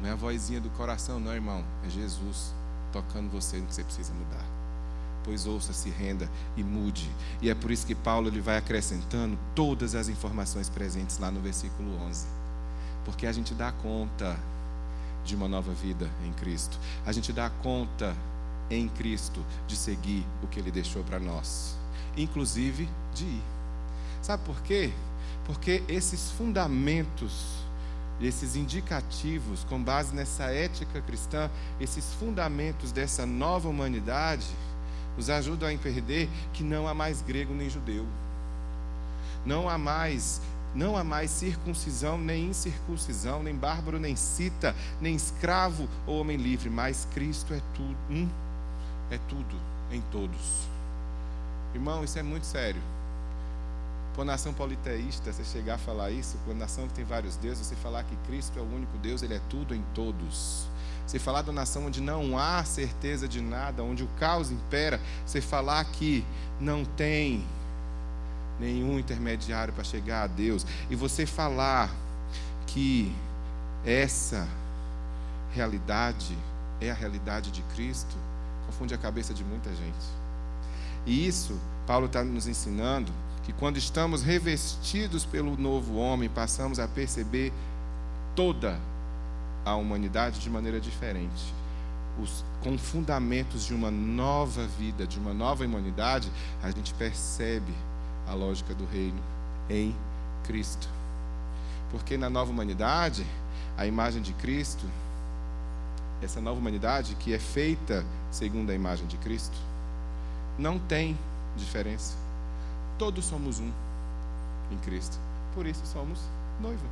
Não 0.00 0.08
é 0.08 0.12
a 0.12 0.16
vozinha 0.16 0.60
do 0.60 0.70
coração, 0.70 1.18
não, 1.18 1.34
irmão. 1.34 1.64
É 1.86 1.90
Jesus 1.90 2.54
tocando 2.92 3.30
você 3.30 3.58
no 3.58 3.66
que 3.66 3.74
você 3.74 3.84
precisa 3.84 4.12
mudar. 4.14 4.44
Pois 5.24 5.46
ouça, 5.46 5.72
se 5.72 5.90
renda 5.90 6.30
e 6.56 6.62
mude. 6.62 7.10
E 7.42 7.50
é 7.50 7.54
por 7.54 7.70
isso 7.70 7.86
que 7.86 7.94
Paulo 7.94 8.28
ele 8.28 8.40
vai 8.40 8.56
acrescentando 8.56 9.38
todas 9.54 9.94
as 9.94 10.08
informações 10.08 10.68
presentes 10.68 11.18
lá 11.18 11.30
no 11.30 11.40
versículo 11.40 11.96
11. 12.02 12.26
Porque 13.04 13.26
a 13.26 13.32
gente 13.32 13.54
dá 13.54 13.72
conta 13.72 14.38
de 15.24 15.34
uma 15.34 15.48
nova 15.48 15.72
vida 15.72 16.08
em 16.24 16.32
Cristo. 16.32 16.78
A 17.04 17.12
gente 17.12 17.32
dá 17.32 17.50
conta 17.50 18.16
em 18.70 18.88
Cristo 18.88 19.44
de 19.66 19.76
seguir 19.76 20.24
o 20.42 20.46
que 20.46 20.60
ele 20.60 20.70
deixou 20.70 21.02
para 21.02 21.18
nós, 21.18 21.76
inclusive 22.16 22.88
de 23.14 23.24
ir. 23.24 23.42
Sabe 24.22 24.44
por 24.44 24.60
quê? 24.62 24.92
Porque 25.48 25.82
esses 25.88 26.30
fundamentos, 26.32 27.64
esses 28.20 28.54
indicativos, 28.54 29.64
com 29.64 29.82
base 29.82 30.14
nessa 30.14 30.44
ética 30.44 31.00
cristã, 31.00 31.50
esses 31.80 32.12
fundamentos 32.12 32.92
dessa 32.92 33.24
nova 33.24 33.66
humanidade, 33.66 34.46
nos 35.16 35.30
ajudam 35.30 35.70
a 35.70 35.72
entender 35.72 36.28
que 36.52 36.62
não 36.62 36.86
há 36.86 36.92
mais 36.92 37.22
grego 37.22 37.54
nem 37.54 37.70
judeu. 37.70 38.06
Não 39.46 39.70
há 39.70 39.78
mais 39.78 40.42
não 40.74 40.98
há 40.98 41.02
mais 41.02 41.30
circuncisão, 41.30 42.18
nem 42.18 42.50
incircuncisão, 42.50 43.42
nem 43.42 43.56
bárbaro, 43.56 43.98
nem 43.98 44.14
cita, 44.14 44.76
nem 45.00 45.16
escravo 45.16 45.88
ou 46.06 46.20
homem 46.20 46.36
livre, 46.36 46.68
mas 46.68 47.08
Cristo 47.14 47.54
é 47.54 47.60
tudo, 47.74 47.96
um, 48.10 48.28
é 49.10 49.18
tudo 49.26 49.56
em 49.90 50.02
todos. 50.12 50.68
Irmão, 51.74 52.04
isso 52.04 52.18
é 52.18 52.22
muito 52.22 52.44
sério. 52.44 52.82
Por 54.18 54.24
nação 54.24 54.52
politeísta, 54.52 55.32
você 55.32 55.44
chegar 55.44 55.76
a 55.76 55.78
falar 55.78 56.10
isso, 56.10 56.36
por 56.44 56.52
nação 56.52 56.88
que 56.88 56.94
tem 56.94 57.04
vários 57.04 57.36
deuses, 57.36 57.64
você 57.64 57.76
falar 57.76 58.02
que 58.02 58.16
Cristo 58.26 58.58
é 58.58 58.60
o 58.60 58.64
único 58.64 58.98
Deus, 58.98 59.22
Ele 59.22 59.34
é 59.34 59.40
tudo 59.48 59.76
em 59.76 59.84
todos. 59.94 60.66
Você 61.06 61.20
falar 61.20 61.42
da 61.42 61.52
nação 61.52 61.86
onde 61.86 62.00
não 62.00 62.36
há 62.36 62.64
certeza 62.64 63.28
de 63.28 63.40
nada, 63.40 63.80
onde 63.80 64.02
o 64.02 64.08
caos 64.18 64.50
impera, 64.50 65.00
você 65.24 65.40
falar 65.40 65.84
que 65.84 66.24
não 66.58 66.84
tem 66.84 67.46
nenhum 68.58 68.98
intermediário 68.98 69.72
para 69.72 69.84
chegar 69.84 70.24
a 70.24 70.26
Deus, 70.26 70.66
e 70.90 70.96
você 70.96 71.24
falar 71.24 71.88
que 72.66 73.14
essa 73.86 74.48
realidade 75.52 76.36
é 76.80 76.90
a 76.90 76.94
realidade 76.94 77.52
de 77.52 77.62
Cristo, 77.76 78.16
confunde 78.66 78.92
a 78.92 78.98
cabeça 78.98 79.32
de 79.32 79.44
muita 79.44 79.70
gente. 79.70 80.06
E 81.06 81.24
isso, 81.24 81.56
Paulo 81.86 82.06
está 82.06 82.24
nos 82.24 82.48
ensinando 82.48 83.12
que 83.48 83.52
quando 83.54 83.78
estamos 83.78 84.22
revestidos 84.22 85.24
pelo 85.24 85.56
novo 85.56 85.96
homem, 85.96 86.28
passamos 86.28 86.78
a 86.78 86.86
perceber 86.86 87.50
toda 88.36 88.78
a 89.64 89.74
humanidade 89.74 90.38
de 90.38 90.50
maneira 90.50 90.78
diferente. 90.78 91.54
Os, 92.22 92.44
com 92.60 92.76
fundamentos 92.76 93.64
de 93.64 93.72
uma 93.72 93.90
nova 93.90 94.66
vida, 94.78 95.06
de 95.06 95.18
uma 95.18 95.32
nova 95.32 95.64
humanidade, 95.64 96.30
a 96.62 96.70
gente 96.70 96.92
percebe 96.92 97.72
a 98.26 98.34
lógica 98.34 98.74
do 98.74 98.84
reino 98.84 99.18
em 99.70 99.96
Cristo. 100.44 100.86
Porque 101.90 102.18
na 102.18 102.28
nova 102.28 102.50
humanidade, 102.50 103.26
a 103.78 103.86
imagem 103.86 104.20
de 104.20 104.34
Cristo, 104.34 104.84
essa 106.20 106.38
nova 106.38 106.60
humanidade 106.60 107.14
que 107.14 107.32
é 107.32 107.38
feita 107.38 108.04
segundo 108.30 108.68
a 108.68 108.74
imagem 108.74 109.06
de 109.06 109.16
Cristo, 109.16 109.56
não 110.58 110.78
tem 110.78 111.16
diferença. 111.56 112.27
Todos 112.98 113.24
somos 113.24 113.60
um 113.60 113.70
em 114.72 114.78
Cristo. 114.78 115.18
Por 115.54 115.66
isso 115.66 115.86
somos 115.86 116.20
noiva. 116.60 116.86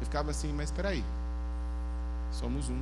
Eu 0.00 0.04
ficava 0.06 0.30
assim, 0.30 0.52
mas 0.52 0.66
espera 0.66 0.90
aí. 0.90 1.04
Somos 2.30 2.68
um. 2.68 2.80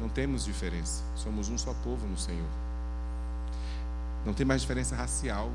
Não 0.00 0.08
temos 0.08 0.44
diferença. 0.44 1.02
Somos 1.14 1.48
um 1.48 1.56
só 1.56 1.72
povo 1.84 2.06
no 2.06 2.18
Senhor. 2.18 2.48
Não 4.26 4.34
tem 4.34 4.44
mais 4.44 4.60
diferença 4.60 4.96
racial. 4.96 5.50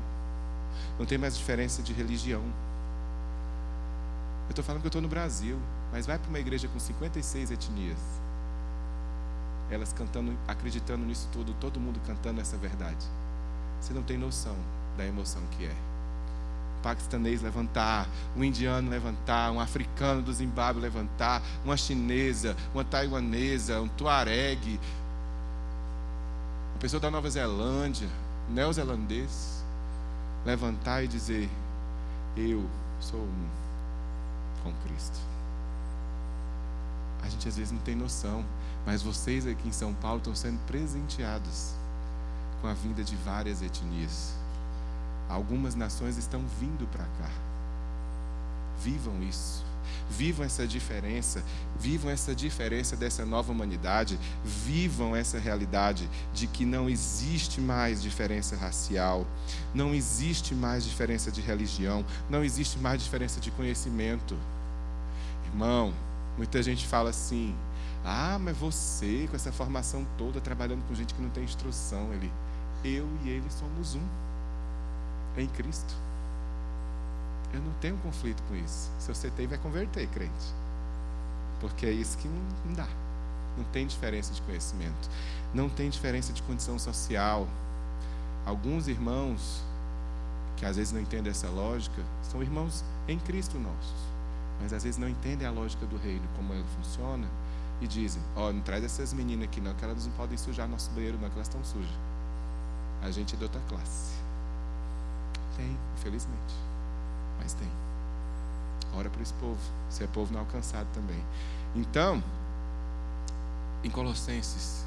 Não 0.98 1.06
tem 1.06 1.18
mais 1.18 1.36
diferença 1.36 1.82
de 1.82 1.92
religião. 1.92 2.42
Eu 4.46 4.50
estou 4.50 4.64
falando 4.64 4.80
que 4.80 4.86
eu 4.86 4.90
estou 4.90 5.02
no 5.02 5.08
Brasil, 5.08 5.58
mas 5.92 6.06
vai 6.06 6.18
para 6.18 6.28
uma 6.28 6.38
igreja 6.38 6.68
com 6.68 6.78
56 6.78 7.50
etnias. 7.50 7.98
Elas 9.70 9.92
cantando, 9.92 10.36
acreditando 10.46 11.04
nisso 11.04 11.28
tudo, 11.32 11.54
todo 11.54 11.80
mundo 11.80 12.00
cantando 12.06 12.40
essa 12.40 12.56
verdade. 12.56 13.06
Você 13.84 13.92
não 13.92 14.02
tem 14.02 14.16
noção 14.16 14.56
da 14.96 15.04
emoção 15.04 15.42
que 15.50 15.66
é. 15.66 15.74
Um 16.78 16.82
paquistanês 16.82 17.42
levantar, 17.42 18.08
um 18.34 18.42
indiano 18.42 18.88
levantar, 18.88 19.50
um 19.50 19.60
africano 19.60 20.22
do 20.22 20.32
Zimbábue 20.32 20.80
levantar, 20.80 21.42
uma 21.62 21.76
chinesa, 21.76 22.56
uma 22.72 22.82
taiwanesa, 22.82 23.82
um 23.82 23.88
tuareg, 23.88 24.80
uma 26.72 26.78
pessoa 26.80 26.98
da 26.98 27.10
Nova 27.10 27.28
Zelândia, 27.28 28.08
neozelandês 28.48 29.62
levantar 30.46 31.02
e 31.02 31.08
dizer: 31.08 31.50
Eu 32.34 32.64
sou 33.00 33.20
um 33.20 33.48
com 34.62 34.72
Cristo. 34.88 35.18
A 37.22 37.28
gente 37.28 37.46
às 37.46 37.58
vezes 37.58 37.70
não 37.70 37.80
tem 37.80 37.94
noção, 37.94 38.46
mas 38.86 39.02
vocês 39.02 39.46
aqui 39.46 39.68
em 39.68 39.72
São 39.72 39.92
Paulo 39.92 40.18
estão 40.18 40.34
sendo 40.34 40.58
presenteados 40.60 41.83
com 42.64 42.68
a 42.68 42.72
vinda 42.72 43.04
de 43.04 43.14
várias 43.16 43.60
etnias. 43.60 44.32
Algumas 45.28 45.74
nações 45.74 46.16
estão 46.16 46.42
vindo 46.58 46.88
para 46.90 47.04
cá. 47.04 47.30
Vivam 48.80 49.22
isso. 49.22 49.62
Vivam 50.08 50.46
essa 50.46 50.66
diferença, 50.66 51.44
vivam 51.78 52.10
essa 52.10 52.34
diferença 52.34 52.96
dessa 52.96 53.26
nova 53.26 53.52
humanidade, 53.52 54.18
vivam 54.42 55.14
essa 55.14 55.38
realidade 55.38 56.08
de 56.32 56.46
que 56.46 56.64
não 56.64 56.88
existe 56.88 57.60
mais 57.60 58.00
diferença 58.00 58.56
racial, 58.56 59.26
não 59.74 59.94
existe 59.94 60.54
mais 60.54 60.84
diferença 60.84 61.30
de 61.30 61.42
religião, 61.42 62.02
não 62.30 62.42
existe 62.42 62.78
mais 62.78 63.02
diferença 63.02 63.40
de 63.40 63.50
conhecimento. 63.50 64.38
Irmão, 65.48 65.92
muita 66.38 66.62
gente 66.62 66.86
fala 66.86 67.10
assim: 67.10 67.54
ah, 68.02 68.38
mas 68.38 68.56
você, 68.56 69.26
com 69.30 69.36
essa 69.36 69.52
formação 69.52 70.06
toda, 70.18 70.38
trabalhando 70.40 70.86
com 70.86 70.94
gente 70.94 71.14
que 71.14 71.22
não 71.22 71.30
tem 71.30 71.44
instrução, 71.44 72.12
ele, 72.12 72.30
eu 72.84 73.08
e 73.24 73.30
ele 73.30 73.50
somos 73.50 73.94
um 73.94 74.02
em 75.36 75.48
Cristo. 75.48 75.94
Eu 77.52 77.60
não 77.60 77.72
tenho 77.80 77.96
conflito 77.98 78.42
com 78.48 78.56
isso. 78.56 78.90
Se 78.98 79.14
você 79.14 79.30
tem, 79.30 79.46
vai 79.46 79.58
converter, 79.58 80.06
crente. 80.08 80.54
Porque 81.60 81.86
é 81.86 81.90
isso 81.90 82.18
que 82.18 82.28
não, 82.28 82.74
dá. 82.74 82.88
Não 83.56 83.64
tem 83.64 83.86
diferença 83.86 84.32
de 84.32 84.42
conhecimento. 84.42 85.08
Não 85.52 85.68
tem 85.68 85.88
diferença 85.88 86.32
de 86.32 86.42
condição 86.42 86.78
social. 86.78 87.46
Alguns 88.44 88.88
irmãos, 88.88 89.62
que 90.56 90.66
às 90.66 90.76
vezes 90.76 90.92
não 90.92 91.00
entendem 91.00 91.30
essa 91.30 91.48
lógica, 91.48 92.02
são 92.22 92.42
irmãos 92.42 92.84
em 93.06 93.18
Cristo 93.18 93.58
nossos. 93.58 94.14
Mas 94.60 94.72
às 94.72 94.82
vezes 94.82 94.98
não 94.98 95.08
entendem 95.08 95.46
a 95.46 95.50
lógica 95.50 95.86
do 95.86 95.96
reino, 95.96 96.26
como 96.36 96.52
ele 96.52 96.64
funciona, 96.76 97.26
e 97.80 97.86
dizem: 97.86 98.22
Ó, 98.36 98.48
oh, 98.48 98.52
não 98.52 98.60
traz 98.60 98.84
essas 98.84 99.12
meninas 99.12 99.48
aqui 99.48 99.60
não, 99.60 99.74
que 99.74 99.84
elas 99.84 100.06
não 100.06 100.12
podem 100.14 100.36
sujar 100.36 100.68
nosso 100.68 100.90
banheiro, 100.90 101.18
não, 101.20 101.28
que 101.28 101.36
elas 101.36 101.48
estão 101.48 101.62
sujas. 101.64 102.13
A 103.04 103.10
gente 103.12 103.34
é 103.34 103.38
de 103.38 103.44
outra 103.44 103.60
classe. 103.68 104.14
Tem, 105.56 105.78
infelizmente 105.96 106.64
mas 107.44 107.52
tem. 107.52 107.68
Ora 108.94 109.10
para 109.10 109.22
esse 109.22 109.34
povo, 109.34 109.58
se 109.90 110.02
é 110.02 110.06
povo 110.06 110.32
não 110.32 110.40
alcançado 110.40 110.86
também. 110.94 111.22
Então, 111.74 112.22
em 113.82 113.90
Colossenses, 113.90 114.84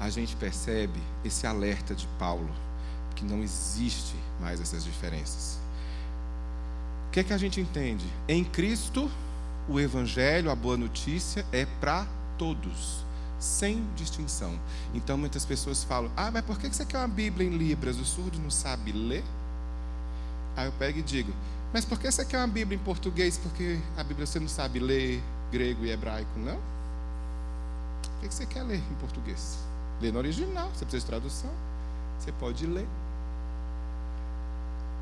a 0.00 0.08
gente 0.08 0.34
percebe 0.36 1.00
esse 1.24 1.46
alerta 1.46 1.94
de 1.94 2.06
Paulo, 2.18 2.50
que 3.14 3.24
não 3.24 3.42
existe 3.42 4.14
mais 4.40 4.60
essas 4.60 4.84
diferenças. 4.84 5.58
O 7.08 7.10
que 7.10 7.20
é 7.20 7.24
que 7.24 7.32
a 7.32 7.38
gente 7.38 7.60
entende? 7.60 8.06
Em 8.28 8.44
Cristo, 8.44 9.10
o 9.68 9.80
Evangelho, 9.80 10.50
a 10.50 10.54
boa 10.54 10.76
notícia, 10.76 11.44
é 11.52 11.66
para 11.80 12.06
todos, 12.38 13.04
sem 13.38 13.84
distinção. 13.94 14.58
Então 14.92 15.16
muitas 15.16 15.44
pessoas 15.44 15.84
falam: 15.84 16.10
Ah, 16.16 16.30
mas 16.30 16.44
por 16.44 16.58
que 16.58 16.68
você 16.68 16.84
quer 16.84 16.98
uma 16.98 17.08
Bíblia 17.08 17.48
em 17.48 17.56
Libras? 17.56 17.98
O 17.98 18.04
surdo 18.04 18.38
não 18.38 18.50
sabe 18.50 18.92
ler? 18.92 19.24
Aí 20.56 20.66
eu 20.66 20.72
pego 20.72 20.98
e 20.98 21.02
digo: 21.02 21.32
Mas 21.72 21.84
por 21.84 21.98
que 21.98 22.10
você 22.10 22.24
quer 22.24 22.38
uma 22.38 22.48
Bíblia 22.48 22.76
em 22.76 22.82
português? 22.82 23.38
Porque 23.38 23.78
a 23.96 24.02
Bíblia 24.02 24.26
você 24.26 24.40
não 24.40 24.48
sabe 24.48 24.78
ler 24.78 25.22
grego 25.50 25.84
e 25.84 25.90
hebraico, 25.90 26.38
não? 26.38 26.56
O 26.56 28.20
que 28.20 28.34
você 28.34 28.46
quer 28.46 28.62
ler 28.62 28.78
em 28.78 28.94
português? 29.00 29.58
Ler 30.00 30.12
no 30.12 30.18
original, 30.18 30.68
você 30.70 30.84
precisa 30.84 31.04
de 31.04 31.06
tradução. 31.06 31.50
Você 32.18 32.32
pode 32.32 32.66
ler. 32.66 32.86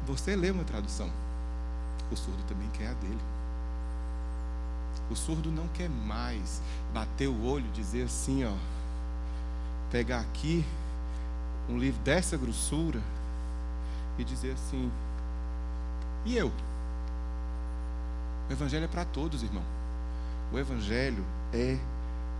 Você 0.07 0.37
lê 0.37 0.51
uma 0.51 0.65
tradução. 0.65 1.11
O 2.11 2.17
surdo 2.17 2.43
também 2.45 2.69
quer 2.71 2.89
a 2.89 2.93
dele. 2.95 3.36
O 5.11 5.15
surdo 5.15 5.51
não 5.51 5.69
quer 5.69 5.89
mais 5.89 6.61
bater 6.93 7.29
o 7.29 7.45
olho, 7.45 7.71
dizer 7.73 8.05
assim, 8.05 8.45
ó, 8.45 8.53
pegar 9.91 10.21
aqui 10.21 10.65
um 11.69 11.79
livro 11.79 12.01
dessa 12.03 12.37
grossura 12.37 13.01
e 14.19 14.25
dizer 14.25 14.53
assim: 14.53 14.91
e 16.25 16.37
eu? 16.37 16.53
O 18.49 18.53
Evangelho 18.53 18.85
é 18.85 18.89
para 18.89 19.05
todos, 19.05 19.43
irmão. 19.43 19.63
O 20.53 20.59
Evangelho 20.59 21.25
é 21.53 21.79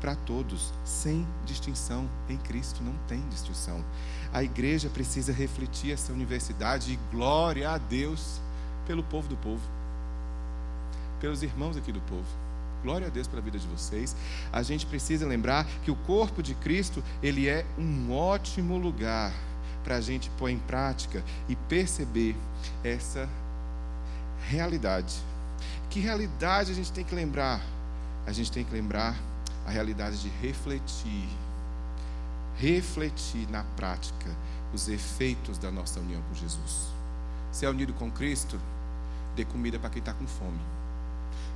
para 0.01 0.15
todos, 0.15 0.73
sem 0.85 1.27
distinção. 1.45 2.09
Em 2.29 2.37
Cristo 2.37 2.83
não 2.83 2.95
tem 3.09 3.21
distinção. 3.29 3.85
A 4.33 4.43
igreja 4.43 4.89
precisa 4.89 5.33
refletir 5.33 5.93
essa 5.93 6.13
universidade 6.13 6.93
e 6.93 6.99
glória 7.15 7.71
a 7.71 7.79
Deus 7.79 8.41
pelo 8.87 9.03
povo 9.03 9.29
do 9.29 9.37
povo, 9.37 9.63
pelos 11.21 11.43
irmãos 11.43 11.77
aqui 11.77 11.93
do 11.93 12.01
povo. 12.03 12.46
Glória 12.87 13.09
a 13.09 13.11
Deus 13.11 13.27
pela 13.27 13.43
vida 13.43 13.59
de 13.59 13.67
vocês. 13.67 14.15
A 14.53 14.63
gente 14.63 14.87
precisa 14.87 15.27
lembrar 15.27 15.67
que 15.83 15.91
o 15.91 15.97
corpo 15.97 16.41
de 16.41 16.55
Cristo, 16.55 17.03
ele 17.21 17.49
é 17.49 17.67
um 17.77 18.13
ótimo 18.13 18.79
lugar 18.79 19.33
para 19.83 19.97
a 19.97 20.01
gente 20.01 20.31
pôr 20.39 20.51
em 20.51 20.59
prática 20.61 21.25
e 21.49 21.57
perceber 21.57 22.37
essa 22.85 23.29
realidade. 24.49 25.17
Que 25.91 25.99
realidade 25.99 26.71
a 26.71 26.75
gente 26.77 26.93
tem 26.93 27.05
que 27.05 27.13
lembrar? 27.13 27.61
A 28.25 28.31
gente 28.31 28.53
tem 28.53 28.63
que 28.65 28.73
lembrar 28.73 29.17
a 29.67 29.71
realidade 29.73 30.23
de 30.23 30.29
refletir, 30.41 31.29
refletir 32.57 33.51
na 33.51 33.65
prática 33.65 34.31
os 34.73 34.87
efeitos 34.87 35.59
da 35.59 35.73
nossa 35.73 35.99
união 35.99 36.23
com 36.29 36.35
Jesus. 36.37 36.87
Se 37.51 37.67
é 37.67 37.69
unido 37.69 37.93
com 37.95 38.13
Cristo, 38.13 38.61
dê 39.35 39.45
comida 39.45 39.77
para 39.77 39.91
quem 39.91 39.99
está 39.99 40.13
com 40.13 40.27
fome. 40.29 40.86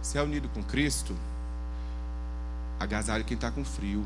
Se 0.02 0.18
é 0.18 0.22
unido 0.22 0.48
com 0.48 0.62
Cristo, 0.62 1.16
agasalhe 2.78 3.24
quem 3.24 3.34
está 3.34 3.50
com 3.50 3.64
frio. 3.64 4.04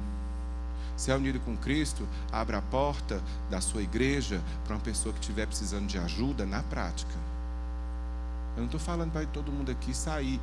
Se 0.96 1.10
é 1.10 1.16
unido 1.16 1.40
com 1.40 1.56
Cristo, 1.56 2.06
abra 2.30 2.58
a 2.58 2.62
porta 2.62 3.20
da 3.50 3.60
sua 3.60 3.82
igreja 3.82 4.40
para 4.64 4.74
uma 4.74 4.82
pessoa 4.82 5.12
que 5.12 5.20
estiver 5.20 5.46
precisando 5.46 5.86
de 5.86 5.98
ajuda 5.98 6.46
na 6.46 6.62
prática. 6.62 7.14
Eu 8.54 8.60
não 8.60 8.66
estou 8.66 8.80
falando 8.80 9.10
para 9.10 9.26
todo 9.26 9.50
mundo 9.50 9.70
aqui 9.72 9.92
sair 9.92 10.40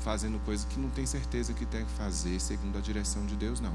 fazendo 0.00 0.38
coisa 0.44 0.66
que 0.66 0.78
não 0.78 0.90
tem 0.90 1.06
certeza 1.06 1.52
que 1.52 1.64
tem 1.64 1.84
que 1.84 1.92
fazer 1.92 2.38
segundo 2.40 2.76
a 2.76 2.80
direção 2.80 3.24
de 3.24 3.36
Deus, 3.36 3.60
não. 3.60 3.72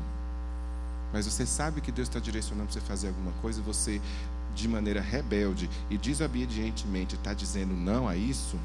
Mas 1.11 1.25
você 1.25 1.45
sabe 1.45 1.81
que 1.81 1.91
Deus 1.91 2.07
está 2.07 2.19
direcionando 2.19 2.67
para 2.67 2.79
você 2.79 2.85
fazer 2.85 3.07
alguma 3.07 3.31
coisa, 3.41 3.59
e 3.59 3.63
você, 3.63 3.99
de 4.53 4.67
maneira 4.67 5.01
rebelde 5.01 5.69
e 5.89 5.97
desobedientemente, 5.97 7.15
está 7.15 7.33
dizendo 7.33 7.73
não 7.73 8.07
a 8.07 8.15
isso, 8.15 8.59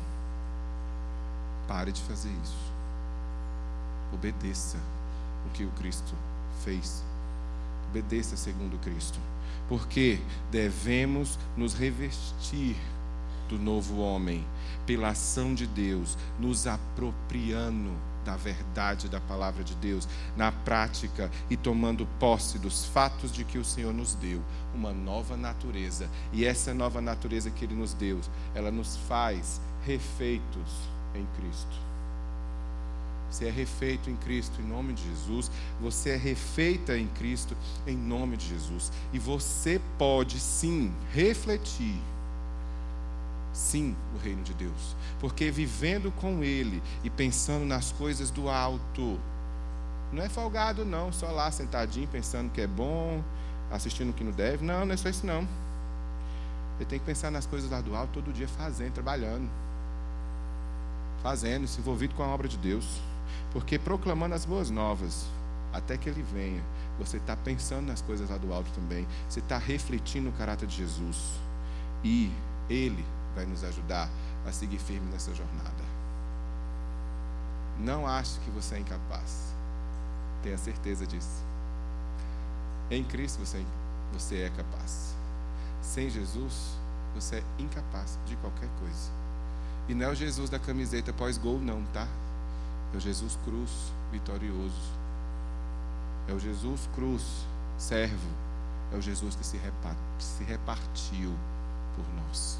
pare 1.66 1.92
de 1.92 2.02
fazer 2.02 2.30
isso. 2.42 2.72
Obedeça 4.12 4.78
o 5.46 5.50
que 5.50 5.64
o 5.64 5.70
Cristo 5.72 6.14
fez. 6.64 7.02
Obedeça 7.90 8.36
segundo 8.36 8.78
Cristo. 8.78 9.18
Porque 9.68 10.18
devemos 10.50 11.38
nos 11.56 11.74
revestir 11.74 12.76
do 13.48 13.58
novo 13.58 13.98
homem, 13.98 14.44
pela 14.86 15.08
ação 15.08 15.54
de 15.54 15.66
Deus, 15.66 16.16
nos 16.38 16.66
apropriando 16.66 17.90
da 18.24 18.36
verdade 18.36 19.08
da 19.08 19.20
palavra 19.20 19.62
de 19.62 19.74
Deus 19.74 20.08
na 20.34 20.50
prática 20.50 21.30
e 21.50 21.56
tomando 21.56 22.06
posse 22.18 22.58
dos 22.58 22.86
fatos 22.86 23.30
de 23.30 23.44
que 23.44 23.58
o 23.58 23.64
Senhor 23.64 23.92
nos 23.92 24.14
deu 24.14 24.42
uma 24.74 24.92
nova 24.92 25.36
natureza. 25.36 26.08
E 26.32 26.44
essa 26.44 26.72
nova 26.72 27.00
natureza 27.00 27.50
que 27.50 27.64
Ele 27.64 27.74
nos 27.74 27.92
deu, 27.92 28.20
ela 28.54 28.70
nos 28.70 28.96
faz 29.08 29.60
refeitos 29.84 30.93
em 31.14 31.26
Cristo. 31.36 31.76
Você 33.30 33.46
é 33.46 33.50
refeito 33.50 34.08
em 34.08 34.16
Cristo 34.16 34.60
em 34.60 34.64
nome 34.64 34.92
de 34.92 35.02
Jesus. 35.04 35.50
Você 35.80 36.10
é 36.10 36.16
refeita 36.16 36.96
em 36.96 37.08
Cristo 37.08 37.56
em 37.86 37.96
nome 37.96 38.36
de 38.36 38.48
Jesus. 38.48 38.92
E 39.12 39.18
você 39.18 39.80
pode 39.98 40.38
sim 40.38 40.92
refletir 41.12 42.00
sim 43.54 43.96
o 44.14 44.18
reino 44.18 44.42
de 44.42 44.52
Deus. 44.52 44.96
Porque 45.20 45.50
vivendo 45.50 46.12
com 46.12 46.42
Ele 46.42 46.82
e 47.02 47.08
pensando 47.08 47.64
nas 47.64 47.92
coisas 47.92 48.30
do 48.30 48.50
alto, 48.50 49.18
não 50.12 50.22
é 50.22 50.28
folgado, 50.28 50.84
não, 50.84 51.12
só 51.12 51.30
lá 51.30 51.50
sentadinho 51.50 52.08
pensando 52.08 52.50
que 52.50 52.60
é 52.60 52.66
bom, 52.66 53.22
assistindo 53.70 54.10
o 54.10 54.12
que 54.12 54.24
não 54.24 54.32
deve. 54.32 54.64
Não, 54.64 54.84
não 54.84 54.92
é 54.92 54.96
só 54.96 55.08
isso, 55.08 55.24
não. 55.24 55.48
Ele 56.76 56.84
tem 56.84 56.98
que 56.98 57.04
pensar 57.04 57.30
nas 57.30 57.46
coisas 57.46 57.70
lá 57.70 57.80
do 57.80 57.94
alto 57.94 58.14
todo 58.14 58.32
dia, 58.32 58.48
fazendo, 58.48 58.92
trabalhando, 58.92 59.48
fazendo, 61.24 61.66
se 61.66 61.80
envolvido 61.80 62.14
com 62.14 62.22
a 62.22 62.26
obra 62.26 62.46
de 62.46 62.58
Deus. 62.58 63.00
Porque 63.50 63.78
proclamando 63.78 64.34
as 64.34 64.44
boas 64.44 64.68
novas, 64.68 65.24
até 65.72 65.96
que 65.96 66.08
Ele 66.08 66.22
venha, 66.22 66.62
você 66.98 67.16
está 67.16 67.34
pensando 67.34 67.86
nas 67.86 68.02
coisas 68.02 68.28
lá 68.28 68.36
do 68.36 68.52
alto 68.52 68.70
também, 68.72 69.06
você 69.26 69.40
está 69.40 69.56
refletindo 69.56 70.28
o 70.28 70.32
caráter 70.32 70.68
de 70.68 70.76
Jesus. 70.76 71.40
E 72.04 72.30
Ele 72.68 73.02
vai 73.34 73.46
nos 73.46 73.64
ajudar 73.64 74.10
a 74.46 74.52
seguir 74.52 74.78
firme 74.78 75.10
nessa 75.10 75.34
jornada. 75.34 75.82
Não 77.80 78.06
ache 78.06 78.38
que 78.40 78.50
você 78.50 78.74
é 78.74 78.80
incapaz. 78.80 79.54
Tenha 80.42 80.58
certeza 80.58 81.06
disso. 81.06 81.42
Em 82.90 83.02
Cristo 83.02 83.38
você, 83.38 83.64
você 84.12 84.42
é 84.42 84.50
capaz. 84.50 85.16
Sem 85.80 86.10
Jesus, 86.10 86.76
você 87.14 87.36
é 87.36 87.44
incapaz 87.58 88.18
de 88.26 88.36
qualquer 88.36 88.68
coisa. 88.78 89.23
E 89.88 89.94
não 89.94 90.06
é 90.06 90.08
o 90.10 90.14
Jesus 90.14 90.48
da 90.50 90.58
camiseta 90.58 91.12
pós-gol, 91.12 91.60
não, 91.60 91.82
tá? 91.92 92.08
É 92.92 92.96
o 92.96 93.00
Jesus 93.00 93.38
cruz 93.44 93.70
vitorioso. 94.10 94.92
É 96.26 96.32
o 96.32 96.38
Jesus 96.38 96.88
cruz 96.94 97.22
servo. 97.76 98.28
É 98.92 98.96
o 98.96 99.02
Jesus 99.02 99.34
que 99.34 99.44
se, 99.44 99.58
repartiu 100.44 101.34
por 101.96 102.04
nós 102.14 102.58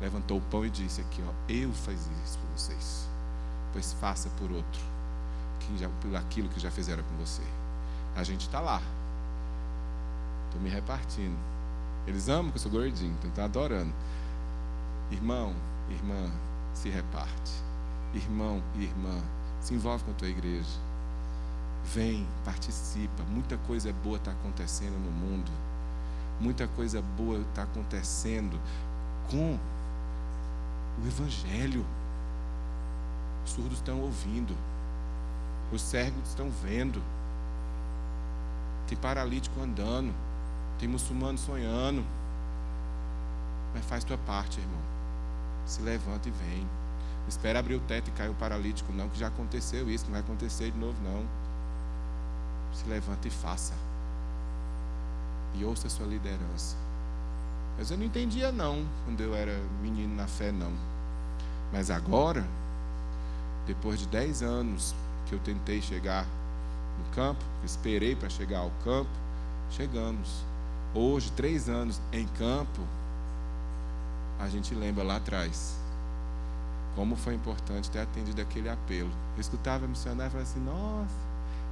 levantou 0.00 0.38
o 0.38 0.40
pão 0.40 0.64
e 0.64 0.70
disse 0.70 1.00
aqui, 1.00 1.22
ó, 1.26 1.32
eu 1.48 1.72
fiz 1.72 2.08
isso 2.24 2.38
por 2.38 2.58
vocês, 2.58 3.08
pois 3.72 3.92
faça 3.94 4.28
por 4.30 4.50
outro, 4.50 4.80
que 5.60 5.78
já, 5.78 5.88
por 5.88 6.14
aquilo 6.16 6.48
que 6.48 6.60
já 6.60 6.70
fizeram 6.70 7.02
com 7.02 7.24
você. 7.24 7.42
A 8.16 8.22
gente 8.22 8.42
está 8.42 8.60
lá, 8.60 8.80
estou 10.46 10.60
me 10.60 10.68
repartindo. 10.68 11.36
Eles 12.06 12.28
amam 12.28 12.50
que 12.50 12.58
eu 12.58 12.62
sou 12.62 12.70
gordinho, 12.70 13.14
então 13.14 13.30
estão 13.30 13.44
adorando. 13.44 13.92
Irmão, 15.10 15.54
irmã, 15.90 16.30
se 16.72 16.88
reparte. 16.88 17.52
Irmão 18.12 18.62
e 18.76 18.84
irmã, 18.84 19.22
se 19.60 19.74
envolve 19.74 20.04
com 20.04 20.10
a 20.10 20.14
tua 20.14 20.28
igreja. 20.28 20.78
Vem, 21.92 22.26
participa. 22.44 23.22
Muita 23.24 23.56
coisa 23.58 23.92
boa 23.92 24.16
está 24.16 24.30
acontecendo 24.30 24.98
no 24.98 25.10
mundo. 25.10 25.50
Muita 26.40 26.66
coisa 26.68 27.02
boa 27.16 27.38
está 27.38 27.62
acontecendo 27.62 28.58
com 29.30 29.58
o 31.02 31.06
Evangelho. 31.06 31.84
Os 33.44 33.50
surdos 33.50 33.78
estão 33.78 34.00
ouvindo, 34.00 34.56
os 35.70 35.82
cegos 35.82 36.28
estão 36.28 36.50
vendo, 36.50 37.02
tem 38.86 38.96
paralítico 38.96 39.60
andando, 39.60 40.14
tem 40.78 40.88
muçulmano 40.88 41.36
sonhando. 41.36 42.04
Mas 43.74 43.84
faz 43.84 44.02
tua 44.04 44.16
parte, 44.16 44.60
irmão. 44.60 44.93
Se 45.66 45.82
levanta 45.82 46.28
e 46.28 46.32
vem. 46.32 46.60
Não 46.60 47.28
espera 47.28 47.58
abrir 47.58 47.76
o 47.76 47.80
teto 47.80 48.08
e 48.08 48.10
cair 48.12 48.30
o 48.30 48.34
paralítico, 48.34 48.92
não, 48.92 49.08
que 49.08 49.18
já 49.18 49.28
aconteceu 49.28 49.90
isso, 49.90 50.04
não 50.04 50.12
vai 50.12 50.20
acontecer 50.20 50.70
de 50.70 50.78
novo, 50.78 50.96
não. 51.02 51.24
Se 52.74 52.86
levanta 52.88 53.26
e 53.28 53.30
faça. 53.30 53.72
E 55.54 55.64
ouça 55.64 55.86
a 55.86 55.90
sua 55.90 56.06
liderança. 56.06 56.76
Mas 57.78 57.90
eu 57.90 57.96
não 57.96 58.04
entendia 58.04 58.52
não, 58.52 58.84
quando 59.04 59.20
eu 59.20 59.34
era 59.34 59.58
menino 59.80 60.14
na 60.14 60.26
fé, 60.26 60.52
não. 60.52 60.72
Mas 61.72 61.90
agora, 61.90 62.46
depois 63.66 63.98
de 63.98 64.06
dez 64.06 64.42
anos 64.42 64.94
que 65.26 65.34
eu 65.34 65.38
tentei 65.38 65.80
chegar 65.80 66.26
no 66.98 67.14
campo, 67.14 67.42
esperei 67.64 68.14
para 68.14 68.28
chegar 68.28 68.60
ao 68.60 68.70
campo, 68.84 69.10
chegamos. 69.70 70.44
Hoje, 70.94 71.32
três 71.32 71.68
anos 71.68 72.00
em 72.12 72.26
campo, 72.28 72.82
a 74.38 74.48
gente 74.48 74.74
lembra 74.74 75.04
lá 75.04 75.16
atrás 75.16 75.76
como 76.94 77.16
foi 77.16 77.34
importante 77.34 77.90
ter 77.90 78.00
atendido 78.00 78.40
aquele 78.40 78.68
apelo. 78.68 79.10
Eu 79.34 79.40
escutava 79.40 79.84
a 79.84 79.88
missionária 79.88 80.28
e 80.28 80.30
falava 80.30 80.48
assim: 80.48 80.60
Nossa, 80.60 81.16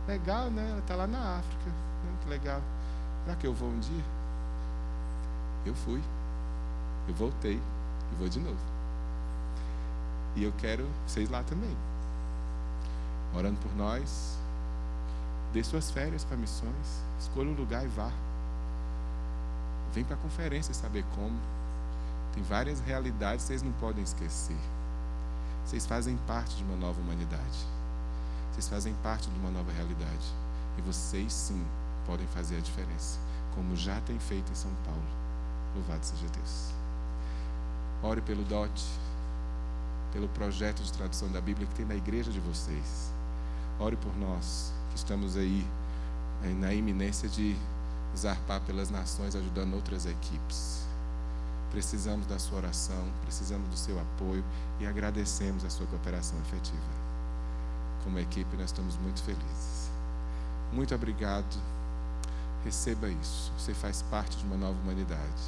legal, 0.07 0.51
né? 0.51 0.69
Ela 0.71 0.79
está 0.79 0.97
lá 0.97 1.07
na 1.07 1.39
África, 1.39 1.71
que 2.23 2.29
legal. 2.29 2.61
Será 3.25 3.37
que 3.37 3.47
eu 3.47 3.55
vou 3.55 3.69
um 3.69 3.79
dia? 3.79 4.05
Eu 5.65 5.75
fui, 5.75 6.03
eu 7.09 7.15
voltei 7.15 7.55
e 8.13 8.15
vou 8.17 8.29
de 8.29 8.41
novo. 8.41 8.59
E 10.35 10.43
eu 10.43 10.53
quero 10.59 10.89
vocês 11.07 11.29
lá 11.31 11.43
também. 11.43 11.77
Orando 13.35 13.59
por 13.61 13.75
nós. 13.77 14.39
Dê 15.53 15.63
suas 15.63 15.91
férias 15.91 16.25
para 16.25 16.37
missões. 16.37 17.03
Escolha 17.21 17.51
um 17.51 17.55
lugar 17.55 17.85
e 17.85 17.89
vá. 17.89 18.11
Vem 19.93 20.05
para 20.05 20.17
a 20.17 20.19
conferência 20.19 20.73
saber 20.73 21.05
como. 21.15 21.39
Tem 22.33 22.43
várias 22.43 22.81
realidades 22.81 23.45
que 23.45 23.49
vocês 23.49 23.63
não 23.63 23.73
podem 23.73 24.03
esquecer. 24.03 24.57
Vocês 25.65 25.87
fazem 25.87 26.17
parte 26.27 26.57
de 26.57 26.65
uma 26.65 26.77
nova 26.77 27.01
humanidade. 27.01 27.67
Vocês 28.51 28.69
fazem 28.69 28.95
parte 29.03 29.31
de 29.31 29.39
uma 29.39 29.51
nova 29.51 29.71
realidade. 29.73 30.27
E 30.79 30.83
vocês 30.83 31.33
sim 31.33 31.65
podem 32.07 32.27
fazer 32.29 32.57
a 32.57 32.61
diferença, 32.61 33.19
como 33.55 33.77
já 33.77 34.01
tem 34.01 34.19
feito 34.19 34.51
em 34.51 34.55
São 34.55 34.73
Paulo. 34.85 35.03
Louvado 35.75 36.05
seja 36.05 36.27
Deus. 36.29 36.73
Ore 38.03 38.21
pelo 38.21 38.43
DOT, 38.45 38.83
pelo 40.13 40.29
projeto 40.29 40.83
de 40.83 40.93
tradução 40.93 41.31
da 41.31 41.41
Bíblia 41.41 41.67
que 41.67 41.75
tem 41.75 41.87
na 41.87 41.95
igreja 41.95 42.31
de 42.31 42.41
vocês. 42.41 43.13
Ore 43.79 43.97
por 43.97 44.15
nós, 44.17 44.73
que 44.91 44.97
estamos 44.97 45.37
aí 45.37 45.67
eh, 46.43 46.49
na 46.49 46.75
iminência 46.75 47.29
de 47.29 47.57
zarpar 48.17 48.61
pelas 48.63 48.91
nações, 48.91 49.35
ajudando 49.35 49.75
outras 49.75 50.05
equipes. 50.07 50.87
Precisamos 51.73 52.27
da 52.27 52.39
sua 52.39 52.59
oração, 52.59 53.03
precisamos 53.23 53.67
do 53.71 53.77
seu 53.79 53.99
apoio 53.99 54.45
e 54.79 54.87
agradecemos 54.87 55.65
a 55.65 55.71
sua 55.71 55.87
cooperação 55.87 56.39
efetiva. 56.41 56.77
Como 58.05 58.19
equipe, 58.19 58.57
nós 58.59 58.67
estamos 58.67 58.95
muito 58.97 59.23
felizes. 59.23 59.91
Muito 60.71 60.95
obrigado. 60.95 61.57
Receba 62.63 63.09
isso. 63.09 63.51
Você 63.59 63.73
faz 63.73 64.03
parte 64.03 64.37
de 64.37 64.45
uma 64.45 64.57
nova 64.57 64.79
humanidade 64.83 65.43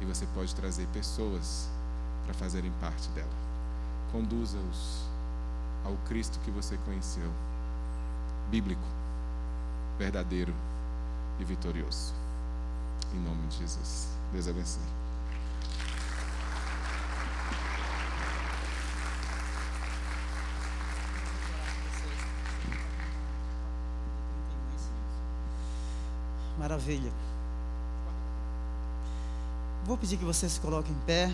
e 0.00 0.06
você 0.06 0.26
pode 0.34 0.54
trazer 0.54 0.86
pessoas 0.94 1.68
para 2.24 2.32
fazerem 2.32 2.72
parte 2.80 3.08
dela. 3.10 3.28
Conduza-os 4.12 5.04
ao 5.84 5.94
Cristo 6.08 6.38
que 6.40 6.50
você 6.50 6.78
conheceu, 6.86 7.30
bíblico, 8.50 8.86
verdadeiro 9.98 10.54
e 11.38 11.44
vitorioso. 11.44 12.14
Em 13.12 13.18
nome 13.18 13.46
de 13.48 13.58
Jesus. 13.58 14.08
Deus 14.32 14.48
abençoe. 14.48 14.99
Maravilha. 26.60 27.10
Vou 29.86 29.96
pedir 29.96 30.18
que 30.18 30.24
você 30.26 30.46
se 30.46 30.60
coloque 30.60 30.92
em 30.92 30.98
pé. 31.06 31.32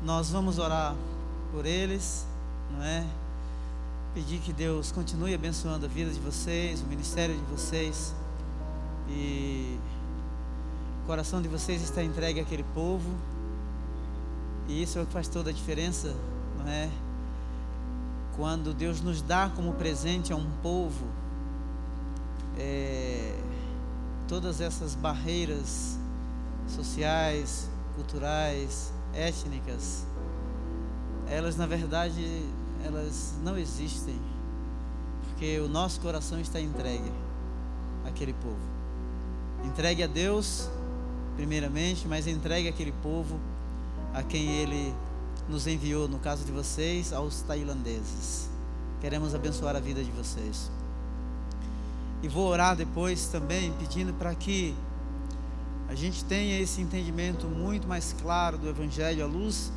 Nós 0.00 0.30
vamos 0.30 0.60
orar 0.60 0.94
por 1.50 1.66
eles, 1.66 2.24
não 2.70 2.84
é? 2.84 3.04
Pedir 4.14 4.38
que 4.38 4.52
Deus 4.52 4.92
continue 4.92 5.34
abençoando 5.34 5.86
a 5.86 5.88
vida 5.88 6.12
de 6.12 6.20
vocês, 6.20 6.82
o 6.82 6.86
ministério 6.86 7.34
de 7.34 7.42
vocês. 7.46 8.14
E 9.08 9.76
o 11.02 11.06
coração 11.08 11.42
de 11.42 11.48
vocês 11.48 11.82
está 11.82 12.00
entregue 12.00 12.38
àquele 12.38 12.64
povo. 12.72 13.10
E 14.68 14.84
isso 14.84 15.00
é 15.00 15.02
o 15.02 15.06
que 15.06 15.12
faz 15.12 15.26
toda 15.26 15.50
a 15.50 15.52
diferença, 15.52 16.14
não 16.60 16.68
é? 16.68 16.88
Quando 18.36 18.72
Deus 18.72 19.00
nos 19.00 19.20
dá 19.20 19.50
como 19.50 19.72
presente 19.72 20.32
a 20.32 20.36
um 20.36 20.48
povo 20.62 21.21
é, 22.58 23.34
todas 24.28 24.60
essas 24.60 24.94
barreiras 24.94 25.98
sociais, 26.68 27.68
culturais, 27.94 28.92
étnicas, 29.14 30.06
elas 31.28 31.56
na 31.56 31.66
verdade 31.66 32.44
elas 32.84 33.34
não 33.42 33.56
existem, 33.56 34.18
porque 35.28 35.58
o 35.60 35.68
nosso 35.68 36.00
coração 36.00 36.40
está 36.40 36.60
entregue 36.60 37.12
àquele 38.04 38.32
povo. 38.32 38.72
Entregue 39.64 40.02
a 40.02 40.06
Deus, 40.06 40.68
primeiramente, 41.36 42.08
mas 42.08 42.26
entregue 42.26 42.68
aquele 42.68 42.92
povo 43.02 43.38
a 44.12 44.22
quem 44.22 44.50
Ele 44.50 44.92
nos 45.48 45.66
enviou, 45.66 46.08
no 46.08 46.18
caso 46.18 46.44
de 46.44 46.52
vocês, 46.52 47.12
aos 47.12 47.42
tailandeses. 47.42 48.48
Queremos 49.00 49.34
abençoar 49.34 49.76
a 49.76 49.80
vida 49.80 50.02
de 50.02 50.10
vocês. 50.10 50.70
E 52.22 52.28
vou 52.28 52.46
orar 52.46 52.76
depois 52.76 53.26
também 53.26 53.72
pedindo 53.72 54.14
para 54.14 54.34
que 54.34 54.74
a 55.88 55.94
gente 55.94 56.24
tenha 56.24 56.58
esse 56.60 56.80
entendimento 56.80 57.46
muito 57.46 57.86
mais 57.86 58.14
claro 58.22 58.56
do 58.56 58.68
Evangelho 58.68 59.24
à 59.24 59.26
luz 59.26 59.72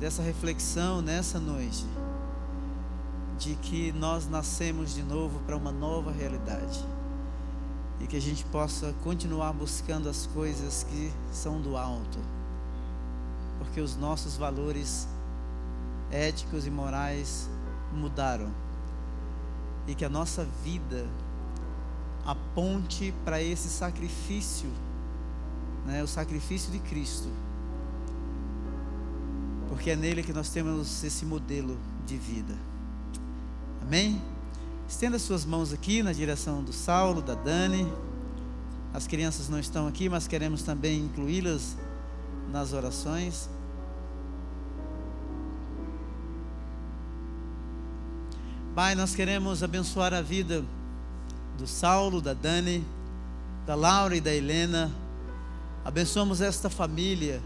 dessa 0.00 0.22
reflexão 0.22 1.00
nessa 1.00 1.38
noite, 1.38 1.86
de 3.38 3.54
que 3.56 3.92
nós 3.92 4.28
nascemos 4.28 4.94
de 4.94 5.02
novo 5.02 5.38
para 5.40 5.56
uma 5.56 5.70
nova 5.70 6.10
realidade. 6.10 6.84
E 8.00 8.06
que 8.06 8.16
a 8.16 8.20
gente 8.20 8.44
possa 8.46 8.94
continuar 9.02 9.52
buscando 9.52 10.08
as 10.08 10.26
coisas 10.26 10.84
que 10.84 11.12
são 11.32 11.60
do 11.60 11.76
alto, 11.76 12.18
porque 13.58 13.80
os 13.80 13.96
nossos 13.96 14.36
valores 14.36 15.08
éticos 16.10 16.66
e 16.66 16.70
morais 16.70 17.48
mudaram. 17.92 18.50
E 19.86 19.94
que 19.94 20.04
a 20.04 20.10
nossa 20.10 20.44
vida 20.62 21.06
aponte 22.26 23.14
para 23.24 23.40
esse 23.40 23.68
sacrifício, 23.68 24.68
né, 25.86 26.02
o 26.02 26.08
sacrifício 26.08 26.72
de 26.72 26.80
Cristo, 26.80 27.28
porque 29.68 29.90
é 29.90 29.96
nele 29.96 30.24
que 30.24 30.32
nós 30.32 30.50
temos 30.50 31.04
esse 31.04 31.24
modelo 31.24 31.78
de 32.04 32.16
vida. 32.16 32.54
Amém? 33.80 34.20
Estenda 34.88 35.18
suas 35.18 35.44
mãos 35.44 35.72
aqui 35.72 36.02
na 36.02 36.12
direção 36.12 36.62
do 36.62 36.72
Saulo, 36.72 37.22
da 37.22 37.34
Dani. 37.34 37.90
As 38.92 39.06
crianças 39.06 39.48
não 39.48 39.58
estão 39.58 39.86
aqui, 39.86 40.08
mas 40.08 40.26
queremos 40.26 40.62
também 40.62 41.04
incluí-las 41.04 41.76
nas 42.50 42.72
orações. 42.72 43.48
Pai, 48.74 48.94
nós 48.94 49.14
queremos 49.14 49.62
abençoar 49.62 50.12
a 50.12 50.20
vida 50.20 50.64
do 51.56 51.66
Saulo, 51.66 52.20
da 52.20 52.34
Dani, 52.34 52.84
da 53.66 53.74
Laura 53.74 54.14
e 54.14 54.20
da 54.20 54.32
Helena. 54.32 54.92
Abençoamos 55.84 56.40
esta 56.40 56.68
família. 56.68 57.40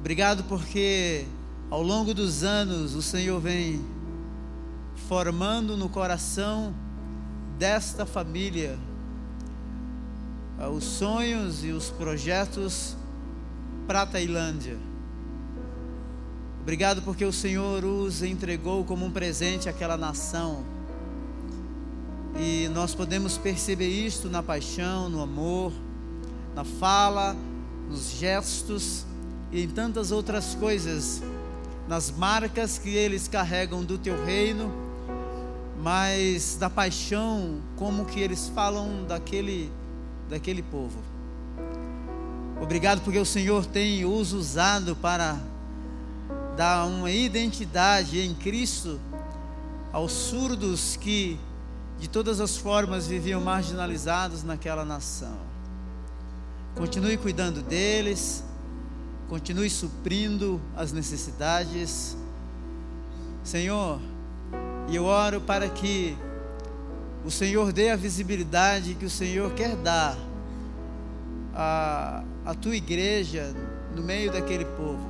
Obrigado 0.00 0.44
porque 0.44 1.26
ao 1.70 1.82
longo 1.82 2.14
dos 2.14 2.42
anos 2.42 2.94
o 2.94 3.02
Senhor 3.02 3.40
vem 3.40 3.84
formando 5.08 5.76
no 5.76 5.88
coração 5.88 6.74
desta 7.58 8.06
família 8.06 8.78
ah, 10.58 10.68
os 10.68 10.84
sonhos 10.84 11.64
e 11.64 11.70
os 11.70 11.90
projetos 11.90 12.96
para 13.86 14.02
a 14.02 14.06
Tailândia. 14.06 14.78
Obrigado 16.62 17.02
porque 17.02 17.24
o 17.24 17.32
Senhor 17.32 17.84
os 17.84 18.22
entregou 18.22 18.84
como 18.84 19.04
um 19.04 19.10
presente 19.10 19.68
àquela 19.68 19.98
nação 19.98 20.73
e 22.36 22.68
nós 22.68 22.94
podemos 22.94 23.38
perceber 23.38 23.88
isto 23.88 24.28
na 24.28 24.42
paixão, 24.42 25.08
no 25.08 25.22
amor, 25.22 25.72
na 26.54 26.64
fala, 26.64 27.36
nos 27.88 28.10
gestos 28.10 29.04
e 29.52 29.62
em 29.62 29.68
tantas 29.68 30.10
outras 30.10 30.54
coisas, 30.54 31.22
nas 31.86 32.10
marcas 32.10 32.78
que 32.78 32.90
eles 32.90 33.28
carregam 33.28 33.84
do 33.84 33.96
teu 33.96 34.24
reino, 34.24 34.72
mas 35.80 36.56
da 36.56 36.68
paixão, 36.68 37.60
como 37.76 38.04
que 38.04 38.20
eles 38.20 38.48
falam 38.48 39.04
daquele 39.06 39.70
daquele 40.28 40.62
povo. 40.62 40.98
Obrigado 42.60 43.02
porque 43.02 43.18
o 43.18 43.26
Senhor 43.26 43.66
tem 43.66 44.04
os 44.04 44.32
usado 44.32 44.96
para 44.96 45.38
dar 46.56 46.86
uma 46.86 47.10
identidade 47.10 48.20
em 48.20 48.34
Cristo 48.34 48.98
aos 49.92 50.12
surdos 50.12 50.96
que 50.96 51.38
de 51.98 52.08
todas 52.08 52.40
as 52.40 52.56
formas 52.56 53.06
viviam 53.06 53.40
marginalizados 53.40 54.42
naquela 54.42 54.84
nação. 54.84 55.36
Continue 56.74 57.16
cuidando 57.16 57.62
deles, 57.62 58.44
continue 59.28 59.70
suprindo 59.70 60.60
as 60.76 60.92
necessidades. 60.92 62.16
Senhor, 63.44 64.00
e 64.88 64.96
eu 64.96 65.04
oro 65.04 65.40
para 65.40 65.68
que 65.68 66.16
o 67.24 67.30
Senhor 67.30 67.72
dê 67.72 67.90
a 67.90 67.96
visibilidade 67.96 68.94
que 68.94 69.04
o 69.04 69.10
Senhor 69.10 69.52
quer 69.52 69.76
dar 69.76 70.16
à, 71.54 72.24
à 72.44 72.54
tua 72.54 72.76
igreja 72.76 73.54
no 73.94 74.02
meio 74.02 74.32
daquele 74.32 74.64
povo, 74.64 75.08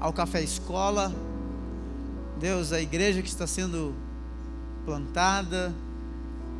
ao 0.00 0.12
café 0.12 0.42
escola, 0.42 1.14
Deus, 2.38 2.72
a 2.72 2.80
igreja 2.80 3.22
que 3.22 3.28
está 3.28 3.46
sendo 3.46 3.94
plantada, 4.84 5.74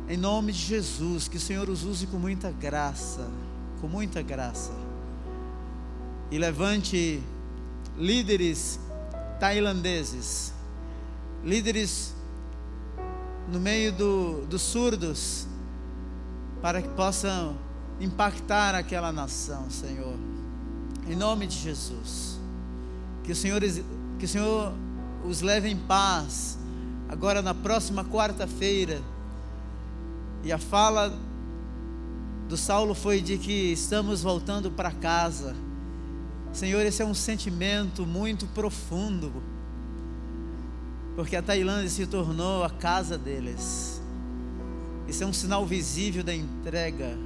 em 0.09 0.17
nome 0.17 0.51
de 0.51 0.57
Jesus, 0.57 1.27
que 1.27 1.37
o 1.37 1.39
Senhor 1.39 1.69
os 1.69 1.83
use 1.83 2.07
com 2.07 2.17
muita 2.17 2.51
graça, 2.51 3.29
com 3.79 3.87
muita 3.87 4.23
graça. 4.23 4.71
E 6.31 6.37
levante 6.39 7.21
líderes 7.95 8.79
tailandeses, 9.39 10.51
líderes 11.43 12.15
no 13.47 13.59
meio 13.59 13.93
do, 13.93 14.45
dos 14.47 14.63
surdos, 14.63 15.47
para 16.59 16.81
que 16.81 16.89
possam 16.89 17.55
impactar 17.99 18.73
aquela 18.73 19.11
nação, 19.11 19.69
Senhor. 19.69 20.17
Em 21.07 21.15
nome 21.15 21.45
de 21.45 21.55
Jesus. 21.55 22.39
Que 23.23 23.31
o 23.31 23.35
Senhor, 23.35 23.61
que 24.17 24.25
o 24.25 24.27
Senhor 24.27 24.73
os 25.23 25.41
leve 25.41 25.69
em 25.69 25.77
paz. 25.77 26.57
Agora 27.07 27.43
na 27.43 27.53
próxima 27.53 28.03
quarta-feira. 28.03 29.01
E 30.43 30.51
a 30.51 30.57
fala 30.57 31.17
do 32.47 32.57
Saulo 32.57 32.95
foi 32.95 33.21
de 33.21 33.37
que 33.37 33.71
estamos 33.71 34.23
voltando 34.23 34.71
para 34.71 34.91
casa. 34.91 35.55
Senhor, 36.51 36.83
esse 36.85 37.01
é 37.01 37.05
um 37.05 37.13
sentimento 37.13 38.05
muito 38.05 38.47
profundo. 38.47 39.31
Porque 41.15 41.35
a 41.35 41.41
Tailândia 41.41 41.89
se 41.89 42.07
tornou 42.07 42.63
a 42.63 42.69
casa 42.69 43.17
deles. 43.17 44.01
Isso 45.07 45.23
é 45.23 45.27
um 45.27 45.33
sinal 45.33 45.65
visível 45.65 46.23
da 46.23 46.33
entrega. 46.33 47.17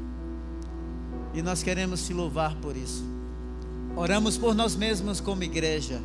E 1.34 1.42
nós 1.42 1.64
queremos 1.64 2.06
te 2.06 2.14
louvar 2.14 2.56
por 2.56 2.76
isso. 2.76 3.04
Oramos 3.96 4.38
por 4.38 4.56
nós 4.56 4.76
mesmos 4.76 5.22
como 5.22 5.44
igreja, 5.44 6.02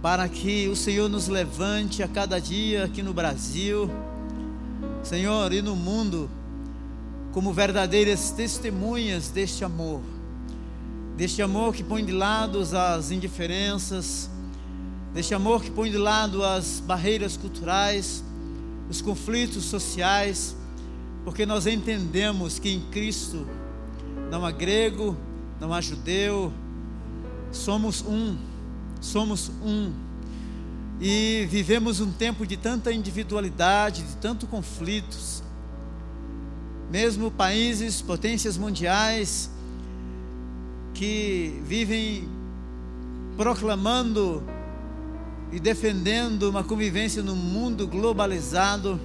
para 0.00 0.28
que 0.28 0.68
o 0.68 0.76
Senhor 0.76 1.08
nos 1.08 1.26
levante 1.26 2.02
a 2.02 2.06
cada 2.06 2.40
dia 2.40 2.84
aqui 2.84 3.02
no 3.02 3.12
Brasil, 3.12 3.90
Senhor, 5.02 5.52
e 5.52 5.62
no 5.62 5.74
mundo, 5.74 6.28
como 7.32 7.52
verdadeiras 7.52 8.30
testemunhas 8.30 9.28
deste 9.28 9.64
amor, 9.64 10.00
deste 11.16 11.40
amor 11.42 11.74
que 11.74 11.82
põe 11.82 12.04
de 12.04 12.12
lado 12.12 12.60
as 12.60 13.10
indiferenças, 13.10 14.28
deste 15.14 15.34
amor 15.34 15.62
que 15.62 15.70
põe 15.70 15.90
de 15.90 15.98
lado 15.98 16.44
as 16.44 16.80
barreiras 16.80 17.36
culturais, 17.36 18.22
os 18.88 19.00
conflitos 19.00 19.64
sociais, 19.64 20.56
porque 21.24 21.44
nós 21.44 21.66
entendemos 21.66 22.58
que 22.58 22.70
em 22.70 22.80
Cristo 22.90 23.46
não 24.30 24.44
há 24.44 24.50
grego, 24.50 25.16
não 25.60 25.72
há 25.72 25.80
judeu, 25.80 26.52
somos 27.50 28.02
um, 28.02 28.36
somos 29.00 29.50
um. 29.62 29.92
E 31.00 31.46
vivemos 31.48 32.00
um 32.00 32.10
tempo 32.10 32.46
de 32.46 32.56
tanta 32.56 32.92
individualidade, 32.92 34.02
de 34.02 34.16
tanto 34.16 34.46
conflitos. 34.46 35.42
Mesmo 36.90 37.30
países, 37.30 38.02
potências 38.02 38.56
mundiais 38.56 39.50
que 40.94 41.62
vivem 41.64 42.28
proclamando 43.36 44.42
e 45.52 45.60
defendendo 45.60 46.50
uma 46.50 46.64
convivência 46.64 47.22
no 47.22 47.36
mundo 47.36 47.86
globalizado, 47.86 49.00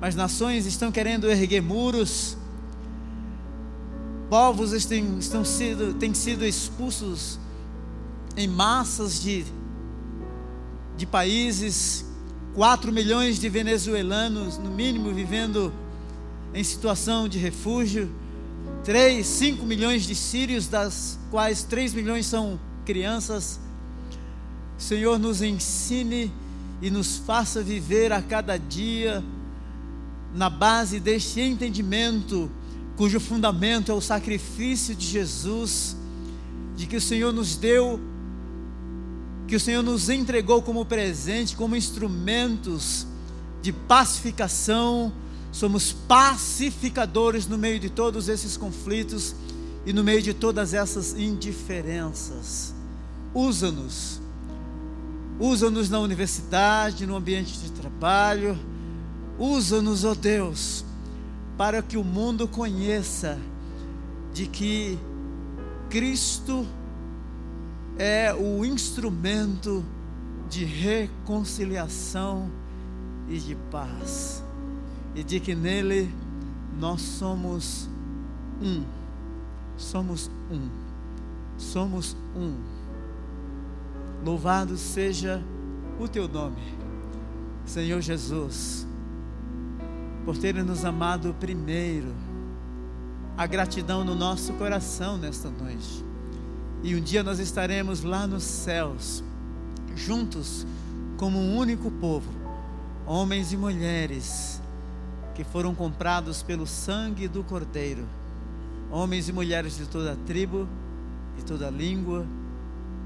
mas 0.00 0.14
nações 0.14 0.64
estão 0.64 0.90
querendo 0.90 1.30
erguer 1.30 1.60
muros, 1.60 2.38
povos 4.30 4.72
estão, 4.72 5.44
sido, 5.44 5.92
têm 5.94 6.14
sido 6.14 6.46
expulsos 6.46 7.38
em 8.36 8.48
massas 8.48 9.20
de, 9.20 9.44
de 11.00 11.06
países, 11.06 12.04
4 12.54 12.92
milhões 12.92 13.38
de 13.38 13.48
venezuelanos, 13.48 14.58
no 14.58 14.70
mínimo, 14.70 15.10
vivendo 15.14 15.72
em 16.52 16.62
situação 16.62 17.26
de 17.26 17.38
refúgio, 17.38 18.10
3, 18.84 19.26
5 19.26 19.64
milhões 19.64 20.02
de 20.02 20.14
sírios, 20.14 20.66
das 20.66 21.18
quais 21.30 21.62
3 21.62 21.94
milhões 21.94 22.26
são 22.26 22.60
crianças. 22.84 23.58
Senhor, 24.76 25.18
nos 25.18 25.40
ensine 25.40 26.30
e 26.82 26.90
nos 26.90 27.16
faça 27.16 27.62
viver 27.62 28.12
a 28.12 28.20
cada 28.20 28.58
dia 28.58 29.24
na 30.34 30.50
base 30.50 31.00
deste 31.00 31.40
entendimento, 31.40 32.50
cujo 32.98 33.18
fundamento 33.18 33.90
é 33.90 33.94
o 33.94 34.02
sacrifício 34.02 34.94
de 34.94 35.06
Jesus, 35.06 35.96
de 36.76 36.86
que 36.86 36.96
o 36.96 37.00
Senhor 37.00 37.32
nos 37.32 37.56
deu, 37.56 37.98
que 39.50 39.56
o 39.56 39.60
Senhor 39.60 39.82
nos 39.82 40.08
entregou 40.08 40.62
como 40.62 40.84
presente, 40.86 41.56
como 41.56 41.76
instrumentos 41.76 43.06
de 43.60 43.72
pacificação. 43.72 45.12
Somos 45.52 45.92
pacificadores 45.92 47.46
no 47.46 47.58
meio 47.58 47.78
de 47.78 47.90
todos 47.90 48.28
esses 48.28 48.56
conflitos 48.56 49.34
e 49.84 49.92
no 49.92 50.02
meio 50.02 50.22
de 50.22 50.32
todas 50.32 50.72
essas 50.72 51.12
indiferenças. 51.12 52.72
Usa-nos 53.34 54.20
Usa-nos 55.40 55.88
na 55.88 55.98
universidade, 55.98 57.06
no 57.06 57.16
ambiente 57.16 57.58
de 57.58 57.72
trabalho. 57.72 58.58
Usa-nos, 59.38 60.04
ó 60.04 60.10
oh 60.10 60.14
Deus, 60.14 60.84
para 61.56 61.80
que 61.82 61.96
o 61.96 62.04
mundo 62.04 62.46
conheça 62.46 63.38
de 64.34 64.46
que 64.46 64.98
Cristo 65.88 66.66
é 68.02 68.32
o 68.34 68.64
instrumento 68.64 69.84
de 70.48 70.64
reconciliação 70.64 72.50
e 73.28 73.38
de 73.38 73.54
paz, 73.70 74.42
e 75.14 75.22
de 75.22 75.38
que 75.38 75.54
nele 75.54 76.10
nós 76.78 77.02
somos 77.02 77.90
um, 78.62 78.82
somos 79.76 80.30
um, 80.50 80.70
somos 81.58 82.16
um. 82.34 82.56
Louvado 84.24 84.78
seja 84.78 85.44
o 86.00 86.08
teu 86.08 86.26
nome, 86.26 86.74
Senhor 87.66 88.00
Jesus, 88.00 88.86
por 90.24 90.38
ter 90.38 90.54
nos 90.64 90.86
amado 90.86 91.36
primeiro. 91.38 92.14
A 93.36 93.46
gratidão 93.46 94.04
no 94.04 94.14
nosso 94.14 94.54
coração 94.54 95.18
nesta 95.18 95.50
noite. 95.50 96.09
E 96.82 96.96
um 96.96 97.00
dia 97.00 97.22
nós 97.22 97.38
estaremos 97.38 98.02
lá 98.02 98.26
nos 98.26 98.42
céus, 98.42 99.22
juntos, 99.94 100.66
como 101.18 101.38
um 101.38 101.56
único 101.56 101.90
povo, 101.90 102.30
homens 103.06 103.52
e 103.52 103.56
mulheres 103.56 104.60
que 105.34 105.44
foram 105.44 105.74
comprados 105.74 106.42
pelo 106.42 106.66
sangue 106.66 107.28
do 107.28 107.44
Cordeiro, 107.44 108.06
homens 108.90 109.28
e 109.28 109.32
mulheres 109.32 109.76
de 109.76 109.86
toda 109.86 110.12
a 110.12 110.16
tribo, 110.16 110.66
de 111.36 111.44
toda 111.44 111.68
a 111.68 111.70
língua, 111.70 112.26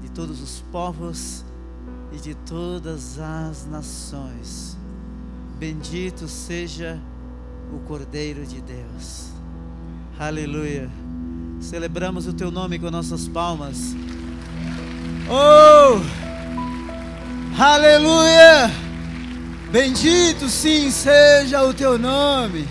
de 0.01 0.09
todos 0.09 0.41
os 0.41 0.61
povos 0.71 1.43
e 2.13 2.17
de 2.17 2.33
todas 2.33 3.19
as 3.19 3.65
nações. 3.65 4.77
Bendito 5.59 6.27
seja 6.27 6.99
o 7.73 7.79
Cordeiro 7.87 8.45
de 8.45 8.61
Deus. 8.61 9.29
Aleluia. 10.17 11.04
Celebramos 11.65 12.27
o 12.27 12.33
teu 12.33 12.51
nome 12.51 12.77
com 12.77 12.91
nossas 12.91 13.27
palmas. 13.27 13.95
Oh! 15.27 15.99
Aleluia! 17.59 18.69
Bendito 19.71 20.47
sim 20.47 20.91
seja 20.91 21.63
o 21.63 21.73
teu 21.73 21.97
nome. 21.97 22.67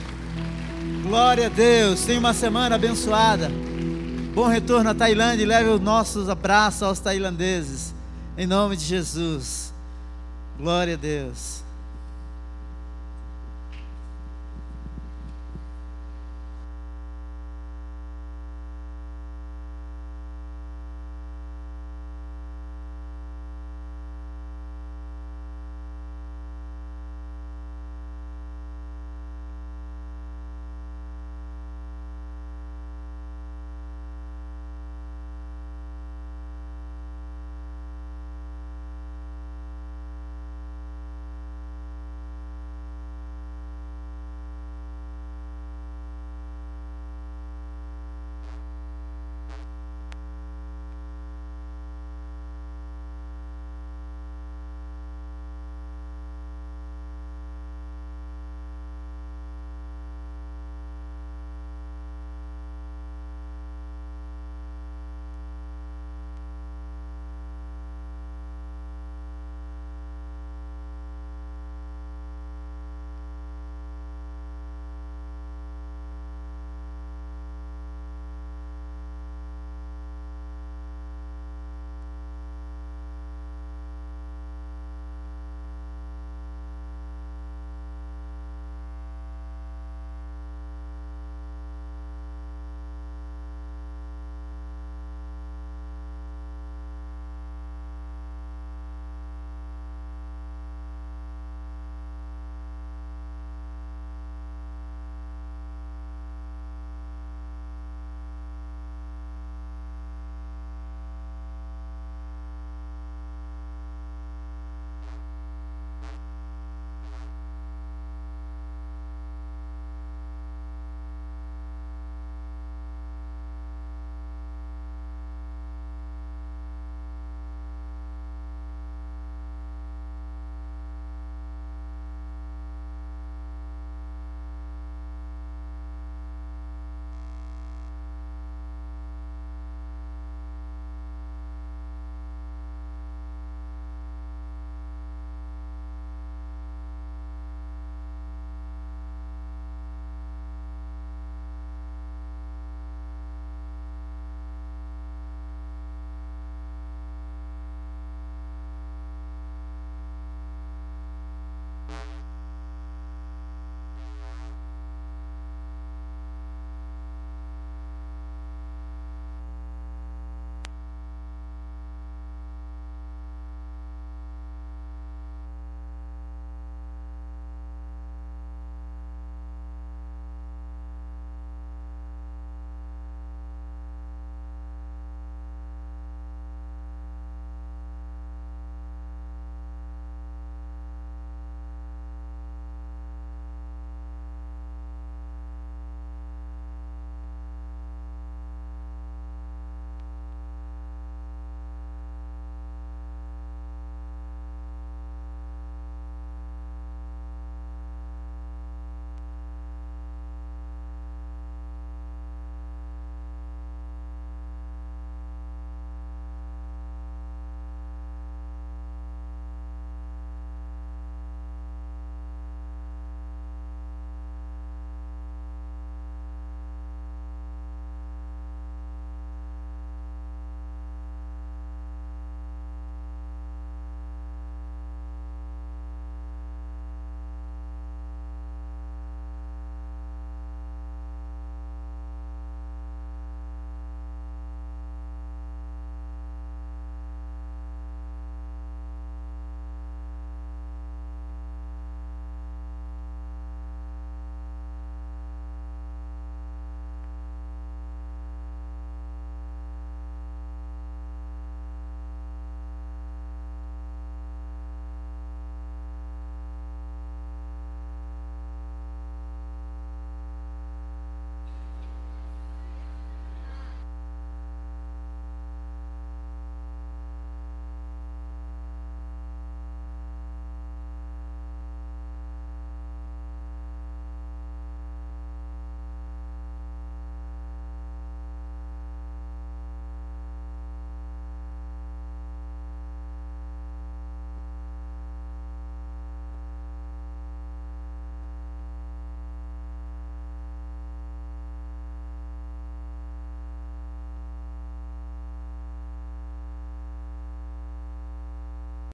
Glória 1.02 1.46
a 1.46 1.48
Deus. 1.48 2.04
Tenha 2.04 2.20
uma 2.20 2.32
semana 2.32 2.76
abençoada. 2.76 3.50
Bom 4.32 4.46
retorno 4.46 4.90
à 4.90 4.94
Tailândia 4.94 5.42
e 5.42 5.46
leve 5.46 5.70
os 5.70 5.80
nossos 5.80 6.28
abraços 6.28 6.84
aos 6.84 7.00
tailandeses. 7.00 7.92
Em 8.38 8.46
nome 8.46 8.76
de 8.76 8.84
Jesus. 8.84 9.74
Glória 10.56 10.94
a 10.94 10.96
Deus. 10.96 11.63